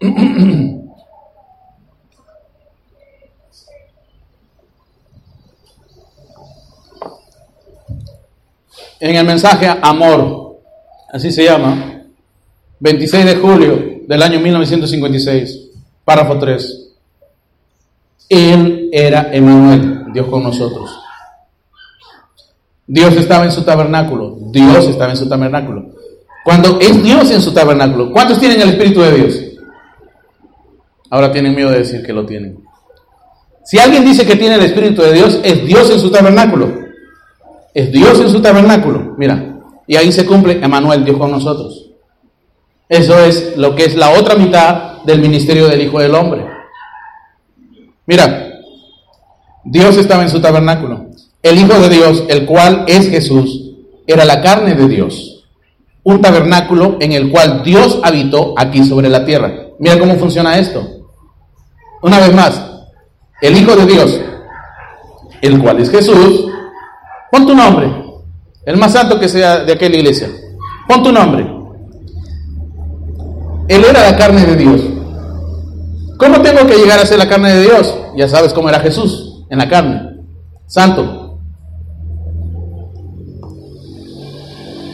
[9.00, 10.60] en el mensaje Amor,
[11.12, 12.04] así se llama,
[12.80, 15.61] 26 de julio del año 1956.
[16.04, 16.88] Párrafo 3.
[18.28, 20.90] Él era Emanuel, Dios con nosotros.
[22.86, 24.36] Dios estaba en su tabernáculo.
[24.50, 25.86] Dios estaba en su tabernáculo.
[26.44, 29.40] Cuando es Dios en su tabernáculo, ¿cuántos tienen el Espíritu de Dios?
[31.10, 32.58] Ahora tienen miedo de decir que lo tienen.
[33.64, 36.72] Si alguien dice que tiene el Espíritu de Dios, es Dios en su tabernáculo.
[37.72, 39.14] Es Dios en su tabernáculo.
[39.16, 41.90] Mira, y ahí se cumple Emanuel, Dios con nosotros.
[42.88, 46.46] Eso es lo que es la otra mitad del ministerio del Hijo del Hombre.
[48.06, 48.50] Mira,
[49.64, 51.06] Dios estaba en su tabernáculo.
[51.42, 53.72] El Hijo de Dios, el cual es Jesús,
[54.06, 55.44] era la carne de Dios.
[56.04, 59.52] Un tabernáculo en el cual Dios habitó aquí sobre la tierra.
[59.78, 60.82] Mira cómo funciona esto.
[62.02, 62.60] Una vez más,
[63.40, 64.20] el Hijo de Dios,
[65.40, 66.46] el cual es Jesús,
[67.30, 67.90] pon tu nombre,
[68.64, 70.28] el más santo que sea de aquella iglesia,
[70.88, 71.46] pon tu nombre.
[73.68, 74.91] Él era la carne de Dios.
[76.22, 77.98] ¿Cómo tengo que llegar a ser la carne de Dios?
[78.16, 80.20] Ya sabes cómo era Jesús en la carne,
[80.68, 81.40] santo.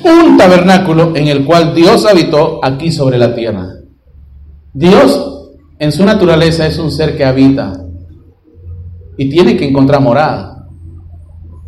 [0.05, 3.74] Un tabernáculo en el cual Dios habitó aquí sobre la tierra.
[4.72, 7.74] Dios en su naturaleza es un ser que habita
[9.18, 10.66] y tiene que encontrar morada.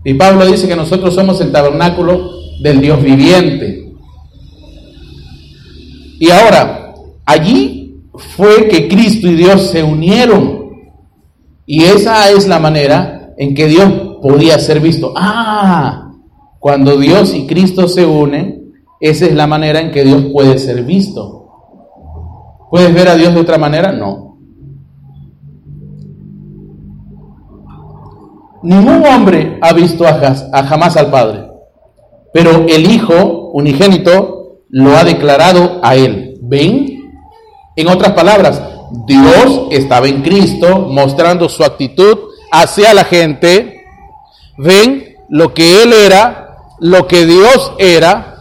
[0.07, 2.31] Y Pablo dice que nosotros somos el tabernáculo
[2.63, 3.93] del Dios viviente.
[6.19, 6.95] Y ahora,
[7.27, 7.80] allí
[8.37, 10.61] fue que Cristo y Dios se unieron.
[11.67, 13.93] Y esa es la manera en que Dios
[14.23, 15.13] podía ser visto.
[15.17, 16.13] Ah,
[16.59, 20.85] cuando Dios y Cristo se unen, esa es la manera en que Dios puede ser
[20.85, 21.41] visto.
[22.71, 23.93] ¿Puedes ver a Dios de otra manera?
[23.93, 24.31] No.
[28.63, 31.49] Ningún hombre ha visto a, jamás al Padre,
[32.33, 36.39] pero el Hijo unigénito lo ha declarado a él.
[36.43, 36.90] ¿Ven?
[37.77, 38.61] En otras palabras,
[39.07, 42.19] Dios estaba en Cristo mostrando su actitud
[42.51, 43.85] hacia la gente.
[44.59, 45.17] ¿Ven?
[45.29, 48.39] Lo que Él era, lo que Dios era.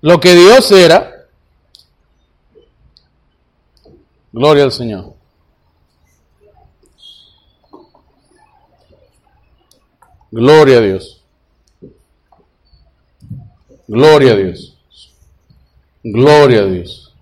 [0.00, 1.26] Lo que Dios era.
[4.32, 5.14] Gloria al Señor.
[10.32, 11.22] Gloria a Dios.
[13.86, 14.71] Gloria a Dios.
[16.02, 17.12] Gloria a Dios.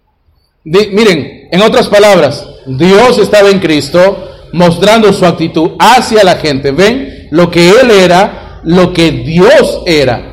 [0.64, 6.72] miren, en otras palabras, Dios estaba en Cristo mostrando su actitud hacia la gente.
[6.72, 7.28] ¿Ven?
[7.30, 10.26] Lo que Él era, lo que Dios era.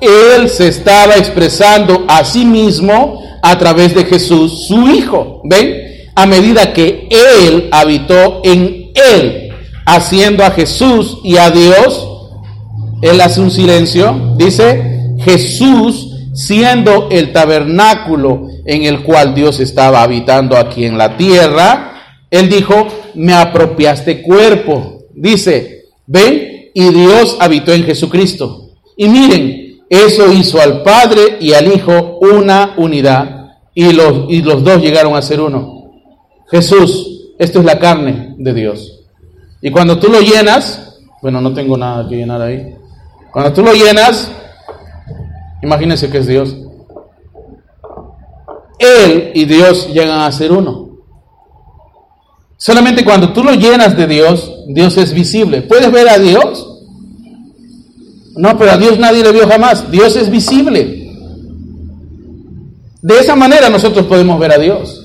[0.00, 5.40] Él se estaba expresando a sí mismo a través de Jesús, su Hijo.
[5.44, 6.10] ¿Ven?
[6.14, 9.50] A medida que Él habitó en Él,
[9.84, 12.12] haciendo a Jesús y a Dios
[13.02, 16.05] él hace un silencio, dice, Jesús
[16.36, 22.86] siendo el tabernáculo en el cual Dios estaba habitando aquí en la tierra, él dijo,
[23.14, 25.06] me apropiaste cuerpo.
[25.14, 28.68] Dice, ven, y Dios habitó en Jesucristo.
[28.98, 34.62] Y miren, eso hizo al Padre y al Hijo una unidad, y los, y los
[34.62, 35.90] dos llegaron a ser uno.
[36.50, 39.00] Jesús, esto es la carne de Dios.
[39.62, 42.74] Y cuando tú lo llenas, bueno, no tengo nada que llenar ahí.
[43.32, 44.30] Cuando tú lo llenas,
[45.66, 46.56] imagínense que es Dios.
[48.78, 50.86] Él y Dios llegan a ser uno.
[52.56, 55.62] Solamente cuando tú lo llenas de Dios, Dios es visible.
[55.62, 56.66] ¿Puedes ver a Dios?
[58.36, 59.90] No, pero a Dios nadie le vio jamás.
[59.90, 61.10] Dios es visible.
[63.02, 65.02] De esa manera nosotros podemos ver a Dios.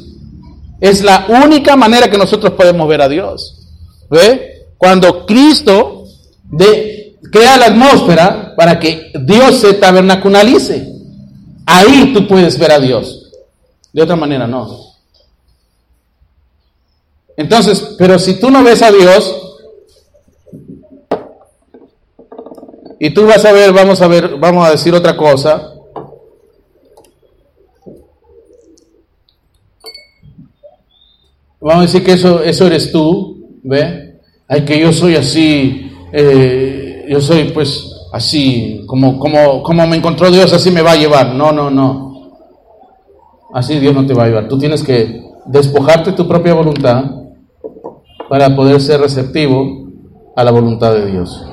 [0.79, 3.67] Es la única manera que nosotros podemos ver a Dios.
[4.09, 4.65] ¿Ve?
[4.77, 6.05] Cuando Cristo
[6.43, 10.87] de, crea la atmósfera para que Dios se tabernacularice.
[11.65, 13.31] Ahí tú puedes ver a Dios.
[13.93, 14.91] De otra manera no.
[17.37, 19.51] Entonces, pero si tú no ves a Dios,
[23.03, 25.73] y tú vas a ver, vamos a ver, vamos a decir otra cosa.
[31.59, 34.19] Vamos a decir que eso, eso eres tú, ¿ve?
[34.47, 36.70] Ay, que yo soy así, eh,
[37.11, 41.35] yo soy pues así, como, como, como me encontró Dios, así me va a llevar.
[41.35, 42.31] No, no, no.
[43.53, 44.47] Así Dios no te va a llevar.
[44.47, 47.03] Tú tienes que despojarte tu propia voluntad
[48.29, 49.89] para poder ser receptivo
[50.37, 51.45] a la voluntad de Dios.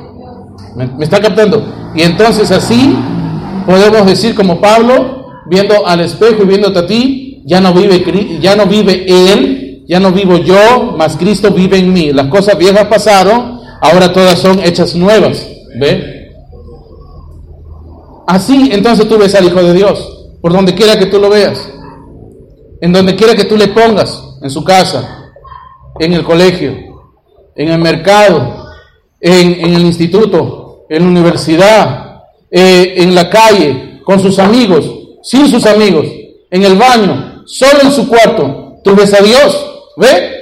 [0.77, 1.61] ¿Me, está captando?
[1.93, 2.95] Y entonces así
[3.67, 8.55] podemos decir como Pablo, viendo al espejo y viéndote a ti, ya no vive, ya
[8.55, 12.13] no vive Él, ya no vivo yo, mas Cristo vive en mí.
[12.13, 15.48] Las cosas viejas pasaron, ahora todas son hechas nuevas.
[15.77, 16.33] ¿Ve?
[18.27, 21.69] Así entonces tú ves al Hijo de Dios, por donde quiera que tú lo veas,
[22.81, 25.33] en donde quiera que tú le pongas, en su casa,
[25.99, 26.77] en el colegio,
[27.57, 28.69] en el mercado,
[29.21, 34.91] en, el instituto, en la universidad, eh, en la calle, con sus amigos,
[35.23, 36.07] sin sus amigos,
[36.51, 38.79] en el baño, solo en su cuarto.
[38.85, 39.67] Tú ves a Dios,
[39.97, 40.39] ¿ve?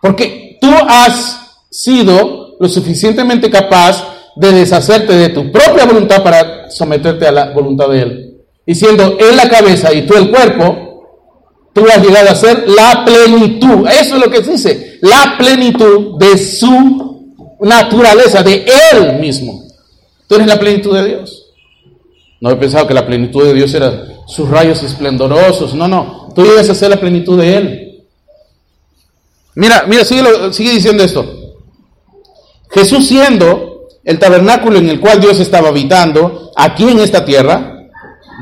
[0.00, 4.04] Porque tú has sido lo suficientemente capaz
[4.36, 8.38] de deshacerte de tu propia voluntad para someterte a la voluntad de Él.
[8.66, 10.88] Y siendo Él la cabeza y tú el cuerpo,
[11.72, 13.86] tú has llegado a ser la plenitud.
[13.88, 19.64] Eso es lo que dice, la plenitud de su naturaleza, de Él mismo.
[20.26, 21.46] Tú eres la plenitud de Dios.
[22.40, 25.74] No he pensado que la plenitud de Dios era sus rayos esplendorosos.
[25.74, 26.28] No, no.
[26.34, 28.04] Tú llegas a ser la plenitud de Él.
[29.54, 30.22] Mira, mira, sigue,
[30.52, 31.37] sigue diciendo esto.
[32.70, 37.88] Jesús siendo el tabernáculo en el cual Dios estaba habitando aquí en esta tierra,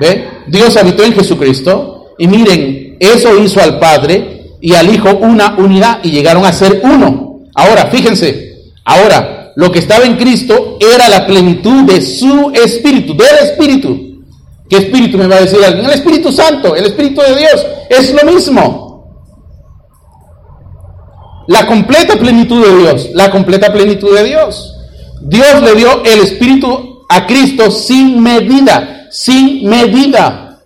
[0.01, 0.29] ¿ve?
[0.47, 2.15] Dios habitó en Jesucristo.
[2.19, 6.81] Y miren, eso hizo al Padre y al Hijo una unidad y llegaron a ser
[6.83, 7.43] uno.
[7.55, 13.39] Ahora, fíjense, ahora, lo que estaba en Cristo era la plenitud de su espíritu, del
[13.43, 14.23] espíritu.
[14.69, 15.87] ¿Qué espíritu me va a decir alguien?
[15.87, 18.86] El Espíritu Santo, el Espíritu de Dios, es lo mismo.
[21.49, 24.75] La completa plenitud de Dios, la completa plenitud de Dios.
[25.21, 30.61] Dios le dio el Espíritu a Cristo sin medida, sin medida.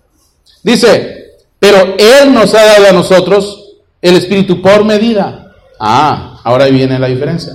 [0.62, 5.54] Dice, pero Él nos ha dado a nosotros el Espíritu por medida.
[5.78, 7.54] Ah, ahora viene la diferencia.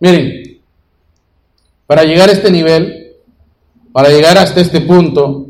[0.00, 0.60] Miren,
[1.86, 2.97] para llegar a este nivel,
[3.92, 5.46] para llegar hasta este punto,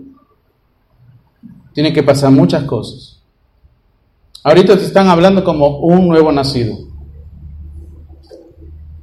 [1.73, 3.21] tiene que pasar muchas cosas.
[4.43, 6.77] Ahorita te están hablando como un nuevo nacido.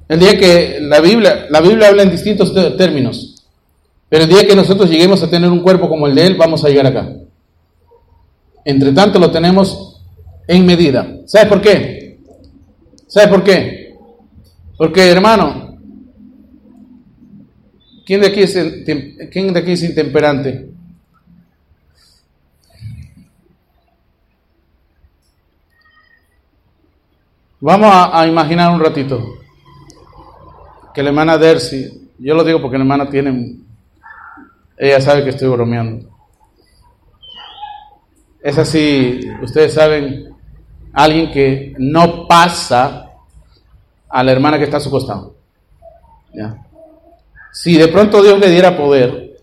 [0.07, 3.43] El día que la Biblia, la Biblia habla en distintos términos,
[4.07, 6.63] pero el día que nosotros lleguemos a tener un cuerpo como el de Él, vamos
[6.63, 7.11] a llegar acá.
[8.63, 10.01] Entre tanto lo tenemos
[10.47, 11.21] en medida.
[11.25, 12.19] ¿Sabes por qué?
[13.07, 13.95] ¿Sabes por qué?
[14.77, 15.64] Porque, hermano,
[18.05, 18.53] ¿quién de aquí es,
[19.31, 20.69] ¿quién de aquí es intemperante?
[27.59, 29.45] Vamos a imaginar un ratito
[30.95, 33.57] que la hermana Dercy, yo lo digo porque la hermana tiene,
[34.77, 36.09] ella sabe que estoy bromeando.
[38.41, 40.33] Es así, ustedes saben,
[40.93, 43.11] alguien que no pasa
[44.07, 45.35] a la hermana que está a su costado.
[47.55, 49.37] Si de pronto Dios le diera poder,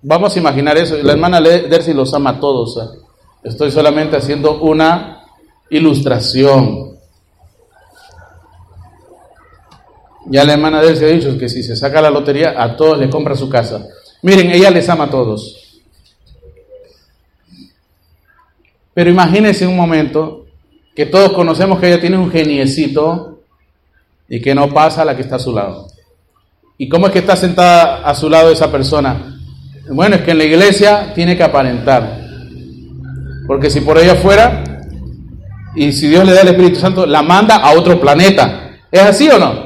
[0.00, 2.80] vamos a imaginar eso, la hermana Dercy los ama a todos.
[3.44, 5.22] Estoy solamente haciendo una
[5.68, 6.96] ilustración.
[10.26, 12.74] Ya la hermana de él se ha dicho que si se saca la lotería, a
[12.74, 13.86] todos le compra su casa.
[14.22, 15.82] Miren, ella les ama a todos.
[18.94, 20.46] Pero imagínense un momento
[20.96, 23.40] que todos conocemos que ella tiene un geniecito
[24.26, 25.91] y que no pasa a la que está a su lado.
[26.82, 29.38] ¿Y cómo es que está sentada a su lado esa persona?
[29.88, 32.18] Bueno, es que en la iglesia tiene que aparentar.
[33.46, 34.64] Porque si por ella fuera,
[35.76, 38.80] y si Dios le da el Espíritu Santo, la manda a otro planeta.
[38.90, 39.64] ¿Es así o no?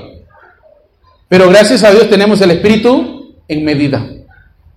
[1.26, 4.06] Pero gracias a Dios tenemos el Espíritu en medida.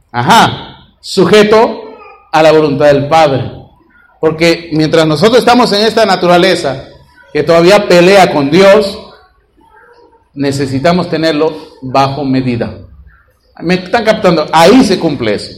[0.10, 1.90] Ajá, sujeto
[2.32, 3.52] a la voluntad del Padre.
[4.22, 6.86] Porque mientras nosotros estamos en esta naturaleza
[7.34, 8.98] que todavía pelea con Dios,
[10.34, 12.78] necesitamos tenerlo bajo medida.
[13.62, 14.48] ¿Me están captando?
[14.52, 15.52] Ahí se cumple eso.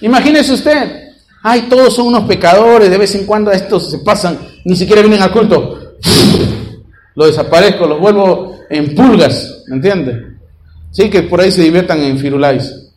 [0.00, 1.10] Imagínese usted,
[1.42, 5.22] ay, todos son unos pecadores, de vez en cuando estos se pasan, ni siquiera vienen
[5.22, 5.96] al culto.
[7.14, 10.36] Lo desaparezco, los vuelvo en pulgas, ¿me entiende?
[10.90, 12.92] Sí, que por ahí se diviertan en Firulais.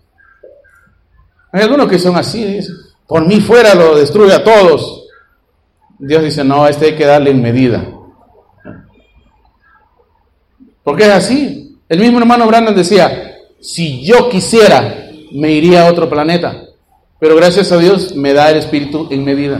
[1.51, 2.59] Hay algunos que son así,
[3.07, 5.05] por mí fuera lo destruye a todos.
[5.97, 7.85] Dios dice, no, este hay que darle en medida.
[10.83, 11.77] Porque es así.
[11.87, 16.63] El mismo hermano Brandon decía, si yo quisiera, me iría a otro planeta.
[17.19, 19.59] Pero gracias a Dios me da el Espíritu en medida.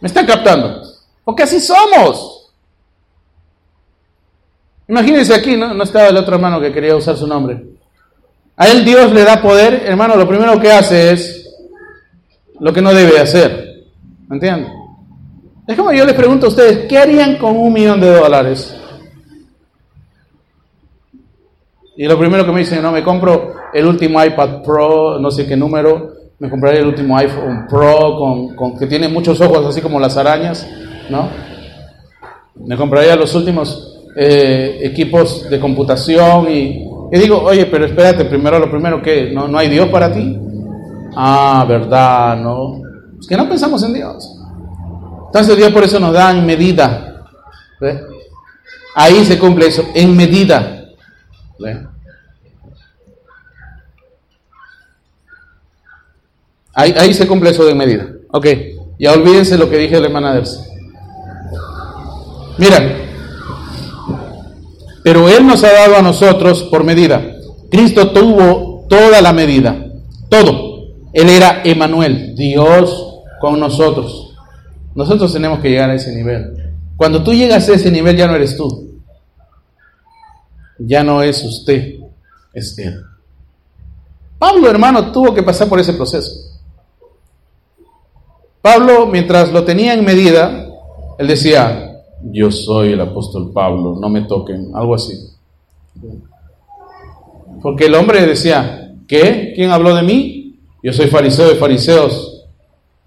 [0.00, 0.82] ¿Me están captando?
[1.24, 2.52] Porque así somos.
[4.86, 5.74] Imagínense aquí, ¿no?
[5.74, 7.62] No estaba el otro hermano que quería usar su nombre.
[8.56, 11.54] A él Dios le da poder, hermano, lo primero que hace es
[12.58, 13.84] lo que no debe hacer.
[14.28, 14.72] ¿Me entienden?
[15.66, 18.74] Es como yo les pregunto a ustedes, ¿qué harían con un millón de dólares?
[22.00, 25.48] Y lo primero que me dicen, no, me compro el último iPad Pro, no sé
[25.48, 29.98] qué número, me compraría el último iPhone Pro con, que tiene muchos ojos, así como
[29.98, 30.64] las arañas,
[31.10, 31.28] ¿no?
[32.54, 38.60] Me compraría los últimos eh, equipos de computación y, y, digo, oye, pero espérate, primero
[38.60, 40.38] lo primero que, ¿no, ¿no hay Dios para ti?
[41.16, 42.80] Ah, verdad, ¿no?
[43.18, 44.40] Es que no pensamos en Dios.
[45.26, 47.24] Entonces Dios por eso nos da en medida.
[48.94, 50.77] Ahí se cumple eso, en medida.
[56.74, 58.06] Ahí, se cumple eso de medida.
[58.30, 58.46] Ok,
[58.98, 60.60] ya olvídense lo que dije la hermana Derce.
[62.56, 62.96] Mira,
[65.02, 67.20] pero Él nos ha dado a nosotros por medida.
[67.70, 69.86] Cristo tuvo toda la medida,
[70.28, 70.68] todo.
[71.12, 74.36] Él era Emanuel, Dios con nosotros.
[74.94, 76.74] Nosotros tenemos que llegar a ese nivel.
[76.96, 78.87] Cuando tú llegas a ese nivel ya no eres tú.
[80.78, 81.96] Ya no es usted,
[82.52, 83.02] es Él.
[84.38, 86.48] Pablo, hermano, tuvo que pasar por ese proceso.
[88.62, 90.68] Pablo, mientras lo tenía en medida,
[91.18, 95.14] él decía, yo soy el apóstol Pablo, no me toquen, algo así.
[97.62, 99.52] Porque el hombre decía, ¿qué?
[99.54, 100.58] ¿Quién habló de mí?
[100.82, 102.44] Yo soy fariseo de fariseos.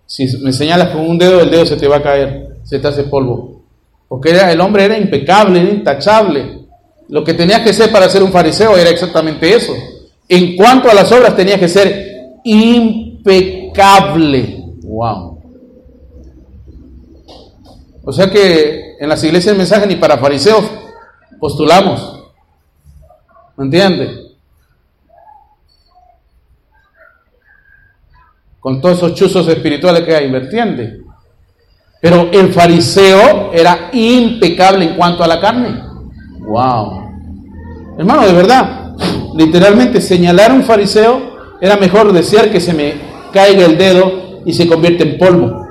[0.06, 2.88] Si me señalas con un dedo, el dedo se te va a caer, se te
[2.88, 3.62] hace polvo.
[4.10, 6.61] Porque el hombre era impecable, era intachable.
[7.12, 9.74] Lo que tenías que ser para ser un fariseo era exactamente eso.
[10.30, 14.64] En cuanto a las obras, tenías que ser impecable.
[14.82, 15.42] Wow.
[18.06, 20.64] O sea que en las iglesias el mensaje ni para fariseos
[21.38, 22.18] postulamos.
[23.58, 24.38] ¿Me entiende?
[28.62, 31.02] Con todos esos chuzos espirituales que hay, ¿me?
[32.00, 35.78] Pero el fariseo era impecable en cuanto a la carne.
[36.40, 37.01] ¡Wow!
[38.02, 38.96] Hermano, de verdad,
[39.36, 41.22] literalmente señalar a un fariseo
[41.62, 42.96] era mejor desear que se me
[43.32, 45.64] caiga el dedo y se convierte en polvo.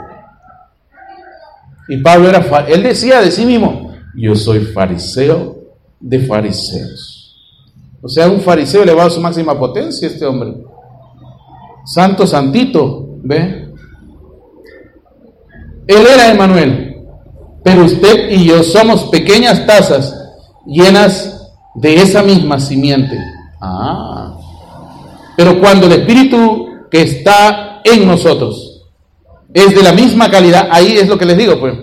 [1.89, 2.39] Y Pablo era,
[2.69, 5.57] él decía de sí mismo, yo soy fariseo
[5.99, 7.37] de fariseos.
[8.01, 10.55] O sea, un fariseo elevado a su máxima potencia, este hombre.
[11.85, 13.73] Santo, santito, ¿ve?
[15.89, 16.97] Él era Emanuel,
[17.65, 20.15] pero usted y yo somos pequeñas tazas
[20.65, 21.40] llenas
[21.75, 23.19] de esa misma simiente.
[23.61, 24.37] Ah.
[25.37, 28.87] Pero cuando el Espíritu que está en nosotros
[29.53, 31.75] es de la misma calidad, ahí es lo que les digo, pues.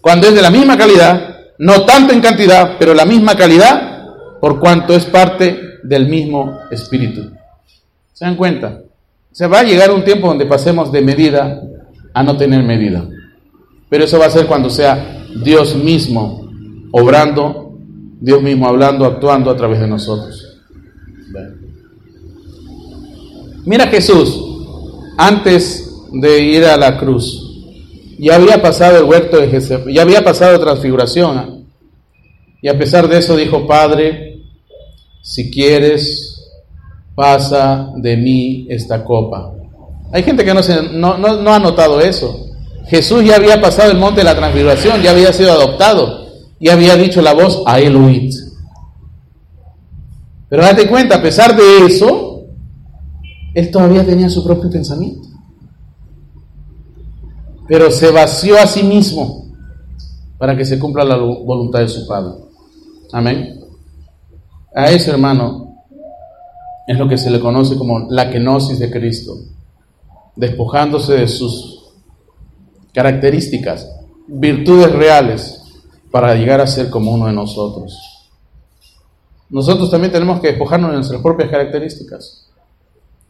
[0.00, 4.06] Cuando es de la misma calidad, no tanto en cantidad, pero la misma calidad,
[4.40, 7.30] por cuanto es parte del mismo espíritu.
[8.12, 8.80] ¿Se dan cuenta?
[9.32, 11.60] Se va a llegar un tiempo donde pasemos de medida
[12.12, 13.04] a no tener medida.
[13.88, 16.48] Pero eso va a ser cuando sea Dios mismo
[16.92, 17.63] obrando,
[18.24, 20.62] Dios mismo hablando, actuando a través de nosotros.
[23.66, 24.40] Mira Jesús,
[25.18, 27.42] antes de ir a la cruz.
[28.18, 31.36] Ya había pasado el huerto de Jesús, ya había pasado transfiguración.
[31.36, 31.48] ¿ah?
[32.62, 34.40] Y a pesar de eso dijo, Padre,
[35.20, 36.50] si quieres,
[37.14, 39.52] pasa de mí esta copa.
[40.12, 42.46] Hay gente que no, no, ha notado eso.
[42.86, 46.23] Jesús ya había pasado el monte de la transfiguración, ya había sido adoptado,
[46.58, 48.30] y había dicho la voz a Elohim.
[50.48, 52.46] Pero date cuenta, a pesar de eso,
[53.54, 55.34] él todavía tenía su propio pensamiento
[57.66, 59.46] pero se vació a sí mismo
[60.38, 62.34] para que se cumpla la voluntad de su Padre.
[63.12, 63.60] Amén.
[64.74, 65.84] A eso, hermano,
[66.86, 69.36] es lo que se le conoce como la kenosis de Cristo,
[70.36, 71.92] despojándose de sus
[72.92, 73.88] características,
[74.26, 75.62] virtudes reales,
[76.14, 78.30] para llegar a ser como uno de nosotros.
[79.50, 82.52] Nosotros también tenemos que despojarnos de nuestras propias características.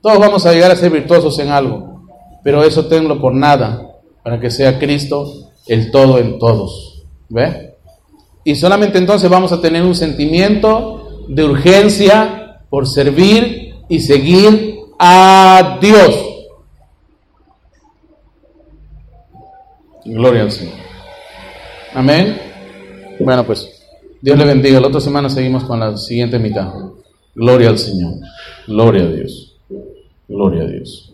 [0.02, 2.02] Todos vamos a llegar a ser virtuosos en algo,
[2.42, 3.90] pero eso tenlo por nada
[4.22, 7.06] para que sea Cristo el todo en todos.
[7.30, 7.74] ¿Ve?
[8.44, 15.78] Y solamente entonces vamos a tener un sentimiento de urgencia por servir y seguir a
[15.80, 16.22] Dios.
[20.04, 20.74] Gloria al Señor.
[21.94, 22.43] Amén.
[23.20, 23.68] Bueno, pues
[24.20, 24.80] Dios le bendiga.
[24.80, 26.72] La otra semana seguimos con la siguiente mitad.
[27.34, 28.14] Gloria al Señor.
[28.66, 29.56] Gloria a Dios.
[30.28, 31.13] Gloria a Dios.